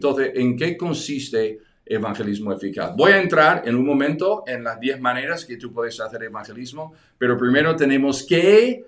Entonces, 0.00 0.30
¿en 0.34 0.56
qué 0.56 0.78
consiste 0.78 1.58
evangelismo 1.84 2.54
eficaz? 2.54 2.96
Voy 2.96 3.12
a 3.12 3.20
entrar 3.20 3.64
en 3.66 3.74
un 3.74 3.84
momento 3.84 4.44
en 4.46 4.64
las 4.64 4.80
10 4.80 4.98
maneras 4.98 5.44
que 5.44 5.58
tú 5.58 5.74
puedes 5.74 6.00
hacer 6.00 6.22
evangelismo, 6.22 6.94
pero 7.18 7.36
primero 7.36 7.76
tenemos 7.76 8.22
que 8.22 8.86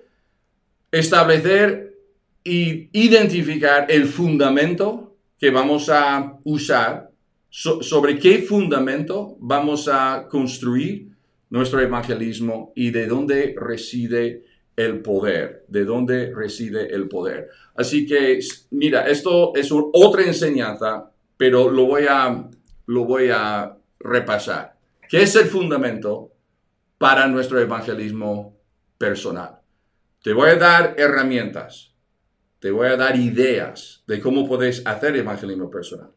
establecer 0.91 1.95
y 2.43 2.89
identificar 2.91 3.85
el 3.89 4.05
fundamento 4.07 5.15
que 5.37 5.51
vamos 5.51 5.87
a 5.87 6.39
usar, 6.45 7.11
sobre 7.51 8.17
qué 8.17 8.39
fundamento 8.39 9.37
vamos 9.39 9.87
a 9.87 10.27
construir 10.27 11.09
nuestro 11.51 11.79
evangelismo 11.79 12.73
y 12.75 12.89
de 12.89 13.05
dónde 13.05 13.53
reside 13.55 14.45
el 14.75 15.01
poder, 15.01 15.65
de 15.67 15.85
dónde 15.85 16.33
reside 16.33 16.93
el 16.93 17.07
poder. 17.07 17.49
Así 17.75 18.05
que, 18.05 18.39
mira, 18.71 19.07
esto 19.07 19.55
es 19.55 19.69
otra 19.71 20.23
enseñanza, 20.23 21.11
pero 21.37 21.69
lo 21.69 21.85
voy, 21.85 22.05
a, 22.09 22.49
lo 22.87 23.05
voy 23.05 23.29
a 23.31 23.77
repasar. 23.99 24.77
¿Qué 25.07 25.23
es 25.23 25.35
el 25.35 25.45
fundamento 25.45 26.31
para 26.97 27.27
nuestro 27.27 27.59
evangelismo 27.59 28.57
personal? 28.97 29.59
Te 30.23 30.33
voy 30.33 30.51
a 30.51 30.55
dar 30.55 30.95
herramientas, 30.97 31.93
te 32.59 32.71
voy 32.71 32.87
a 32.87 32.97
dar 32.97 33.15
ideas 33.15 34.03
de 34.07 34.19
cómo 34.19 34.47
puedes 34.47 34.85
hacer 34.85 35.15
evangelismo 35.15 35.69
personal. 35.69 36.11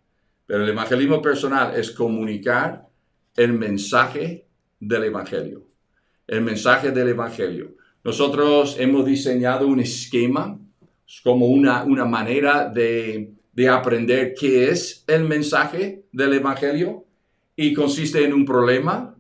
Pero 0.46 0.62
el 0.62 0.70
evangelismo 0.70 1.20
personal 1.20 1.74
es 1.74 1.90
comunicar 1.90 2.86
el 3.36 3.52
mensaje 3.52 4.46
del 4.78 5.04
Evangelio. 5.04 5.68
El 6.26 6.42
mensaje 6.42 6.90
del 6.90 7.08
Evangelio. 7.08 7.74
Nosotros 8.06 8.76
hemos 8.78 9.04
diseñado 9.04 9.66
un 9.66 9.80
esquema 9.80 10.56
como 11.24 11.46
una, 11.46 11.82
una 11.82 12.04
manera 12.04 12.68
de, 12.68 13.32
de 13.52 13.68
aprender 13.68 14.32
qué 14.32 14.70
es 14.70 15.02
el 15.08 15.24
mensaje 15.24 16.04
del 16.12 16.34
Evangelio 16.34 17.04
y 17.56 17.74
consiste 17.74 18.24
en 18.24 18.32
un 18.32 18.44
problema, 18.44 19.16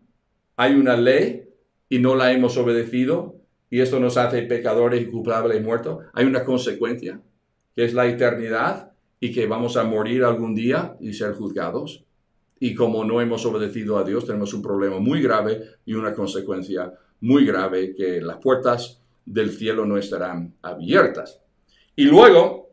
hay 0.54 0.76
una 0.76 0.96
ley 0.96 1.48
y 1.88 1.98
no 1.98 2.14
la 2.14 2.30
hemos 2.30 2.56
obedecido 2.58 3.34
y 3.70 3.80
esto 3.80 3.98
nos 3.98 4.16
hace 4.16 4.42
pecadores 4.42 5.02
y 5.02 5.06
culpables 5.06 5.58
y 5.58 5.64
muertos. 5.64 6.04
Hay 6.12 6.24
una 6.24 6.44
consecuencia, 6.44 7.20
que 7.74 7.86
es 7.86 7.92
la 7.92 8.06
eternidad 8.06 8.92
y 9.18 9.32
que 9.32 9.48
vamos 9.48 9.76
a 9.76 9.82
morir 9.82 10.22
algún 10.22 10.54
día 10.54 10.96
y 11.00 11.12
ser 11.12 11.32
juzgados. 11.32 12.04
Y 12.60 12.76
como 12.76 13.04
no 13.04 13.20
hemos 13.20 13.44
obedecido 13.46 13.98
a 13.98 14.04
Dios, 14.04 14.26
tenemos 14.26 14.54
un 14.54 14.62
problema 14.62 15.00
muy 15.00 15.20
grave 15.20 15.60
y 15.84 15.94
una 15.94 16.14
consecuencia 16.14 16.92
muy 17.20 17.44
grave 17.44 17.94
que 17.94 18.20
las 18.20 18.38
puertas 18.38 19.00
del 19.24 19.50
cielo 19.50 19.84
no 19.84 19.96
estarán 19.96 20.54
abiertas. 20.62 21.40
Y 21.94 22.04
luego 22.04 22.70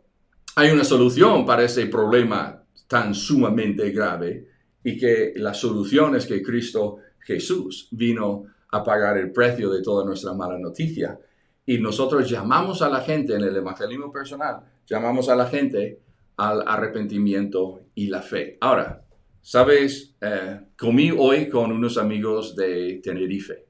hay 0.55 0.72
una 0.72 0.83
solución 0.83 1.45
para 1.45 1.63
ese 1.63 1.88
problema 1.88 2.64
tan 2.88 3.16
sumamente 3.16 3.89
grave 3.91 4.47
y 4.83 4.97
que 4.97 5.33
la 5.36 5.53
solución 5.53 6.16
es 6.16 6.25
que 6.25 6.44
Cristo 6.44 6.97
Jesús 7.19 7.88
vino 7.91 8.44
a 8.71 8.83
pagar 8.83 9.17
el 9.17 9.31
precio 9.31 9.69
de 9.69 9.81
toda 9.81 10.05
nuestra 10.05 10.33
mala 10.33 10.59
noticia. 10.59 11.17
Y 11.66 11.77
nosotros 11.77 12.30
llamamos 12.30 12.81
a 12.81 12.89
la 12.89 13.02
gente 13.02 13.36
en 13.36 13.44
el 13.44 13.55
evangelismo 13.55 14.11
personal, 14.11 14.59
llamamos 14.86 15.30
a 15.30 15.36
la 15.36 15.45
gente 15.45 15.99
al 16.36 16.64
arrepentimiento 16.67 17.81
y 17.95 18.08
la 18.08 18.21
fe. 18.21 18.58
Ahora, 18.59 19.03
Sabes, 19.45 20.16
eh, 20.21 20.58
comí 20.77 21.11
hoy 21.11 21.49
con 21.49 21.69
unos 21.69 21.97
amigos 21.97 22.55
de 22.55 23.02
Tenerife. 23.03 23.66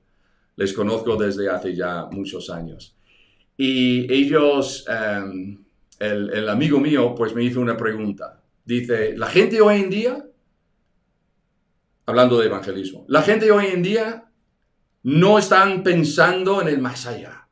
Les 0.55 0.73
conozco 0.73 1.15
desde 1.15 1.49
hace 1.49 1.75
ya 1.75 2.05
muchos 2.11 2.49
años. 2.49 2.95
Y 3.57 4.11
ellos, 4.11 4.85
em, 4.87 5.63
el, 5.99 6.29
el, 6.33 6.49
amigo 6.49 6.79
mío, 6.79 7.13
pues 7.15 7.33
me 7.33 7.43
hizo 7.43 7.59
una 7.59 7.77
pregunta. 7.77 8.41
Dice, 8.65 9.17
la 9.17 9.27
gente 9.27 9.61
hoy 9.61 9.81
en 9.81 9.89
día, 9.89 10.25
hablando 12.05 12.39
de 12.39 12.47
evangelismo, 12.47 13.05
la 13.07 13.21
gente 13.21 13.51
hoy 13.51 13.67
en 13.67 13.83
día 13.83 14.25
no 15.03 15.37
están 15.37 15.83
pensando 15.83 16.61
en 16.61 16.67
el 16.67 16.79
más 16.79 17.05
allá. 17.05 17.47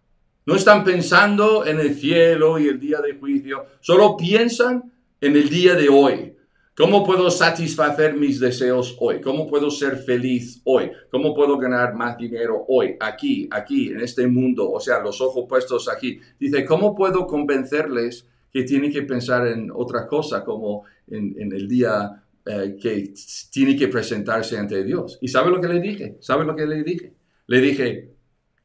No 0.46 0.56
están 0.56 0.84
pensando 0.84 1.66
en 1.66 1.80
el 1.80 1.96
cielo 1.96 2.58
y 2.58 2.68
el 2.68 2.80
día 2.80 3.00
de 3.00 3.16
juicio. 3.16 3.66
Solo 3.80 4.18
piensan 4.18 4.92
en 5.20 5.36
el 5.36 5.50
día 5.50 5.76
de 5.76 5.90
hoy 5.90 6.36
¿Cómo 6.74 7.04
puedo 7.04 7.30
satisfacer 7.30 8.16
mis 8.16 8.40
deseos 8.40 8.96
hoy? 9.00 9.20
¿Cómo 9.20 9.46
puedo 9.46 9.70
ser 9.70 9.98
feliz 9.98 10.62
hoy? 10.64 10.90
¿Cómo 11.10 11.36
puedo 11.36 11.58
ganar 11.58 11.94
más 11.96 12.18
dinero 12.18 12.64
hoy? 12.66 12.96
Aquí, 12.98 13.50
aquí, 13.52 13.90
en 13.90 14.00
este 14.00 14.26
mundo, 14.26 14.72
o 14.72 14.80
sea, 14.80 15.02
los 15.02 15.20
ojos 15.20 15.46
puestos 15.50 15.90
aquí. 15.90 16.22
Dice, 16.40 16.64
¿cómo 16.64 16.96
puedo 16.96 17.28
convencerles 17.28 18.26
que 18.54 18.64
tienen 18.64 18.92
que 18.92 19.02
pensar 19.02 19.48
en 19.48 19.70
otra 19.70 20.08
cosa, 20.08 20.46
como 20.46 20.86
en, 21.08 21.52
el 21.52 21.68
día 21.68 22.24
eh, 22.46 22.78
que 22.82 23.14
tiene 23.52 23.76
que 23.76 23.90
presentarse 23.90 24.58
ante 24.58 24.82
Dios? 24.86 25.20
¿Y 25.22 25.28
sabe 25.28 25.52
lo 25.52 25.60
que 25.60 25.68
le 25.68 25.82
dije? 25.82 26.16
¿Sabe 26.22 26.46
lo 26.46 26.56
que 26.56 26.66
le 26.66 26.84
dije? 26.84 27.14
Le 27.48 27.60
dije, 27.60 28.14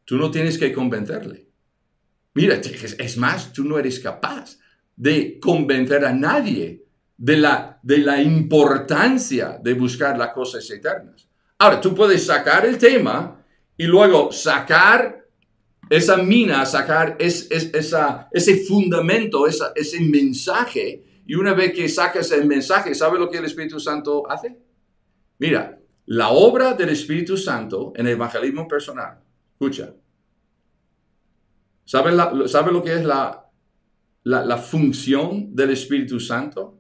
tú 0.05 0.17
no 0.17 0.31
tienes 0.31 0.59
que 0.59 0.73
convencerle. 0.73 1.49
Mira, 2.35 2.55
es 2.55 3.17
más, 3.17 3.53
tú 3.53 3.65
no 3.65 3.81
eres 3.81 3.99
capaz 3.99 4.61
de 4.95 5.41
convencer 5.41 6.05
a 6.05 6.13
nadie 6.13 6.86
de 7.17 7.37
la, 7.37 7.79
de 7.83 7.99
la 7.99 8.21
importancia 8.21 9.59
de 9.63 9.75
buscar 9.75 10.19
las 10.19 10.33
cosas 10.33 10.69
eternas. 10.71 11.29
Ahora, 11.59 11.81
tú 11.81 11.95
puedes 11.95 12.27
sacar 12.27 12.67
el 12.67 12.77
tema 12.77 13.43
y 13.77 13.85
luego 13.85 14.31
sacar 14.31 15.25
esa 15.89 16.17
mina, 16.19 16.67
sacar 16.67 17.17
esa, 17.19 18.29
ese 18.33 18.65
fundamento, 18.65 19.47
ese 19.47 20.01
mensaje. 20.01 21.05
Y 21.27 21.35
una 21.35 21.55
vez 21.55 21.73
que 21.73 21.89
sacas 21.89 22.31
el 22.33 22.47
mensaje, 22.47 22.95
¿sabe 22.95 23.19
lo 23.19 23.31
que 23.31 23.39
el 23.39 23.45
Espíritu 23.47 23.81
Santo 23.81 24.29
hace? 24.31 24.59
Mira, 25.39 25.79
la 26.07 26.31
obra 26.31 26.75
del 26.75 26.91
Espíritu 26.91 27.37
Santo 27.37 27.93
en 27.97 28.07
el 28.07 28.13
evangelismo 28.13 28.69
personal, 28.69 29.19
escucha, 29.53 29.95
¿sabe, 31.85 32.13
lo 32.13 32.83
que 32.83 32.95
es 32.95 33.05
la, 33.05 33.51
la, 34.25 34.45
la 34.45 34.57
función 34.59 35.55
del 35.55 35.71
Espíritu 35.71 36.21
Santo? 36.21 36.79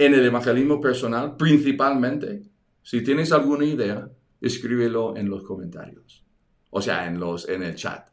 En 0.00 0.14
el 0.14 0.24
evangelismo 0.24 0.80
personal, 0.80 1.36
principalmente, 1.36 2.40
si 2.82 3.04
tienes 3.04 3.32
alguna 3.32 3.66
idea, 3.66 4.10
escríbelo 4.40 5.14
en 5.14 5.28
los 5.28 5.42
comentarios, 5.42 6.24
o 6.70 6.80
sea, 6.80 7.06
en, 7.06 7.20
los, 7.20 7.46
en 7.46 7.62
el 7.62 7.74
chat. 7.74 8.08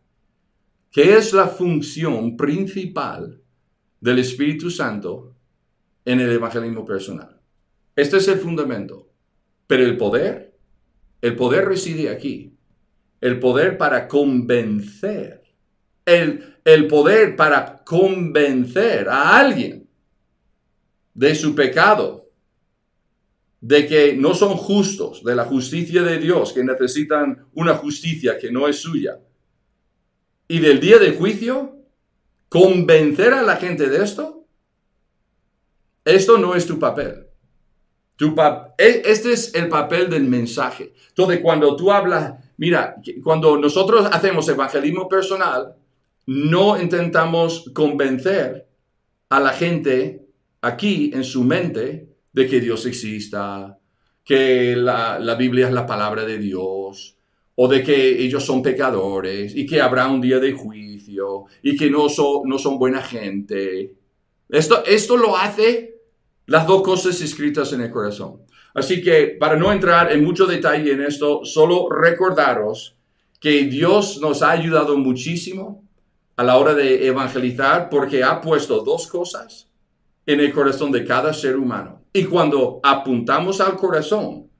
¿Qué 0.91 1.15
es 1.15 1.31
la 1.31 1.47
función 1.47 2.35
principal 2.35 3.41
del 4.01 4.19
Espíritu 4.19 4.69
Santo 4.69 5.33
en 6.03 6.19
el 6.19 6.29
evangelismo 6.29 6.83
personal? 6.83 7.39
Este 7.95 8.17
es 8.17 8.27
el 8.27 8.39
fundamento. 8.39 9.09
Pero 9.65 9.83
el 9.83 9.95
poder, 9.95 10.57
el 11.21 11.37
poder 11.37 11.69
reside 11.69 12.09
aquí. 12.09 12.53
El 13.21 13.39
poder 13.39 13.77
para 13.77 14.09
convencer. 14.09 15.41
El, 16.05 16.57
el 16.65 16.87
poder 16.87 17.37
para 17.37 17.81
convencer 17.85 19.07
a 19.07 19.39
alguien 19.39 19.86
de 21.17 21.33
su 21.33 21.55
pecado, 21.55 22.29
de 23.59 23.87
que 23.87 24.13
no 24.13 24.35
son 24.35 24.55
justos, 24.55 25.23
de 25.23 25.35
la 25.35 25.45
justicia 25.45 26.03
de 26.03 26.19
Dios, 26.19 26.53
que 26.53 26.63
necesitan 26.63 27.47
una 27.55 27.73
justicia 27.73 28.37
que 28.37 28.51
no 28.51 28.67
es 28.67 28.77
suya. 28.77 29.19
Y 30.47 30.59
del 30.59 30.79
día 30.79 30.99
de 30.99 31.13
juicio, 31.13 31.75
convencer 32.49 33.33
a 33.33 33.41
la 33.41 33.55
gente 33.55 33.89
de 33.89 34.03
esto, 34.03 34.45
esto 36.05 36.37
no 36.37 36.53
es 36.53 36.67
tu 36.67 36.77
papel. 36.77 37.25
E, 38.77 39.01
este 39.05 39.33
es 39.33 39.55
el 39.55 39.69
papel 39.69 40.11
del 40.11 40.23
mensaje. 40.23 40.93
Entonces, 41.09 41.39
cuando 41.41 41.75
tú 41.75 41.91
hablas, 41.91 42.35
mira, 42.57 42.95
cuando 43.23 43.57
nosotros 43.57 44.07
hacemos 44.11 44.47
evangelismo 44.49 45.09
personal, 45.09 45.75
no 46.27 46.79
intentamos 46.79 47.71
convencer 47.73 48.67
a 49.29 49.39
la 49.39 49.49
gente 49.49 50.26
aquí 50.61 51.11
en 51.13 51.23
su 51.23 51.43
mente 51.43 52.07
de 52.33 52.47
que 52.47 52.59
Dios 52.59 52.85
exista, 52.85 53.77
que 54.23 54.75
la, 54.75 55.35
Biblia 55.35 55.67
es 55.67 55.73
la 55.73 55.85
palabra 55.85 56.25
de 56.25 56.37
Dios, 56.37 57.17
o 57.55 57.67
de 57.67 57.81
que 57.81 58.23
ellos 58.23 58.45
son 58.45 58.61
pecadores 58.61 59.55
y 59.55 59.65
que 59.65 59.81
habrá 59.81 60.07
un 60.07 60.21
día 60.21 60.37
de 60.39 60.51
juicio 60.51 61.45
y 61.63 61.75
que 61.75 61.89
no, 61.89 62.07
no 62.45 62.59
son 62.59 62.77
buena 62.77 63.01
gente. 63.01 63.95
Esto, 64.49 64.83
esto 64.85 65.17
lo 65.17 65.35
hace 65.35 65.95
las 66.45 66.67
dos 66.67 66.83
cosas 66.83 67.19
escritas 67.21 67.73
en 67.73 67.81
el 67.81 67.89
corazón. 67.89 68.41
Así 68.75 69.01
que 69.01 69.35
para 69.39 69.55
no 69.55 69.71
entrar 69.71 70.11
en 70.11 70.23
mucho 70.23 70.45
detalle 70.45 70.91
en 70.91 71.01
esto, 71.01 71.43
solo 71.43 71.89
recordaros 71.89 72.95
que 73.39 73.63
Dios 73.63 74.19
nos 74.21 74.43
ha 74.43 74.51
ayudado 74.51 74.95
muchísimo 74.97 75.83
a 76.35 76.43
la 76.43 76.57
hora 76.57 76.75
de 76.75 77.07
evangelizar 77.07 77.89
porque 77.89 78.23
ha 78.23 78.39
puesto 78.39 78.83
dos 78.83 79.07
cosas 79.07 79.67
en 80.27 80.41
el 80.41 80.53
corazón 80.53 80.91
de 80.91 81.03
cada 81.03 81.33
ser 81.33 81.55
humano. 81.55 82.05
Y 82.13 82.25
cuando 82.25 82.79
apuntamos 82.83 83.59
al 83.61 83.77
corazón, 83.77 84.51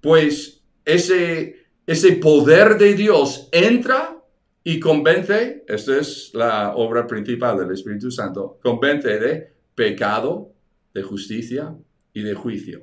pues 0.00 0.62
ese, 0.84 1.56
ese 1.86 2.12
poder 2.16 2.76
de 2.76 2.94
Dios 2.94 3.48
entra 3.50 4.22
y 4.62 4.78
convence, 4.78 5.64
esta 5.66 5.98
es 5.98 6.30
la 6.34 6.74
obra 6.76 7.06
principal 7.06 7.58
del 7.58 7.72
Espíritu 7.72 8.10
Santo, 8.10 8.60
convence 8.62 9.18
de 9.18 9.54
pecado, 9.74 10.52
de 10.92 11.02
justicia 11.02 11.74
y 12.12 12.22
de 12.22 12.34
juicio. 12.34 12.82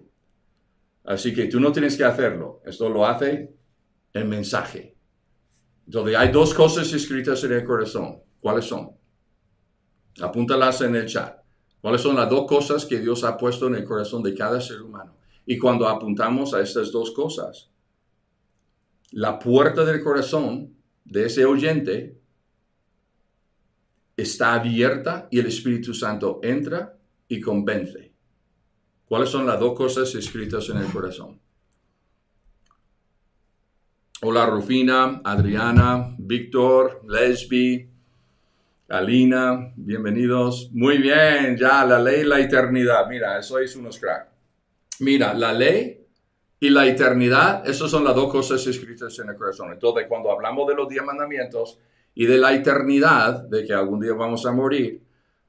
Así 1.03 1.33
que 1.33 1.45
tú 1.45 1.59
no 1.59 1.71
tienes 1.71 1.95
que 1.95 2.03
hacerlo. 2.03 2.61
Esto 2.65 2.89
lo 2.89 3.05
hace 3.05 3.53
el 4.13 4.25
mensaje. 4.25 4.95
Entonces 5.85 6.15
hay 6.15 6.31
dos 6.31 6.53
cosas 6.53 6.91
escritas 6.93 7.43
en 7.43 7.53
el 7.53 7.63
corazón. 7.63 8.21
¿Cuáles 8.39 8.65
son? 8.65 8.91
Apúntalas 10.19 10.81
en 10.81 10.95
el 10.95 11.05
chat. 11.05 11.40
¿Cuáles 11.81 12.01
son 12.01 12.15
las 12.15 12.29
dos 12.29 12.45
cosas 12.47 12.85
que 12.85 12.99
Dios 12.99 13.23
ha 13.23 13.37
puesto 13.37 13.67
en 13.67 13.75
el 13.75 13.83
corazón 13.83 14.21
de 14.21 14.35
cada 14.35 14.61
ser 14.61 14.81
humano? 14.81 15.15
Y 15.45 15.57
cuando 15.57 15.87
apuntamos 15.87 16.53
a 16.53 16.61
estas 16.61 16.91
dos 16.91 17.11
cosas, 17.11 17.71
la 19.11 19.39
puerta 19.39 19.83
del 19.83 20.01
corazón 20.03 20.75
de 21.03 21.25
ese 21.25 21.43
oyente 21.45 22.21
está 24.15 24.53
abierta 24.53 25.27
y 25.31 25.39
el 25.39 25.47
Espíritu 25.47 25.93
Santo 25.93 26.39
entra 26.43 26.97
y 27.27 27.41
convence. 27.41 28.13
¿Cuáles 29.05 29.29
son 29.29 29.45
las 29.45 29.59
dos 29.59 29.75
cosas 29.75 30.13
escritas 30.15 30.69
en 30.69 30.77
el 30.77 30.85
corazón? 30.91 31.41
Hola 34.21 34.45
Rufina, 34.45 35.21
Adriana, 35.23 36.15
Víctor, 36.17 37.01
Lesbi, 37.07 37.90
Alina, 38.91 39.71
bienvenidos. 39.77 40.69
Muy 40.73 40.97
bien, 40.97 41.55
ya 41.55 41.85
la 41.85 41.97
ley 41.97 42.21
y 42.21 42.25
la 42.25 42.41
eternidad. 42.41 43.07
Mira, 43.07 43.41
sois 43.41 43.73
unos 43.77 43.97
crack. 43.97 44.27
Mira, 44.99 45.33
la 45.33 45.53
ley 45.53 46.05
y 46.59 46.69
la 46.69 46.85
eternidad, 46.85 47.65
esas 47.65 47.89
son 47.89 48.03
las 48.03 48.13
dos 48.13 48.29
cosas 48.29 48.67
escritas 48.67 49.17
en 49.19 49.29
el 49.29 49.37
corazón. 49.37 49.71
Entonces, 49.71 50.07
cuando 50.09 50.29
hablamos 50.29 50.67
de 50.67 50.75
los 50.75 50.89
diez 50.89 51.05
mandamientos 51.05 51.79
y 52.15 52.25
de 52.25 52.37
la 52.37 52.53
eternidad, 52.53 53.43
de 53.43 53.65
que 53.65 53.71
algún 53.71 54.01
día 54.01 54.11
vamos 54.13 54.45
a 54.45 54.51
morir, 54.51 55.01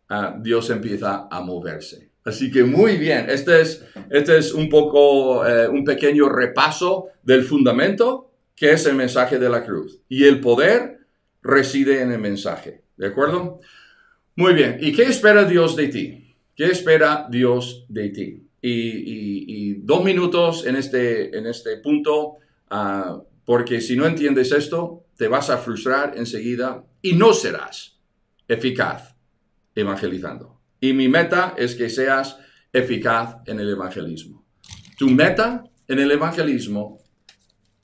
ah, 0.09 0.37
Dios 0.39 0.71
empieza 0.71 1.27
a 1.29 1.41
moverse. 1.41 2.13
Así 2.25 2.49
que 2.49 2.63
muy 2.63 2.97
bien, 2.97 3.29
este 3.29 3.61
es, 3.61 3.85
este 4.09 4.39
es 4.39 4.55
un 4.55 4.69
poco, 4.69 5.45
eh, 5.45 5.67
un 5.67 5.85
pequeño 5.85 6.29
repaso 6.29 7.09
del 7.25 7.43
fundamento, 7.43 8.31
que 8.55 8.71
es 8.71 8.87
el 8.87 8.95
mensaje 8.95 9.41
de 9.41 9.49
la 9.49 9.65
cruz. 9.65 10.01
Y 10.09 10.27
el 10.27 10.39
poder 10.39 11.01
reside 11.43 12.03
en 12.03 12.13
el 12.13 12.21
mensaje. 12.21 12.82
¿De 13.03 13.09
acuerdo? 13.09 13.59
Muy 14.37 14.55
bien. 14.55 14.79
¿Y 14.81 14.93
qué 14.93 15.03
espera 15.03 15.43
Dios 15.45 15.75
de 15.75 15.89
ti? 15.89 16.37
¿Qué 16.55 16.67
espera 16.67 17.27
Dios 17.29 17.85
de 17.89 18.11
ti? 18.11 18.47
Y, 18.63 19.75
dos 19.81 20.05
minutos 20.05 20.65
en 20.65 20.77
este, 20.77 21.37
en 21.37 21.47
este 21.47 21.79
punto, 21.79 22.37
ah, 22.71 23.21
porque 23.45 23.81
si 23.81 23.97
no 23.97 24.07
entiendes 24.07 24.53
esto, 24.53 25.07
te 25.17 25.27
vas 25.27 25.51
a 25.51 25.59
frustrar 25.59 26.17
enseguida 26.17 26.85
y 27.03 27.15
no 27.15 27.33
serás 27.33 27.99
eficaz 28.47 29.17
evangelizando. 29.75 30.61
Y 30.79 30.93
mi 30.93 31.09
meta 31.09 31.57
es 31.59 31.75
que 31.75 31.91
seas 31.91 32.39
eficaz 32.73 33.39
en 33.47 33.59
el 33.59 33.69
evangelismo. 33.69 34.47
Tu 34.97 35.11
meta 35.11 35.65
en 35.89 35.99
el 35.99 36.13
evangelismo 36.13 37.01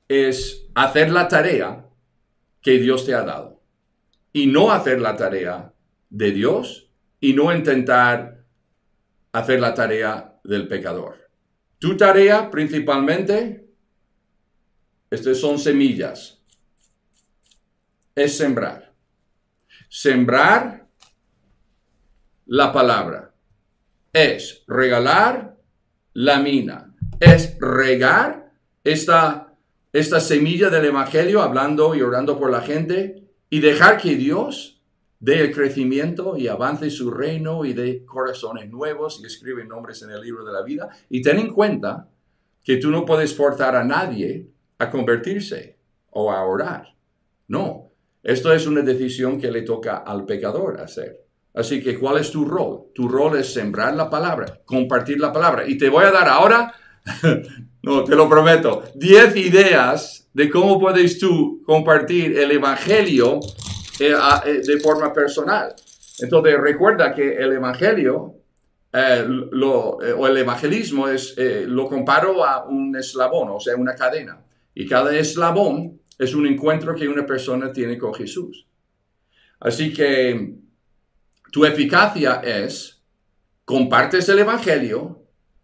es 0.07 0.69
hacer 0.77 1.11
la 1.11 1.27
tarea 1.27 1.89
que 2.63 2.79
Dios 2.79 3.05
te 3.05 3.15
ha 3.15 3.23
dado 3.23 3.58
y 4.39 4.47
no 4.47 4.71
hacer 4.71 5.01
la 5.01 5.17
tarea 5.17 5.75
de 6.11 6.31
Dios 6.31 6.89
y 7.19 7.33
no 7.33 7.53
intentar 7.53 8.45
hacer 9.33 9.59
la 9.59 9.75
tarea 9.75 10.39
del 10.45 10.69
pecador. 10.69 11.29
Tu 11.81 11.97
tarea 11.97 12.49
principalmente, 12.49 13.69
estas 15.11 15.39
son 15.39 15.59
semillas, 15.59 16.41
es 18.15 18.37
sembrar. 18.37 18.95
Sembrar 19.89 20.87
la 22.47 22.73
palabra. 22.73 23.35
Es 24.13 24.63
regalar 24.69 25.57
la 26.13 26.39
mina. 26.39 26.95
Es 27.19 27.57
regar 27.59 28.53
esta, 28.85 29.53
esta 29.93 30.21
semilla 30.21 30.71
del 30.71 30.85
Evangelio 30.85 31.43
hablando 31.43 31.97
y 31.97 32.03
orando 32.03 32.39
por 32.39 32.53
la 32.53 32.61
gente 32.61 33.28
y 33.51 33.61
dejar 33.61 33.99
que 33.99 34.17
Dios 34.17 34.81
dé 35.21 35.41
el 35.41 35.53
crecimiento 35.53 36.37
y 36.37 36.49
avance 36.49 36.91
su 36.91 37.11
reino 37.11 37.65
y 37.65 37.73
dé 37.73 38.05
corazones 38.05 38.71
nuevos 38.71 39.21
y 39.21 39.27
escribe 39.27 39.65
nombres 39.65 40.03
en 40.03 40.11
el 40.11 40.21
libro 40.21 40.45
de 40.45 40.53
la 40.53 40.63
vida. 40.63 40.89
Y 41.09 41.23
ten 41.23 41.39
en 41.39 41.53
cuenta 41.53 42.09
que 42.63 42.77
tú 42.77 42.91
no 42.91 43.05
puedes 43.05 43.35
forzar 43.35 43.75
a 43.75 43.85
nadie 43.85 44.49
a 44.79 44.91
convertirse 44.91 45.79
o 46.11 46.31
a 46.31 46.45
orar. 46.45 46.95
No, 47.49 47.91
esto 48.23 48.53
es 48.53 48.67
una 48.67 48.83
decisión 48.83 49.41
que 49.41 49.51
le 49.51 49.63
toca 49.63 49.99
al 49.99 50.25
pecador 50.27 50.81
hacer. 50.81 51.25
Así 51.55 51.83
que, 51.83 51.99
¿cuál 51.99 52.19
es 52.19 52.31
tu 52.31 52.45
rol? 52.45 52.93
Tu 52.95 53.09
rol 53.09 53.37
es 53.39 53.53
sembrar 53.53 53.95
la 53.95 54.09
palabra, 54.09 54.61
compartir 54.65 55.19
la 55.19 55.33
palabra. 55.33 55.67
Y 55.67 55.77
te 55.77 55.89
voy 55.89 56.05
a 56.05 56.13
dar 56.13 56.29
ahora, 56.29 56.73
no, 57.89 58.05
te 58.05 58.15
lo 58.15 58.29
prometo, 58.29 58.83
10 58.97 59.37
ideas 59.37 60.29
de 60.35 60.51
cómo 60.51 60.79
puedes 60.79 61.19
tú 61.19 61.63
compartir 61.65 62.39
el 62.39 62.51
Evangelio 62.51 63.41
eh, 63.99 64.15
eh, 64.45 64.61
de 64.63 64.79
forma 64.79 65.11
personal. 65.11 65.75
Entonces, 66.19 66.61
recuerda 66.61 67.15
que 67.15 67.37
el 67.37 67.55
Evangelio 67.55 68.35
eh, 68.93 69.27
o 69.41 70.27
el 70.27 70.37
evangelismo 70.37 71.09
es, 71.09 71.35
lo 71.39 71.87
comparo 71.87 72.45
a 72.45 72.67
un 72.67 72.95
eslabón, 72.95 73.49
o 73.49 73.61
sea, 73.61 73.75
una 73.75 73.95
cadena. 73.95 74.39
Y 74.75 74.87
cada 74.87 75.17
eslabón 75.17 75.99
es 76.19 76.35
un 76.35 76.47
encuentro 76.47 76.95
que 76.95 77.09
una 77.09 77.25
persona 77.25 77.73
tiene 77.73 77.97
con 77.97 78.13
Jesús. 78.13 78.67
Así 79.61 79.95
que 79.95 80.57
tu 81.51 81.65
eficacia 81.65 82.43
es, 82.45 83.03
compartes 83.65 84.29
el 84.29 84.41
Evangelio 84.41 85.18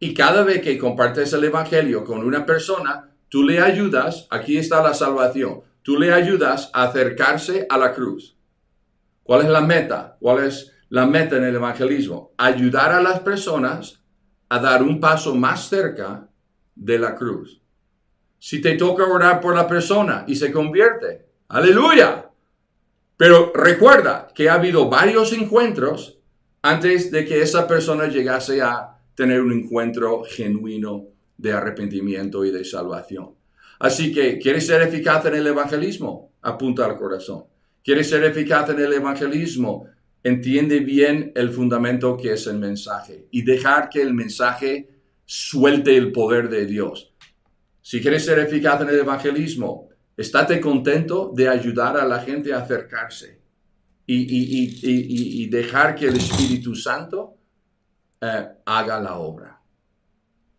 y 0.04 0.14
cada 0.14 0.42
vez 0.42 0.60
que 0.60 0.78
compartes 0.78 1.32
el 1.32 1.44
Evangelio 1.44 2.04
con 2.04 2.22
una 2.24 2.44
persona, 2.46 3.14
Tú 3.34 3.42
le 3.42 3.60
ayudas, 3.60 4.28
aquí 4.30 4.58
está 4.58 4.80
la 4.80 4.94
salvación, 4.94 5.62
tú 5.82 5.98
le 5.98 6.12
ayudas 6.12 6.70
a 6.72 6.84
acercarse 6.84 7.66
a 7.68 7.76
la 7.76 7.92
cruz. 7.92 8.38
¿Cuál 9.24 9.42
es 9.42 9.48
la 9.48 9.60
meta? 9.60 10.16
¿Cuál 10.20 10.44
es 10.44 10.72
la 10.88 11.04
meta 11.04 11.38
en 11.38 11.42
el 11.42 11.56
evangelismo? 11.56 12.32
Ayudar 12.38 12.92
a 12.92 13.02
las 13.02 13.18
personas 13.18 14.04
a 14.48 14.60
dar 14.60 14.84
un 14.84 15.00
paso 15.00 15.34
más 15.34 15.68
cerca 15.68 16.28
de 16.76 16.96
la 16.96 17.16
cruz. 17.16 17.60
Si 18.38 18.60
te 18.60 18.76
toca 18.76 19.02
orar 19.02 19.40
por 19.40 19.56
la 19.56 19.66
persona 19.66 20.22
y 20.28 20.36
se 20.36 20.52
convierte, 20.52 21.26
aleluya. 21.48 22.30
Pero 23.16 23.50
recuerda 23.52 24.28
que 24.32 24.48
ha 24.48 24.54
habido 24.54 24.88
varios 24.88 25.32
encuentros 25.32 26.20
antes 26.62 27.10
de 27.10 27.24
que 27.24 27.42
esa 27.42 27.66
persona 27.66 28.06
llegase 28.06 28.62
a 28.62 28.94
tener 29.14 29.40
un 29.40 29.52
encuentro 29.52 30.22
genuino 30.25 31.06
de 31.37 31.52
arrepentimiento 31.52 32.44
y 32.44 32.50
de 32.50 32.65
salvación. 32.65 33.31
Así 33.79 34.12
que, 34.12 34.38
¿quieres 34.38 34.67
ser 34.67 34.82
eficaz 34.82 35.27
en 35.27 35.34
el 35.34 35.46
evangelismo? 35.46 36.32
Apunta 36.43 36.84
al 36.84 36.96
corazón. 36.96 37.44
¿Quieres 37.82 38.08
ser 38.08 38.24
eficaz 38.24 38.70
en 38.70 38.81
el 38.81 38.93
evangelismo? 38.93 39.86
Entiende 40.22 40.81
bien 40.81 41.32
el 41.34 41.50
fundamento 41.50 42.17
que 42.17 42.32
es 42.32 42.46
el 42.46 42.58
mensaje 42.58 43.27
y 43.31 43.43
dejar 43.43 43.91
que 43.91 44.00
el 44.00 44.15
mensaje 44.15 44.88
suelte 45.27 45.96
el 45.96 46.12
poder 46.12 46.48
de 46.48 46.67
Dios. 46.67 47.12
Si 47.82 48.00
quieres 48.00 48.24
ser 48.24 48.38
eficaz 48.38 48.81
en 48.81 48.88
el 48.88 49.00
evangelismo, 49.00 49.91
estate 50.17 50.60
contento 50.60 51.31
de 51.34 51.48
ayudar 51.48 51.98
a 51.98 52.06
la 52.06 52.20
gente 52.20 52.53
a 52.55 52.60
acercarse 52.60 53.41
y, 54.06 55.46
dejar 55.48 55.94
que 55.94 56.06
el 56.06 56.17
Espíritu 56.17 56.74
Santo 56.74 57.36
eh, 58.24 58.48
haga 58.64 59.00
la 59.00 59.16
obra. 59.16 59.60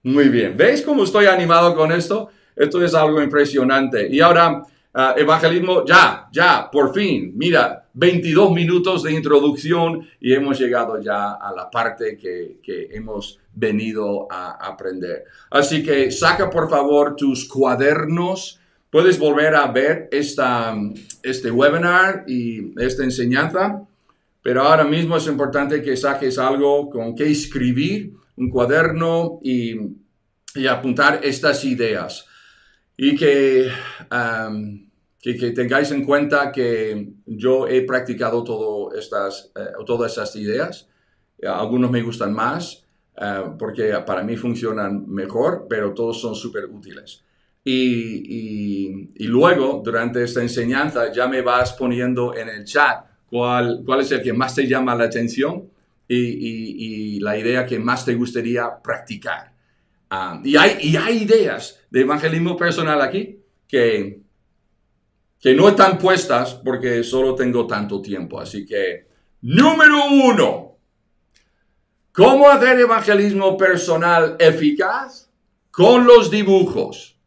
Muy 0.03 0.29
bien. 0.29 0.55
¿Veis 0.55 0.83
cómo 0.83 1.03
estoy 1.03 1.25
animado 1.25 1.75
con 1.75 1.91
esto? 1.91 2.29
Esto 2.55 2.83
es 2.83 2.93
algo 2.93 3.21
impresionante. 3.21 4.07
Y 4.07 4.21
ahora, 4.21 4.61
ah, 4.93 5.15
evangelismo, 5.17 5.83
ya, 5.83 6.27
ya, 6.31 6.69
por 6.71 6.93
fin. 6.93 7.33
Mira, 7.35 7.85
22 7.95 8.51
minutos 8.51 9.03
de 9.03 9.13
introducción 9.13 10.07
y 10.19 10.33
hemos 10.33 10.59
llegado 10.59 11.01
ya 11.01 11.33
a 11.33 11.51
la 11.53 11.71
parte 11.71 12.17
que, 12.17 12.59
hemos 12.91 13.39
venido 13.53 14.27
a 14.29 14.51
aprender. 14.51 15.23
Así 15.49 15.81
que 15.81 16.11
saca 16.11 16.49
por 16.49 16.69
favor 16.69 17.15
tus 17.15 17.47
cuadernos. 17.47 18.59
Puedes 18.89 19.17
volver 19.17 19.55
a 19.55 19.67
ver 19.67 20.09
esta, 20.11 20.75
este 21.23 21.51
webinar 21.51 22.25
y 22.27 22.73
esta 22.79 23.03
enseñanza, 23.03 23.81
pero 24.45 24.61
ahora 24.61 24.83
mismo 24.83 25.17
es 25.17 25.25
importante 25.25 25.81
que 25.81 25.97
saques 25.97 26.37
algo 26.37 26.87
con 26.87 27.15
que 27.15 27.31
escribir 27.31 28.13
un 28.37 28.47
cuaderno 28.47 29.39
y, 29.41 29.75
apuntar 30.69 31.21
estas 31.23 31.65
ideas. 31.65 32.27
Y 32.95 33.15
que, 33.15 33.71
que, 35.19 35.51
tengáis 35.51 35.89
en 35.89 36.05
cuenta 36.05 36.51
que 36.51 37.13
yo 37.25 37.67
he 37.67 37.81
practicado 37.87 38.43
todo 38.43 38.93
estas, 38.93 39.51
eh, 39.55 39.83
todas 39.83 40.11
estas 40.11 40.35
ideas. 40.35 40.89
Algunos 41.41 41.89
me 41.89 42.03
gustan 42.03 42.31
más 42.31 42.85
eh, 43.19 43.45
porque 43.57 43.95
para 44.05 44.21
mí 44.21 44.37
funcionan 44.37 45.09
mejor, 45.09 45.65
pero 45.67 45.91
todos 45.95 46.21
son 46.21 46.35
súper 46.35 46.65
útiles. 46.65 47.23
Y, 47.63 49.09
luego, 49.25 49.81
durante 49.83 50.23
esta 50.23 50.43
enseñanza, 50.43 51.11
ya 51.11 51.27
me 51.27 51.41
vas 51.41 51.73
poniendo 51.73 52.35
en 52.35 52.47
el 52.47 52.63
chat 52.63 53.14
cuál, 53.29 53.81
cuál 53.85 54.01
es 54.01 54.11
el 54.11 54.21
que 54.21 54.33
más 54.33 54.55
te 54.55 54.67
llama 54.67 54.95
la 54.95 55.05
atención 55.05 55.69
y, 56.07 57.19
la 57.19 57.37
idea 57.37 57.65
que 57.65 57.79
más 57.79 58.05
te 58.05 58.13
gustaría 58.13 58.81
practicar. 58.81 59.51
Ah, 60.09 60.39
y, 60.43 60.55
hay, 60.55 60.77
y 60.81 60.95
hay 60.95 61.23
ideas 61.23 61.79
de 61.89 62.01
evangelismo 62.01 62.55
personal 62.55 63.01
aquí 63.01 63.39
que, 63.67 64.21
que 65.39 65.53
no 65.53 65.69
están 65.69 65.97
puestas 65.97 66.53
porque 66.53 67.03
solo 67.03 67.35
tengo 67.35 67.65
tanto 67.65 68.01
tiempo. 68.01 68.39
Así 68.39 68.65
que, 68.65 69.07
número 69.41 70.05
uno, 70.11 70.77
¿cómo 72.11 72.49
hacer 72.49 72.79
evangelismo 72.79 73.57
personal 73.57 74.35
eficaz? 74.39 75.29
Con 75.71 76.05
los 76.05 76.31
dibujos. 76.31 77.17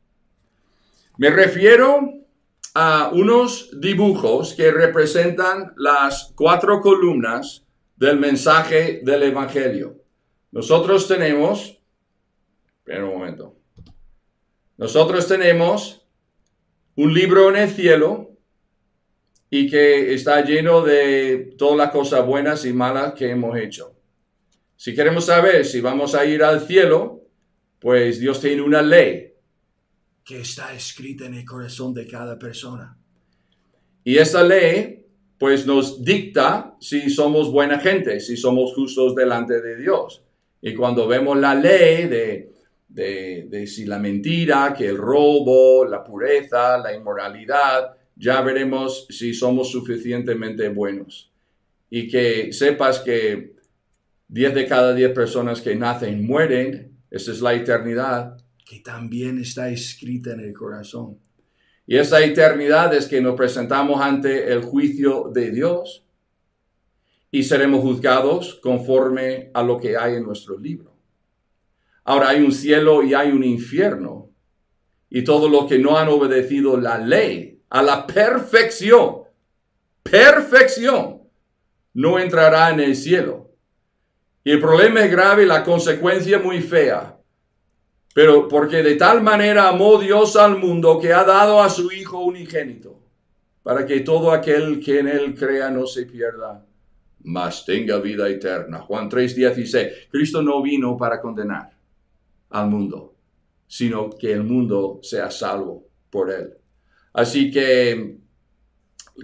Me 1.19 1.31
refiero 1.31 2.15
unos 3.13 3.71
dibujos 3.81 4.55
que 4.55 4.71
representan 4.71 5.73
las 5.77 6.33
cuatro 6.35 6.81
columnas 6.81 7.65
del 7.97 8.19
mensaje 8.19 9.01
del 9.03 9.25
Evangelio. 9.25 9.97
Nosotros 10.53 11.07
tenemos, 11.09 11.79
un 12.87 13.05
momento, 13.05 13.57
nosotros 14.77 15.27
tenemos 15.27 16.07
un 16.95 17.13
libro 17.13 17.49
en 17.51 17.57
el 17.57 17.71
cielo 17.71 18.31
y 19.51 19.71
que 19.71 20.15
está 20.15 20.45
lleno 20.45 20.83
de 20.83 21.55
todas 21.57 21.77
las 21.77 21.91
cosas 21.91 22.25
buenas 22.27 22.65
y 22.65 22.73
malas 22.73 23.15
que 23.15 23.31
hemos 23.31 23.57
hecho. 23.57 23.95
Si 24.77 24.95
queremos 24.95 25.27
saber 25.27 25.65
si 25.65 25.81
vamos 25.81 26.15
a 26.15 26.25
ir 26.25 26.43
al 26.43 26.61
cielo, 26.61 27.25
pues 27.81 28.21
Dios 28.21 28.41
tiene 28.41 28.63
una 28.63 28.83
ley 28.83 29.33
que 30.29 30.43
está 30.43 30.75
escrita 30.75 31.25
en 31.25 31.33
el 31.33 31.47
corazón 31.47 31.95
de 31.95 32.07
cada 32.07 32.39
persona. 32.39 32.95
Y 34.05 34.19
esa 34.19 34.45
ley 34.45 35.07
pues 35.39 35.67
nos 35.67 36.05
dicta 36.05 36.77
si 36.81 37.09
somos 37.09 37.51
buena 37.51 37.79
gente, 37.79 38.21
si 38.21 38.37
somos 38.37 38.75
justos 38.75 39.15
delante 39.15 39.63
de 39.63 39.77
Dios. 39.77 40.23
Y 40.61 40.75
cuando 40.75 41.09
vemos 41.09 41.39
la 41.39 41.55
ley 41.55 42.09
de, 42.09 42.53
de, 42.89 43.67
si 43.67 43.87
la 43.87 43.99
mentira, 43.99 44.75
que 44.77 44.89
el 44.89 44.99
robo, 44.99 45.87
la 45.87 46.05
pureza, 46.05 46.77
la 46.77 46.93
inmoralidad, 46.93 47.97
ya 48.15 48.43
veremos 48.43 49.07
si 49.09 49.33
somos 49.33 49.71
suficientemente 49.71 50.69
buenos. 50.69 51.33
Y 51.89 52.07
que 52.07 52.53
sepas 52.53 53.01
que 53.01 53.55
10 54.29 54.55
de 54.55 54.67
cada 54.67 54.93
10 54.93 55.11
personas 55.15 55.63
que 55.63 55.75
nacen 55.75 56.27
mueren, 56.27 56.99
esa 57.11 57.33
es 57.33 57.41
la 57.41 57.55
eternidad, 57.55 58.37
que 58.69 58.81
también 58.81 59.39
está 59.39 59.71
escrita 59.71 60.33
en 60.33 60.41
el 60.41 60.53
corazón. 60.53 61.19
Y 61.87 61.97
esa 61.97 62.23
eternidad 62.23 62.93
es 62.93 63.07
que 63.07 63.23
nos 63.23 63.35
presentamos 63.35 63.99
ante 63.99 64.53
el 64.53 64.61
juicio 64.61 65.31
de 65.33 65.51
Dios 65.51 66.05
y 67.31 67.45
seremos 67.45 67.81
juzgados 67.81 68.57
conforme 68.63 69.51
a 69.55 69.63
lo 69.63 69.79
que 69.79 69.97
hay 69.97 70.17
en 70.17 70.25
nuestro 70.25 70.59
libro. 70.59 70.93
Ahora 72.05 72.29
hay 72.29 72.43
un 72.43 72.53
cielo 72.53 73.03
y 73.03 73.15
hay 73.15 73.31
un 73.31 73.43
infierno. 73.43 74.29
Y 75.09 75.25
todos 75.25 75.51
los 75.51 75.67
que 75.67 75.79
no 75.79 75.97
han 75.97 76.09
obedecido 76.09 76.77
la 76.77 76.99
ley 76.99 77.63
a 77.71 77.83
la 77.83 78.07
perfección, 78.07 79.23
perfección, 80.03 81.23
no 81.95 82.19
entrará 82.19 82.69
en 82.69 82.81
el 82.81 82.95
cielo. 82.95 83.51
Y 84.45 84.51
el 84.51 84.61
problema 84.61 85.01
es 85.01 85.11
grave 85.11 85.45
y 85.45 85.47
la 85.47 85.65
consecuencia 85.65 86.39
muy 86.39 86.61
fea. 86.61 87.18
Pero 88.15 88.49
porque 88.49 88.83
de 88.83 88.97
tal 88.97 89.23
manera 89.23 89.69
amó 89.69 89.99
Dios 89.99 90.37
al 90.37 90.59
mundo 90.59 90.99
que 90.99 91.13
ha 91.13 91.25
dado 91.25 91.63
a 91.63 91.71
su 91.71 91.93
Hijo 91.93 92.19
unigénito, 92.21 93.01
para 93.63 93.85
que 93.87 94.01
todo 94.01 94.33
aquel 94.33 94.81
que 94.81 95.01
en 95.01 95.09
él 95.09 95.35
crea 95.35 95.71
no 95.71 95.87
se 95.87 96.07
pierda, 96.07 96.65
mas 97.23 97.65
tenga 97.65 97.99
vida 97.99 98.29
eterna. 98.29 98.81
Juan 98.81 99.09
3:16. 99.09 100.09
Cristo 100.11 100.43
no 100.43 100.63
vino 100.63 100.97
para 100.97 101.21
condenar 101.21 101.71
al 102.51 102.69
mundo, 102.69 103.15
sino 103.67 104.11
que 104.11 104.33
el 104.33 104.43
mundo 104.43 105.01
sea 105.03 105.31
salvo 105.31 105.87
por 106.11 106.31
él. 106.31 106.55
Así 107.13 107.51
que, 107.51 108.17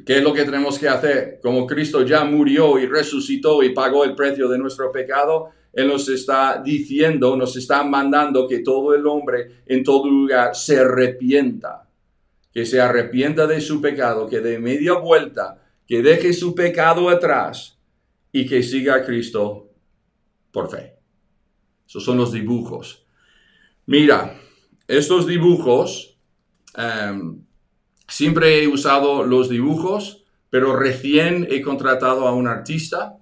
¿qué 0.04 0.18
es 0.18 0.22
lo 0.22 0.34
que 0.34 0.44
tenemos 0.44 0.78
que 0.78 0.88
hacer? 0.88 1.38
Como 1.42 1.66
Cristo 1.66 2.04
ya 2.04 2.24
murió 2.24 2.78
y 2.78 2.86
resucitó 2.86 3.62
y 3.62 3.70
pagó 3.70 4.04
el 4.04 4.14
precio 4.14 4.48
de 4.48 4.58
nuestro 4.58 4.92
pecado, 4.92 5.50
él 5.74 5.88
nos 5.88 6.08
está 6.08 6.62
diciendo, 6.64 7.36
nos 7.36 7.56
está 7.56 7.82
mandando 7.82 8.46
que 8.46 8.60
todo 8.60 8.94
el 8.94 9.06
hombre 9.06 9.62
en 9.66 9.82
todo 9.82 10.08
lugar 10.08 10.54
se 10.54 10.78
arrepienta, 10.78 11.88
que 12.52 12.64
se 12.64 12.80
arrepienta 12.80 13.46
de 13.46 13.60
su 13.60 13.80
pecado, 13.80 14.28
que 14.28 14.40
de 14.40 14.58
media 14.58 14.94
vuelta, 14.94 15.60
que 15.86 16.02
deje 16.02 16.32
su 16.32 16.54
pecado 16.54 17.08
atrás 17.08 17.78
y 18.30 18.46
que 18.46 18.62
siga 18.62 18.96
a 18.96 19.04
Cristo 19.04 19.70
por 20.52 20.70
fe. 20.70 20.94
Esos 21.86 22.04
son 22.04 22.18
los 22.18 22.32
dibujos. 22.32 23.04
Mira, 23.86 24.40
estos 24.86 25.26
dibujos, 25.26 26.18
em, 26.76 27.44
siempre 28.06 28.62
he 28.62 28.68
usado 28.68 29.24
los 29.24 29.48
dibujos, 29.48 30.24
pero 30.50 30.76
recién 30.76 31.48
he 31.50 31.60
contratado 31.60 32.28
a 32.28 32.34
un 32.34 32.46
artista 32.46 33.18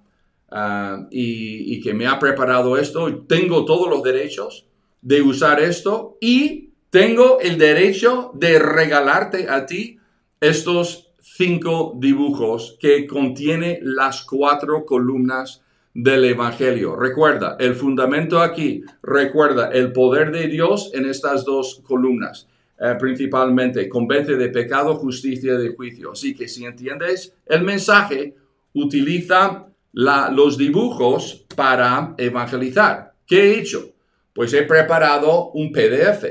Ah, 0.55 1.07
y, 1.09 1.81
que 1.81 1.95
me 1.95 2.05
ha 2.05 2.19
preparado 2.19 2.77
esto. 2.77 3.25
Tengo 3.25 3.65
todos 3.65 3.89
los 3.89 4.03
derechos 4.03 4.67
de 5.01 5.23
usar 5.23 5.59
esto 5.59 6.19
y 6.21 6.69
tengo 6.91 7.39
el 7.39 7.57
derecho 7.57 8.29
de 8.35 8.59
regalarte 8.59 9.49
a 9.49 9.65
ti 9.65 9.97
estos 10.39 11.11
cinco 11.19 11.93
dibujos 11.97 12.77
que 12.79 13.07
contiene 13.07 13.79
las 13.81 14.23
cuatro 14.25 14.85
columnas 14.85 15.63
del 15.91 16.23
Evangelio. 16.25 16.95
Recuerda, 16.95 17.57
el 17.59 17.73
fundamento 17.73 18.39
aquí, 18.39 18.83
recuerda 19.01 19.71
el 19.71 19.91
poder 19.91 20.31
de 20.31 20.49
Dios 20.49 20.91
en 20.93 21.07
estas 21.07 21.45
dos 21.45 21.81
columnas. 21.83 22.47
Eh, 22.79 22.95
principalmente, 22.99 23.89
convence 23.89 24.35
de 24.35 24.49
pecado, 24.49 24.93
justicia 24.97 25.55
y 25.55 25.63
de 25.63 25.75
juicio. 25.75 26.11
Así 26.11 26.35
que 26.35 26.47
si 26.47 26.63
entiendes 26.63 27.35
el 27.47 27.63
mensaje, 27.63 28.35
utiliza 28.75 29.72
los 29.93 30.57
dibujos 30.57 31.45
para 31.55 32.15
evangelizar. 32.17 33.13
¿Qué 33.25 33.41
he 33.41 33.59
hecho? 33.59 33.93
Pues 34.33 34.53
he 34.53 34.63
preparado 34.63 35.51
un 35.51 35.71
PDF. 35.71 36.25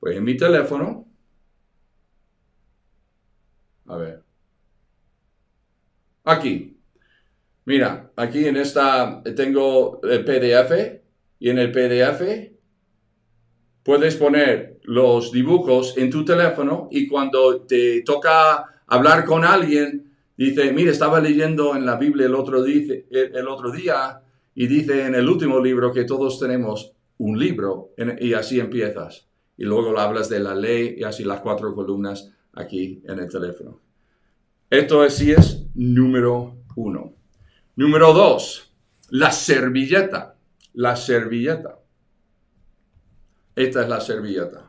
Pues 0.00 0.16
en 0.16 0.24
mi 0.24 0.36
teléfono. 0.36 1.06
A 3.86 3.96
ver. 3.96 4.22
Aquí. 6.24 6.78
Mira, 7.66 8.10
aquí 8.16 8.46
en 8.46 8.56
esta 8.56 9.22
tengo 9.36 10.00
el 10.02 10.24
PDF 10.24 11.00
y 11.38 11.50
en 11.50 11.58
el 11.58 11.72
PDF 11.72 12.54
puedes 13.82 14.16
poner 14.16 14.80
los 14.82 15.32
dibujos 15.32 15.96
en 15.96 16.10
tu 16.10 16.24
teléfono 16.24 16.88
y 16.90 17.06
cuando 17.06 17.62
te 17.62 18.02
toca 18.02 18.82
hablar 18.86 19.24
con 19.24 19.44
alguien, 19.44 20.13
Dice, 20.36 20.72
mire, 20.72 20.90
estaba 20.90 21.20
leyendo 21.20 21.76
en 21.76 21.86
la 21.86 21.96
Biblia 21.96 22.26
el 22.26 22.34
otro, 22.34 22.62
día 22.62 24.22
y 24.54 24.66
dice 24.66 25.06
en 25.06 25.14
el 25.14 25.28
último 25.28 25.60
libro 25.60 25.92
que 25.92 26.04
todos 26.04 26.40
tenemos 26.40 26.92
un 27.18 27.38
libro 27.38 27.94
y 28.18 28.34
así 28.34 28.58
empiezas. 28.58 29.28
Y 29.56 29.64
luego 29.64 29.96
hablas 29.98 30.28
de 30.28 30.40
la 30.40 30.54
ley 30.54 30.96
y 30.98 31.04
así 31.04 31.22
las 31.24 31.40
cuatro 31.40 31.74
columnas 31.74 32.32
aquí 32.52 33.02
en 33.06 33.20
el 33.20 33.28
teléfono. 33.28 33.80
Esto 34.68 35.02
así 35.02 35.30
es 35.30 35.66
número 35.74 36.56
uno. 36.74 37.14
Número 37.76 38.12
dos, 38.12 38.74
la 39.10 39.30
servilleta. 39.30 40.36
La 40.72 40.96
servilleta. 40.96 41.78
Esta 43.54 43.82
es 43.82 43.88
la 43.88 44.00
servilleta. 44.00 44.63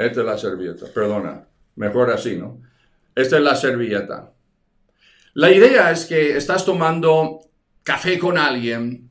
Esta 0.00 0.20
es 0.20 0.26
la 0.26 0.38
servilleta, 0.38 0.86
perdona, 0.94 1.46
mejor 1.76 2.10
así, 2.10 2.34
¿no? 2.34 2.62
Esta 3.14 3.36
es 3.36 3.42
la 3.42 3.54
servilleta. 3.54 4.32
La 5.34 5.50
idea 5.52 5.90
es 5.90 6.06
que 6.06 6.38
estás 6.38 6.64
tomando 6.64 7.40
café 7.82 8.18
con 8.18 8.38
alguien, 8.38 9.10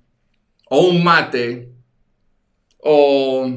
o 0.67 0.88
un 0.88 1.03
mate, 1.03 1.69
o... 2.79 3.51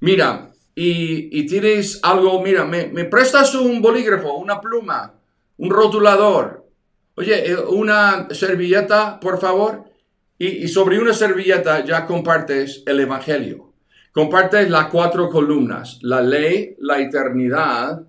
Mira, 0.00 0.50
y, 0.74 1.46
tienes 1.46 2.00
algo, 2.02 2.42
mira, 2.42 2.66
me, 2.66 2.88
me, 2.88 3.06
prestas 3.06 3.54
un 3.54 3.80
bolígrafo, 3.80 4.34
una 4.34 4.60
pluma, 4.60 5.14
un 5.56 5.70
rotulador. 5.70 6.66
Oye, 7.14 7.50
eh, 7.50 7.56
una 7.56 8.28
servilleta, 8.30 9.18
por 9.20 9.40
favor. 9.40 9.84
y 10.36 10.68
sobre 10.68 10.98
una 10.98 11.14
servilleta 11.14 11.82
ya 11.82 12.04
compartes 12.04 12.82
el 12.84 13.00
Evangelio. 13.00 13.63
Comparte 14.14 14.70
las 14.70 14.86
cuatro 14.90 15.28
columnas, 15.28 15.98
la 16.02 16.22
ley, 16.22 16.76
la 16.78 17.00
eternidad, 17.00 18.06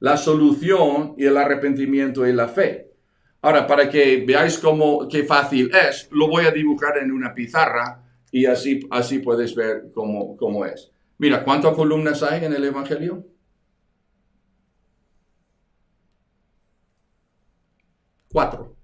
la 0.00 0.16
solución 0.18 1.14
y 1.16 1.24
el 1.24 1.34
arrepentimiento 1.34 2.26
y 2.26 2.34
la 2.34 2.46
fe. 2.46 2.92
Ahora, 3.40 3.66
para 3.66 3.88
que 3.88 4.22
veáis 4.26 4.58
cómo, 4.58 5.08
qué 5.08 5.24
fácil 5.24 5.70
es, 5.74 6.08
lo 6.12 6.28
voy 6.28 6.44
a 6.44 6.50
dibujar 6.50 6.98
en 6.98 7.10
una 7.10 7.32
pizarra 7.32 8.04
y 8.30 8.44
así, 8.44 8.86
así 8.90 9.20
puedes 9.20 9.54
ver 9.54 9.90
cómo, 9.94 10.36
cómo 10.36 10.66
es. 10.66 10.92
Mira, 11.16 11.42
¿cuántas 11.42 11.72
columnas 11.74 12.22
hay 12.22 12.44
en 12.44 12.52
el 12.52 12.64
Evangelio? 12.64 13.26
Cuatro. 18.30 18.76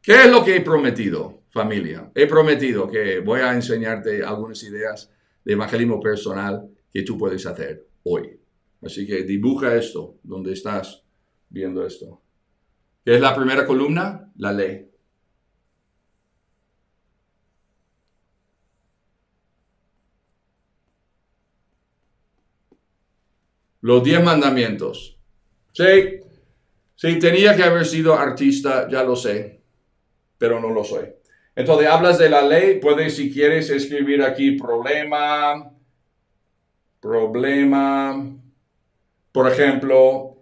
¿Qué 0.00 0.22
es 0.22 0.30
lo 0.30 0.44
que 0.44 0.54
he 0.54 0.60
prometido, 0.60 1.42
familia? 1.54 2.10
He 2.16 2.26
prometido 2.26 2.90
que 2.90 3.20
voy 3.20 3.40
a 3.40 3.54
enseñarte 3.54 4.24
algunas 4.24 4.60
ideas 4.64 5.10
de 5.44 5.52
evangelismo 5.52 6.00
personal 6.00 6.68
que 6.92 7.02
tú 7.02 7.16
puedes 7.16 7.46
hacer 7.46 7.86
hoy. 8.02 8.38
Así 8.82 9.06
que 9.06 9.22
dibuja 9.22 9.74
esto, 9.76 10.16
donde 10.24 10.52
estás 10.52 11.04
viendo 11.48 11.86
esto. 11.86 12.20
¿Qué 13.04 13.14
es 13.14 13.20
la 13.20 13.34
primera 13.34 13.64
columna? 13.64 14.32
La 14.36 14.52
ley. 14.52 14.90
Los 23.80 24.02
diez 24.02 24.24
mandamientos. 24.24 25.18
Sí, 25.70 26.18
sí, 26.96 27.18
tenía 27.20 27.54
que 27.54 27.62
haber 27.62 27.86
sido 27.86 28.14
artista, 28.14 28.88
ya 28.90 29.04
lo 29.04 29.14
sé, 29.14 29.60
pero 30.38 30.58
no 30.58 30.70
lo 30.70 30.82
soy. 30.82 31.06
Entonces, 31.56 31.88
hablas 31.88 32.18
de 32.18 32.28
la 32.28 32.42
ley, 32.42 32.80
puedes, 32.80 33.16
si 33.16 33.32
quieres, 33.32 33.70
escribir 33.70 34.22
aquí 34.22 34.52
problema, 34.52 35.72
problema, 37.00 38.34
por 39.30 39.50
ejemplo, 39.50 40.36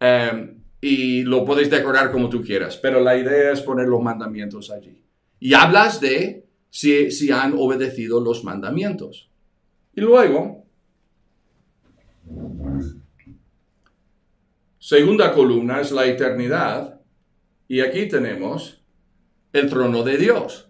em, 0.00 0.62
y 0.80 1.22
lo 1.22 1.44
puedes 1.44 1.68
decorar 1.70 2.10
como 2.10 2.28
tú 2.28 2.42
quieras, 2.42 2.76
pero 2.78 3.00
la 3.00 3.16
idea 3.16 3.52
es 3.52 3.60
poner 3.60 3.88
los 3.88 4.02
mandamientos 4.02 4.70
allí. 4.70 5.02
Y 5.38 5.52
hablas 5.52 6.00
de 6.00 6.46
si, 6.70 7.10
si 7.10 7.30
han 7.30 7.54
obedecido 7.58 8.20
los 8.20 8.42
mandamientos. 8.42 9.28
Y 9.94 10.00
luego, 10.00 10.64
segunda 14.78 15.32
columna 15.32 15.80
es 15.80 15.92
la 15.92 16.06
eternidad, 16.06 17.00
y 17.68 17.80
aquí 17.80 18.06
tenemos 18.08 18.83
el 19.54 19.70
trono 19.70 20.02
de 20.02 20.18
Dios, 20.18 20.68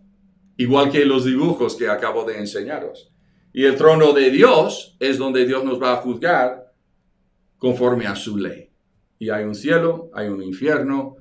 igual 0.59 0.93
que 0.93 1.07
los 1.07 1.25
dibujos 1.25 1.75
que 1.75 1.89
acabo 1.89 2.25
de 2.25 2.39
enseñaros. 2.39 3.11
Y 3.51 3.65
el 3.65 3.77
trono 3.77 4.13
de 4.13 4.31
Dios 4.31 4.95
es 5.01 5.17
donde 5.17 5.47
Dios 5.47 5.65
nos 5.65 5.83
va 5.83 5.95
a 5.95 5.97
juzgar 5.97 6.71
conforme 7.57 8.07
a 8.07 8.15
su 8.15 8.37
ley. 8.37 8.69
Y 9.19 9.31
hay 9.31 9.45
un 9.45 9.55
cielo, 9.55 10.11
hay 10.13 10.29
un 10.29 10.43
infierno 10.43 11.17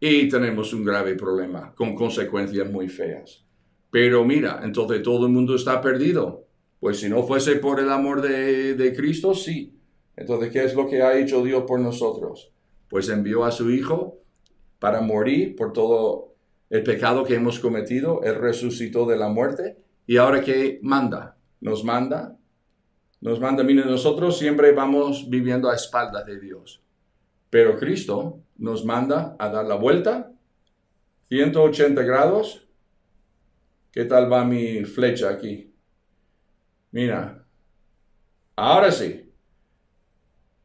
y 0.00 0.26
tenemos 0.30 0.72
un 0.72 0.84
grave 0.84 1.14
problema 1.14 1.74
con 1.74 1.94
consecuencias 1.94 2.70
muy 2.70 2.88
feas. 2.88 3.44
Pero 3.90 4.24
mira, 4.24 4.62
entonces 4.64 5.02
todo 5.02 5.26
el 5.26 5.32
mundo 5.32 5.54
está 5.54 5.82
perdido. 5.82 6.46
Pues 6.80 6.98
si 6.98 7.10
no 7.10 7.24
fuese 7.24 7.56
por 7.56 7.78
el 7.78 7.90
amor 7.90 8.22
de, 8.22 8.94
Cristo, 8.96 9.34
sí. 9.34 9.78
Entonces, 10.16 10.50
¿qué 10.50 10.64
es 10.64 10.74
lo 10.74 10.88
que 10.88 11.02
ha 11.02 11.18
hecho 11.18 11.44
Dios 11.44 11.64
por 11.66 11.78
nosotros? 11.78 12.54
Pues 12.88 13.10
envió 13.10 13.44
a 13.44 13.50
su 13.50 13.70
Hijo 13.70 14.22
para 14.78 15.02
morir 15.02 15.54
por 15.56 15.74
todo 15.74 16.31
el 16.72 16.82
pecado 16.82 17.22
que 17.24 17.36
hemos 17.36 17.60
cometido. 17.60 18.24
Él 18.24 18.34
resucitó 18.34 19.06
de 19.06 19.16
la 19.16 19.28
muerte. 19.28 19.76
¿Y 20.08 20.16
ahora 20.16 20.42
qué 20.42 20.80
manda? 20.82 21.36
Nos 21.60 21.84
manda 21.84 22.36
nos 23.22 23.38
manda, 23.38 23.62
miren, 23.62 23.86
nosotros 23.86 24.36
siempre 24.36 24.72
vamos 24.72 25.30
viviendo 25.30 25.70
a 25.70 25.76
espaldas 25.76 26.26
de 26.26 26.40
Dios, 26.40 26.82
pero 27.50 27.78
Cristo 27.78 28.40
nos 28.56 28.84
manda 28.84 29.36
a 29.38 29.48
dar 29.48 29.64
la 29.64 29.76
vuelta, 29.76 30.32
180 31.28 32.02
grados. 32.02 32.66
¿Qué 33.92 34.06
tal 34.06 34.30
va 34.30 34.44
mi 34.44 34.84
flecha 34.84 35.30
aquí? 35.30 35.72
Mira, 36.90 37.46
ahora 38.56 38.90
sí. 38.90 39.32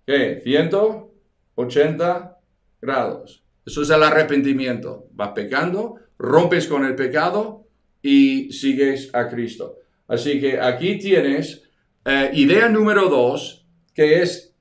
¿Qué? 0.08 0.42
180 0.44 2.40
grados. 2.82 3.47
Eso 3.68 3.82
es 3.82 3.90
el 3.90 4.02
arrepentimiento. 4.02 5.10
Vas 5.12 5.32
pecando, 5.36 5.96
rompes 6.18 6.68
con 6.68 6.86
el 6.86 6.96
pecado 6.96 7.68
y 8.02 8.50
sigues 8.54 9.14
a 9.14 9.28
Cristo. 9.28 9.80
Así 10.08 10.40
que 10.40 10.58
aquí 10.58 10.98
tienes 10.98 11.64
eh, 12.06 12.32
idea 12.34 12.70
número 12.70 13.10
dos, 13.10 13.68
que 13.94 14.22
es 14.22 14.56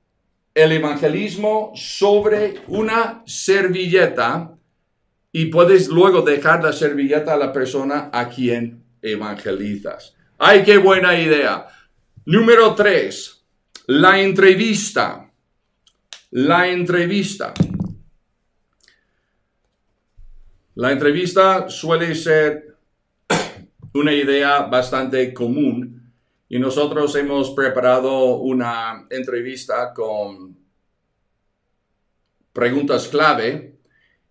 el 0.53 0.73
evangelismo 0.73 1.71
sobre 1.73 2.55
una 2.67 3.23
servilleta 3.25 4.57
y 5.31 5.45
puedes 5.45 5.87
luego 5.87 6.21
dejar 6.21 6.61
la 6.61 6.73
servilleta 6.73 7.35
a 7.35 7.37
la 7.37 7.53
persona 7.53 8.09
a 8.11 8.27
quien 8.27 8.83
evangelizas. 9.01 10.17
¡Ay, 10.37 10.63
qué 10.63 10.77
buena 10.79 11.17
idea! 11.17 11.65
Número 12.25 12.75
tres, 12.75 13.45
la 13.85 14.19
entrevista. 14.19 15.31
La 16.31 16.67
entrevista. 16.67 17.53
La 20.77 20.91
entrevista 20.91 21.69
suele 21.69 22.13
ser 22.13 22.75
una 23.95 24.13
idea 24.13 24.61
bastante 24.61 25.33
común 25.33 26.13
y 26.47 26.59
nosotros 26.59 27.15
hemos 27.15 27.49
preparado 27.49 28.35
una 28.35 29.07
entrevista 29.09 29.91
con 29.91 30.55
preguntas 32.53 33.07
clave 33.07 33.79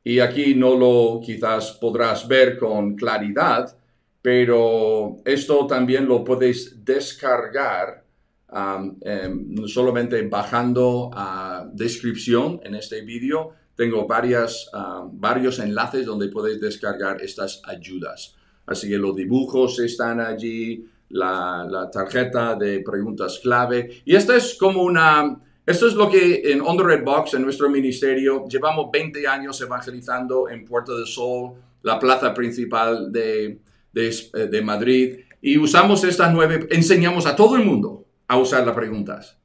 y 0.04 0.20
aquí 0.20 0.54
no 0.54 0.76
lo 0.76 1.20
quizás 1.20 1.72
podrás 1.72 2.28
ver 2.28 2.56
con 2.58 2.94
claridad, 2.94 3.76
pero 4.22 5.16
esto 5.24 5.66
también 5.66 6.06
lo 6.06 6.22
puedes 6.22 6.84
descargar 6.84 8.04
um, 8.52 8.96
em, 9.00 9.66
solamente 9.66 10.22
bajando 10.28 11.10
a 11.12 11.68
descripción 11.72 12.60
en 12.62 12.76
este 12.76 13.00
vídeo. 13.00 13.65
Tengo 13.76 14.06
varias, 14.06 14.70
um, 14.72 15.10
varios 15.20 15.58
enlaces 15.58 16.06
donde 16.06 16.28
puedes 16.28 16.60
descargar 16.60 17.20
estas 17.22 17.60
ayudas. 17.64 18.34
Así 18.66 18.88
que 18.88 18.96
los 18.96 19.14
dibujos 19.14 19.78
están 19.78 20.20
allí, 20.20 20.84
la, 21.10 21.88
tarjeta 21.92 22.54
de 22.56 22.80
preguntas 22.80 23.38
clave. 23.42 24.02
Y 24.04 24.16
esto 24.16 24.34
es 24.34 24.56
como 24.58 24.82
una, 24.82 25.38
esto 25.64 25.86
es 25.86 25.94
lo 25.94 26.10
que 26.10 26.42
en 26.52 26.60
On 26.60 26.76
the 26.76 26.82
Red 26.82 27.04
Box, 27.04 27.34
en 27.34 27.42
nuestro 27.42 27.68
ministerio, 27.68 28.46
llevamos 28.48 28.90
20 28.92 29.26
años 29.28 29.60
evangelizando 29.60 30.48
en 30.48 30.64
Puerto 30.64 30.96
del 30.96 31.06
Sol, 31.06 31.52
la 31.82 31.98
plaza 31.98 32.34
principal 32.34 33.12
de, 33.12 33.60
de, 33.92 34.48
de, 34.50 34.62
Madrid. 34.62 35.20
Y 35.40 35.58
usamos 35.58 36.02
estas 36.02 36.32
nueve, 36.32 36.66
enseñamos 36.70 37.26
a 37.26 37.36
todo 37.36 37.56
el 37.56 37.64
mundo 37.64 38.06
a 38.26 38.38
usar 38.38 38.66
las 38.66 38.74
preguntas. 38.74 39.38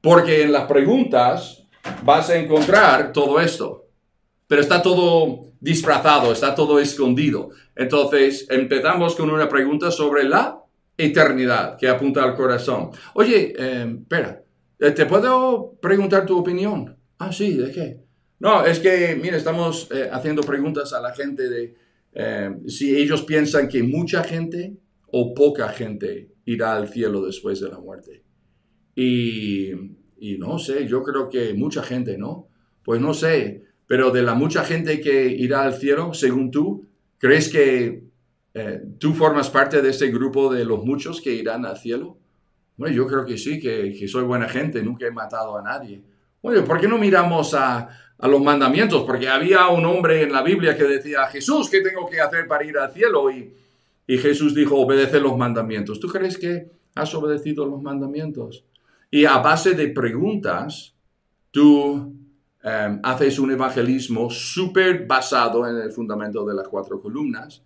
Porque 0.00 0.42
en 0.42 0.52
las 0.52 0.66
preguntas 0.66 1.57
vas 2.04 2.30
a 2.30 2.36
encontrar 2.36 3.12
todo 3.12 3.40
esto. 3.40 3.86
Pero 4.46 4.62
está 4.62 4.80
todo 4.80 5.52
disfrazado, 5.60 6.32
está 6.32 6.54
todo 6.54 6.78
escondido. 6.78 7.50
Entonces, 7.76 8.46
empezamos 8.48 9.14
con 9.14 9.30
una 9.30 9.48
pregunta 9.48 9.90
sobre 9.90 10.24
la 10.24 10.58
eternidad 10.96 11.76
que 11.76 11.88
apunta 11.88 12.24
al 12.24 12.34
corazón. 12.34 12.90
Oye, 13.14 13.54
eh, 13.56 13.96
espera, 14.00 14.42
eh, 14.78 14.90
¿te 14.90 15.06
puedo 15.06 15.78
preguntar 15.80 16.26
tu 16.26 16.38
opinión? 16.38 16.96
Ah, 17.18 17.32
sí, 17.32 17.54
¿de 17.54 17.70
qué? 17.70 18.00
No, 18.40 18.64
es 18.64 18.80
que, 18.80 19.18
mira, 19.20 19.36
estamos 19.36 19.88
eh, 19.92 20.08
haciendo 20.10 20.42
preguntas 20.42 20.92
a 20.92 21.00
la 21.00 21.14
gente 21.14 21.48
de 21.48 21.74
si 22.66 22.96
ellos 22.96 23.22
piensan 23.22 23.68
que 23.68 23.84
mucha 23.84 24.24
gente 24.24 24.76
o 25.12 25.34
poca 25.34 25.68
gente 25.68 26.32
irá 26.46 26.74
al 26.74 26.88
cielo 26.88 27.24
después 27.24 27.60
de 27.60 27.68
la 27.68 27.78
muerte. 27.78 28.24
Y, 28.96 29.70
y 30.20 30.38
no 30.38 30.58
sé, 30.58 30.86
yo 30.86 31.02
creo 31.02 31.28
que 31.28 31.54
mucha 31.54 31.82
gente, 31.82 32.18
¿no? 32.18 32.48
Pues 32.82 33.00
no 33.00 33.14
sé, 33.14 33.64
pero 33.86 34.10
de 34.10 34.22
la 34.22 34.34
mucha 34.34 34.64
gente 34.64 35.00
que 35.00 35.26
irá 35.28 35.62
al 35.62 35.74
cielo, 35.74 36.14
según 36.14 36.50
tú, 36.50 36.86
¿crees 37.18 37.48
que 37.48 38.08
eh, 38.54 38.82
¿Tú 38.98 39.14
formas 39.14 39.50
parte 39.50 39.80
de 39.80 39.90
ese 39.90 40.08
grupo 40.08 40.52
de 40.52 40.64
los 40.64 40.84
muchos 40.84 41.20
que 41.20 41.32
irán 41.32 41.64
al 41.64 41.76
cielo? 41.76 42.18
Bueno, 42.76 42.94
yo 42.94 43.06
creo 43.06 43.24
que 43.24 43.38
sí, 43.38 43.60
que, 43.60 44.08
soy 44.08 44.24
buena 44.24 44.48
gente, 44.48 44.82
nunca 44.82 45.06
he 45.06 45.10
matado 45.10 45.56
a 45.56 45.62
nadie. 45.62 46.02
Bueno, 46.42 46.64
¿por 46.64 46.80
qué 46.80 46.88
no 46.88 46.98
miramos 46.98 47.54
a, 47.54 47.88
los 48.20 48.42
mandamientos? 48.42 49.04
Porque 49.04 49.28
había 49.28 49.68
un 49.68 49.84
hombre 49.84 50.22
en 50.22 50.32
la 50.32 50.42
Biblia 50.42 50.76
que 50.76 50.84
decía, 50.84 51.26
Jesús, 51.26 51.68
¿qué 51.70 51.80
tengo 51.82 52.08
que 52.08 52.20
hacer 52.20 52.48
para 52.48 52.64
ir 52.64 52.76
al 52.78 52.92
cielo? 52.92 53.30
Y, 53.30 53.54
Jesús 54.08 54.54
dijo, 54.54 54.76
obedece 54.76 55.20
los 55.20 55.36
mandamientos. 55.36 56.00
¿Tú 56.00 56.08
crees 56.08 56.38
que 56.38 56.70
has 56.94 57.14
obedecido 57.14 57.66
los 57.66 57.82
mandamientos? 57.82 58.64
Y 59.10 59.24
a 59.24 59.38
base 59.38 59.74
de 59.74 59.88
preguntas, 59.88 60.94
tú 61.50 62.14
eh, 62.62 62.98
haces 63.02 63.38
un 63.38 63.52
evangelismo 63.52 64.30
súper 64.30 65.06
basado 65.06 65.66
en 65.66 65.76
el 65.76 65.90
fundamento 65.90 66.44
de 66.44 66.54
las 66.54 66.68
cuatro 66.68 67.00
columnas 67.00 67.62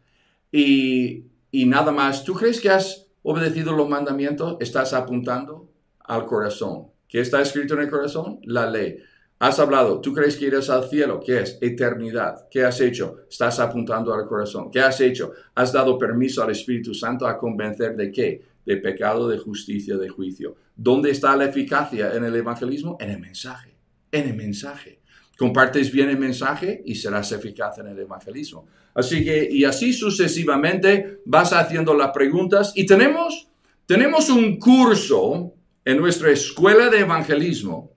y, 0.53 1.25
nada 1.53 1.91
más. 1.91 2.25
¿Tú 2.25 2.35
crees 2.35 2.61
que 2.61 2.71
has 2.71 3.07
obedecido 3.23 3.73
los 3.73 3.89
mandamientos? 3.89 4.57
Estás 4.61 4.93
apuntando 4.93 5.71
al 6.01 6.27
corazón. 6.27 6.89
¿Qué 7.09 7.21
está 7.21 7.41
escrito 7.41 7.75
en 7.75 7.81
el 7.81 7.91
corazón? 7.91 8.41
La 8.45 8.71
ley. 8.71 8.99
Has 9.39 9.59
hablado, 9.59 10.01
¿tú 10.01 10.13
crees 10.13 10.37
que 10.37 10.47
irás 10.47 10.71
al 10.71 10.89
cielo? 10.89 11.19
¿Qué 11.19 11.41
es? 11.41 11.59
Eternidad. 11.61 12.49
¿Qué 12.49 12.63
has 12.65 12.81
hecho? 12.81 13.23
Estás 13.29 13.59
apuntando 13.59 14.15
al 14.15 14.27
corazón. 14.27 14.71
¿Qué 14.71 14.81
has 14.81 15.01
hecho? 15.01 15.33
Has 15.57 15.73
dado 15.73 15.99
permiso 15.99 16.45
al 16.45 16.53
Espíritu 16.53 16.95
Santo 16.95 17.27
a 17.27 17.37
convencer 17.37 17.97
de 17.97 18.13
qué? 18.13 18.52
De 18.65 18.77
pecado, 18.77 19.29
de 19.29 19.39
justicia, 19.39 19.97
de 19.97 20.09
juicio. 20.09 20.57
¿Dónde 20.77 21.11
está 21.11 21.37
la 21.37 21.47
eficacia 21.47 22.15
en 22.15 22.25
el 22.25 22.37
evangelismo? 22.37 22.97
En 23.01 23.11
el 23.11 23.19
mensaje. 23.19 23.77
En 24.11 24.29
el 24.29 24.37
mensaje. 24.37 25.01
compartes 25.37 25.91
bien 25.91 26.09
el 26.09 26.19
mensaje 26.19 26.83
y 26.85 26.95
serás 26.95 27.33
eficaz 27.33 27.79
en 27.79 27.89
el 27.89 27.99
evangelismo. 27.99 28.67
Así 28.95 29.25
que, 29.25 29.49
y 29.51 29.65
así 29.65 29.93
sucesivamente 29.93 31.21
vas 31.25 31.53
haciendo 31.53 31.95
las 31.95 32.13
preguntas 32.13 32.73
y 32.77 32.87
tenemos, 32.87 33.49
tenemos 33.87 34.29
un 34.29 34.59
curso 34.59 35.55
en 35.85 35.99
nuestra 35.99 36.31
escuela 36.31 36.89
de 36.91 37.01
evangelismo 37.01 37.93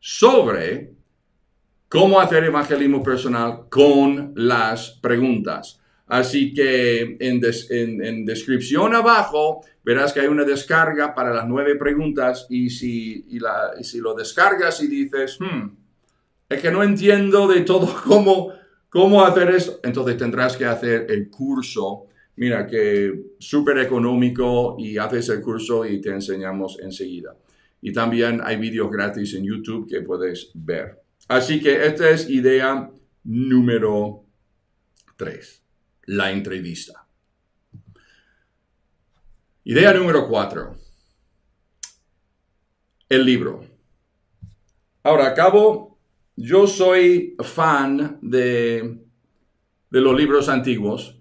sobre 0.00 0.94
cómo 1.88 2.20
hacer 2.20 2.44
evangelismo 2.44 3.02
personal 3.02 3.68
con 3.68 4.32
las 4.36 4.90
preguntas. 5.02 5.79
Así 6.10 6.52
que 6.52 7.16
en, 7.20 8.24
descripción 8.24 8.96
abajo 8.96 9.64
verás 9.84 10.12
que 10.12 10.18
hay 10.18 10.26
una 10.26 10.42
descarga 10.42 11.14
para 11.14 11.32
las 11.32 11.46
nueve 11.46 11.76
preguntas 11.76 12.48
y 12.50 12.68
si, 12.68 13.24
lo 13.38 14.14
descargas 14.14 14.82
y 14.82 14.88
dices, 14.88 15.38
hmm, 15.38 15.68
es 16.48 16.60
que 16.60 16.72
no 16.72 16.82
entiendo 16.82 17.46
de 17.46 17.60
todo 17.60 17.94
cómo, 18.04 18.52
cómo 18.88 19.24
hacer 19.24 19.50
eso, 19.50 19.78
entonces 19.84 20.16
tendrás 20.16 20.56
que 20.56 20.64
hacer 20.64 21.06
el 21.08 21.30
curso. 21.30 22.06
Mira 22.34 22.66
que 22.66 23.34
súper 23.38 23.78
económico 23.78 24.74
y 24.80 24.98
haces 24.98 25.28
el 25.28 25.40
curso 25.40 25.86
y 25.86 26.00
te 26.00 26.10
enseñamos 26.10 26.78
enseguida. 26.80 27.36
Y 27.82 27.92
también 27.92 28.40
hay 28.42 28.56
vídeos 28.56 28.90
gratis 28.90 29.34
en 29.34 29.44
YouTube 29.44 29.88
que 29.88 30.00
puedes 30.00 30.50
ver. 30.54 31.00
Así 31.28 31.60
que 31.60 31.86
esta 31.86 32.10
es 32.10 32.28
idea 32.28 32.90
número 33.22 34.24
3, 35.16 35.62
la 36.06 36.30
entrevista. 36.30 37.06
Idea 39.64 39.92
número 39.92 40.26
4, 40.28 40.74
el 43.08 43.24
libro. 43.24 43.64
Ahora, 45.02 45.28
acabo, 45.28 45.98
yo 46.36 46.66
soy 46.66 47.36
fan 47.42 48.18
de, 48.22 48.98
de 49.90 50.00
los 50.00 50.16
libros 50.16 50.48
antiguos 50.48 51.16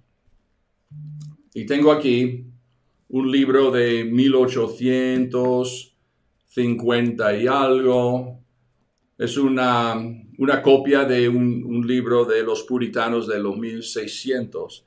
y 1.53 1.65
tengo 1.65 1.91
aquí 1.91 2.45
un 3.09 3.31
libro 3.31 3.71
de 3.71 4.05
1800 4.05 5.89
50 6.49 7.37
y 7.37 7.47
algo. 7.47 8.39
Es 9.17 9.37
una, 9.37 9.95
una 10.37 10.61
copia 10.61 11.05
de 11.05 11.29
un, 11.29 11.63
libro 11.89 12.23
de 12.23 12.43
los 12.43 12.63
puritanos 12.63 13.28
de 13.28 13.39
los 13.39 13.58
1600. 13.58 14.86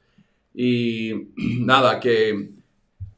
Y 0.55 1.13
nada, 1.61 2.01
que 2.01 2.53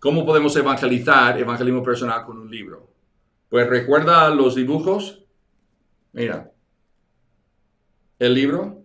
¿cómo 0.00 0.26
podemos 0.26 0.56
evangelizar, 0.56 1.38
evangelismo 1.38 1.84
personal 1.84 2.24
con 2.24 2.38
un 2.38 2.50
libro? 2.50 2.90
Pues 3.48 3.68
recuerda 3.68 4.28
los 4.30 4.56
dibujos. 4.56 5.22
Mira, 6.12 6.52
el 8.18 8.34
libro. 8.34 8.82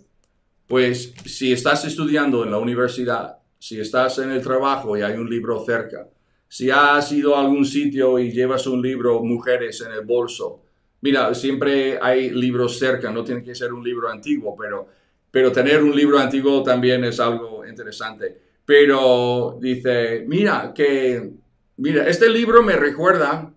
Pues 0.68 1.16
si 1.26 1.52
estás 1.52 1.84
estudiando 1.86 2.44
en 2.44 2.52
la 2.52 2.60
universidad, 2.60 3.40
si 3.58 3.80
estás 3.80 4.20
en 4.20 4.30
el 4.30 4.44
trabajo 4.44 4.96
y 4.96 5.02
hay 5.02 5.18
un 5.18 5.28
libro 5.28 5.66
cerca, 5.66 6.08
si 6.48 6.70
has 6.70 7.12
ido 7.12 7.36
a 7.36 7.42
algún 7.42 7.66
sitio 7.66 8.20
y 8.20 8.32
llevas 8.32 8.68
un 8.68 8.82
libro, 8.82 9.24
Mujeres 9.24 9.82
en 9.82 9.92
el 9.94 10.06
bolso, 10.06 10.62
mira, 11.02 11.34
siempre 11.34 12.00
hay 12.02 12.30
libros 12.30 12.78
cerca, 12.78 13.12
no 13.12 13.24
tiene 13.24 13.44
que 13.44 13.56
ser 13.56 13.74
un 13.74 13.84
libro 13.84 14.10
antiguo, 14.10 14.56
pero, 14.58 14.88
pero 15.32 15.52
tener 15.52 15.84
un 15.84 15.96
libro 15.96 16.20
antiguo 16.20 16.64
también 16.64 17.04
es 17.04 17.20
algo 17.20 17.66
interesante. 17.66 18.38
Pero 18.66 19.58
dice, 19.60 20.24
mira, 20.28 20.74
que, 20.74 21.32
mira, 21.78 22.08
este 22.08 22.30
libro 22.30 22.62
me 22.62 22.76
recuerda 22.76 23.52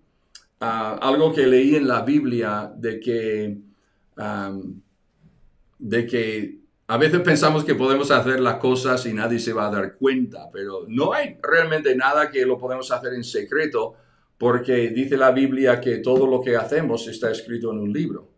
algo 0.61 1.33
que 1.35 1.47
leí 1.47 1.75
en 1.75 1.89
la 1.89 2.03
Biblia 2.03 2.73
de 2.75 3.01
que, 3.01 3.59
de 5.79 6.07
que 6.07 6.59
a 6.87 6.97
veces 6.97 7.21
pensamos 7.21 7.65
que 7.65 7.75
podemos 7.75 8.11
hacer 8.11 8.39
las 8.41 8.57
cosas 8.57 9.05
y 9.07 9.13
nadie 9.13 9.39
se 9.39 9.53
va 9.53 9.67
a 9.67 9.71
dar 9.71 9.95
cuenta, 9.95 10.51
pero 10.53 10.85
no 10.89 11.13
hay 11.13 11.39
realmente 11.43 11.95
nada 11.97 12.31
que 12.31 12.45
lo 12.45 12.59
podemos 12.59 12.91
hacer 12.91 13.15
en 13.15 13.25
secreto 13.25 13.95
porque 14.43 14.89
dice 14.89 15.17
la 15.17 15.31
Biblia 15.31 15.81
que 15.81 15.99
todo 15.99 16.27
lo 16.27 16.41
que 16.41 16.57
hacemos 16.57 17.07
está 17.07 17.31
escrito 17.31 17.71
en 17.71 17.79
un 17.79 17.93
libro. 17.93 18.29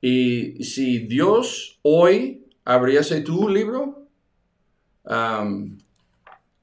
Y 0.00 0.64
si 0.64 1.06
Dios 1.06 1.78
hoy 1.82 2.48
abriese 2.64 3.20
tu 3.20 3.48
libro, 3.48 4.08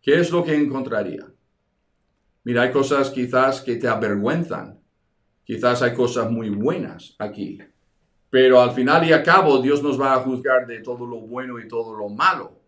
¿qué 0.01 0.19
es 0.19 0.29
lo 0.31 0.43
que 0.43 0.55
encontraría? 0.55 1.25
Mira, 2.43 2.63
hay 2.63 2.71
cosas 2.73 3.09
quizás 3.09 3.61
que 3.61 3.77
te 3.77 3.87
avergüenzan. 3.87 4.77
Quizás 5.45 5.81
hay 5.81 5.93
cosas 5.93 6.29
muy 6.29 6.49
buenas 6.49 7.15
aquí. 7.19 7.59
Pero 8.29 8.59
al 8.59 8.71
final 8.71 9.07
y 9.07 9.13
a 9.13 9.23
cabo 9.23 9.61
Dios 9.61 9.81
nos 9.81 9.97
va 9.97 10.13
a 10.13 10.19
juzgar 10.19 10.67
de 10.67 10.81
todo 10.81 11.07
lo 11.07 11.21
bueno 11.21 11.57
y 11.57 11.69
todo 11.69 11.95
lo 11.95 12.09
malo. 12.09 12.59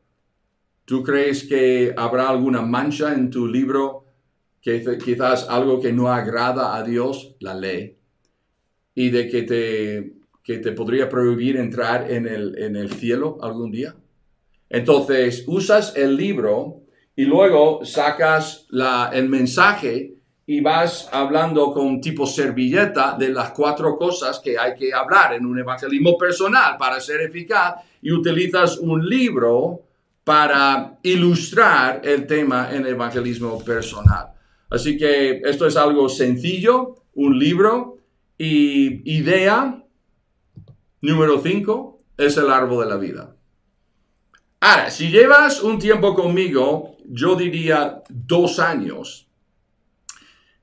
¿Tú 0.85 1.03
crees 1.03 1.43
que 1.43 1.93
habrá 1.97 2.29
alguna 2.29 2.61
mancha 2.61 3.13
en 3.13 3.29
tu 3.29 3.45
libro, 3.45 4.04
que 4.65 4.97
quizás 4.97 5.45
algo 5.47 5.79
que 5.79 5.93
no 5.93 6.11
agrada 6.11 6.75
a 6.75 6.81
Dios, 6.81 7.35
la 7.39 7.53
ley, 7.53 7.97
y 8.95 9.11
de 9.11 9.29
que 9.29 9.43
te, 9.43 10.13
que 10.43 10.57
te 10.57 10.71
podría 10.71 11.07
prohibir 11.07 11.57
entrar 11.57 12.09
en 12.11 12.27
el, 12.27 12.57
en 12.57 12.75
el 12.75 12.91
cielo 12.91 13.37
algún 13.43 13.71
día? 13.71 13.93
Entonces, 14.67 15.43
usas 15.45 15.95
el 15.95 16.17
libro 16.17 16.81
y 17.15 17.25
luego 17.25 17.85
sacas 17.85 18.65
la, 18.71 19.11
el 19.13 19.29
mensaje 19.29 20.15
y 20.47 20.61
vas 20.61 21.09
hablando 21.11 21.71
con 21.71 22.01
tipo 22.01 22.25
servilleta 22.25 23.15
de 23.19 23.29
las 23.29 23.51
cuatro 23.51 23.95
cosas 23.95 24.39
que 24.39 24.57
hay 24.57 24.73
que 24.73 24.91
hablar 24.91 25.35
en 25.35 25.45
un 25.45 25.59
evangelismo 25.59 26.17
personal 26.17 26.75
para 26.77 26.99
ser 26.99 27.21
eficaz 27.21 27.75
y 28.01 28.11
utilizas 28.11 28.79
un 28.79 29.07
libro 29.07 29.83
para 30.23 30.97
ilustrar 31.03 32.01
el 32.03 32.25
tema 32.25 32.69
en 32.71 32.87
evangelismo 32.87 33.63
personal. 33.63 34.34
Así 34.69 34.97
que 34.97 35.41
esto 35.45 35.67
es 35.67 35.77
algo 35.77 36.09
sencillo, 36.09 36.95
un 37.13 37.37
libro 37.39 37.99
y 38.37 39.17
idea 39.17 39.83
número 41.01 41.39
cinco 41.41 42.01
es 42.17 42.37
el 42.37 42.49
árbol 42.49 42.83
de 42.83 42.89
la 42.89 42.97
vida. 42.97 43.35
Ahora, 44.59 44.89
si 44.89 45.09
llevas 45.09 45.61
un 45.61 45.77
tiempo 45.77 46.15
conmigo, 46.15 46.97
yo 47.05 47.35
diría 47.35 48.01
dos 48.09 48.59
años, 48.59 49.27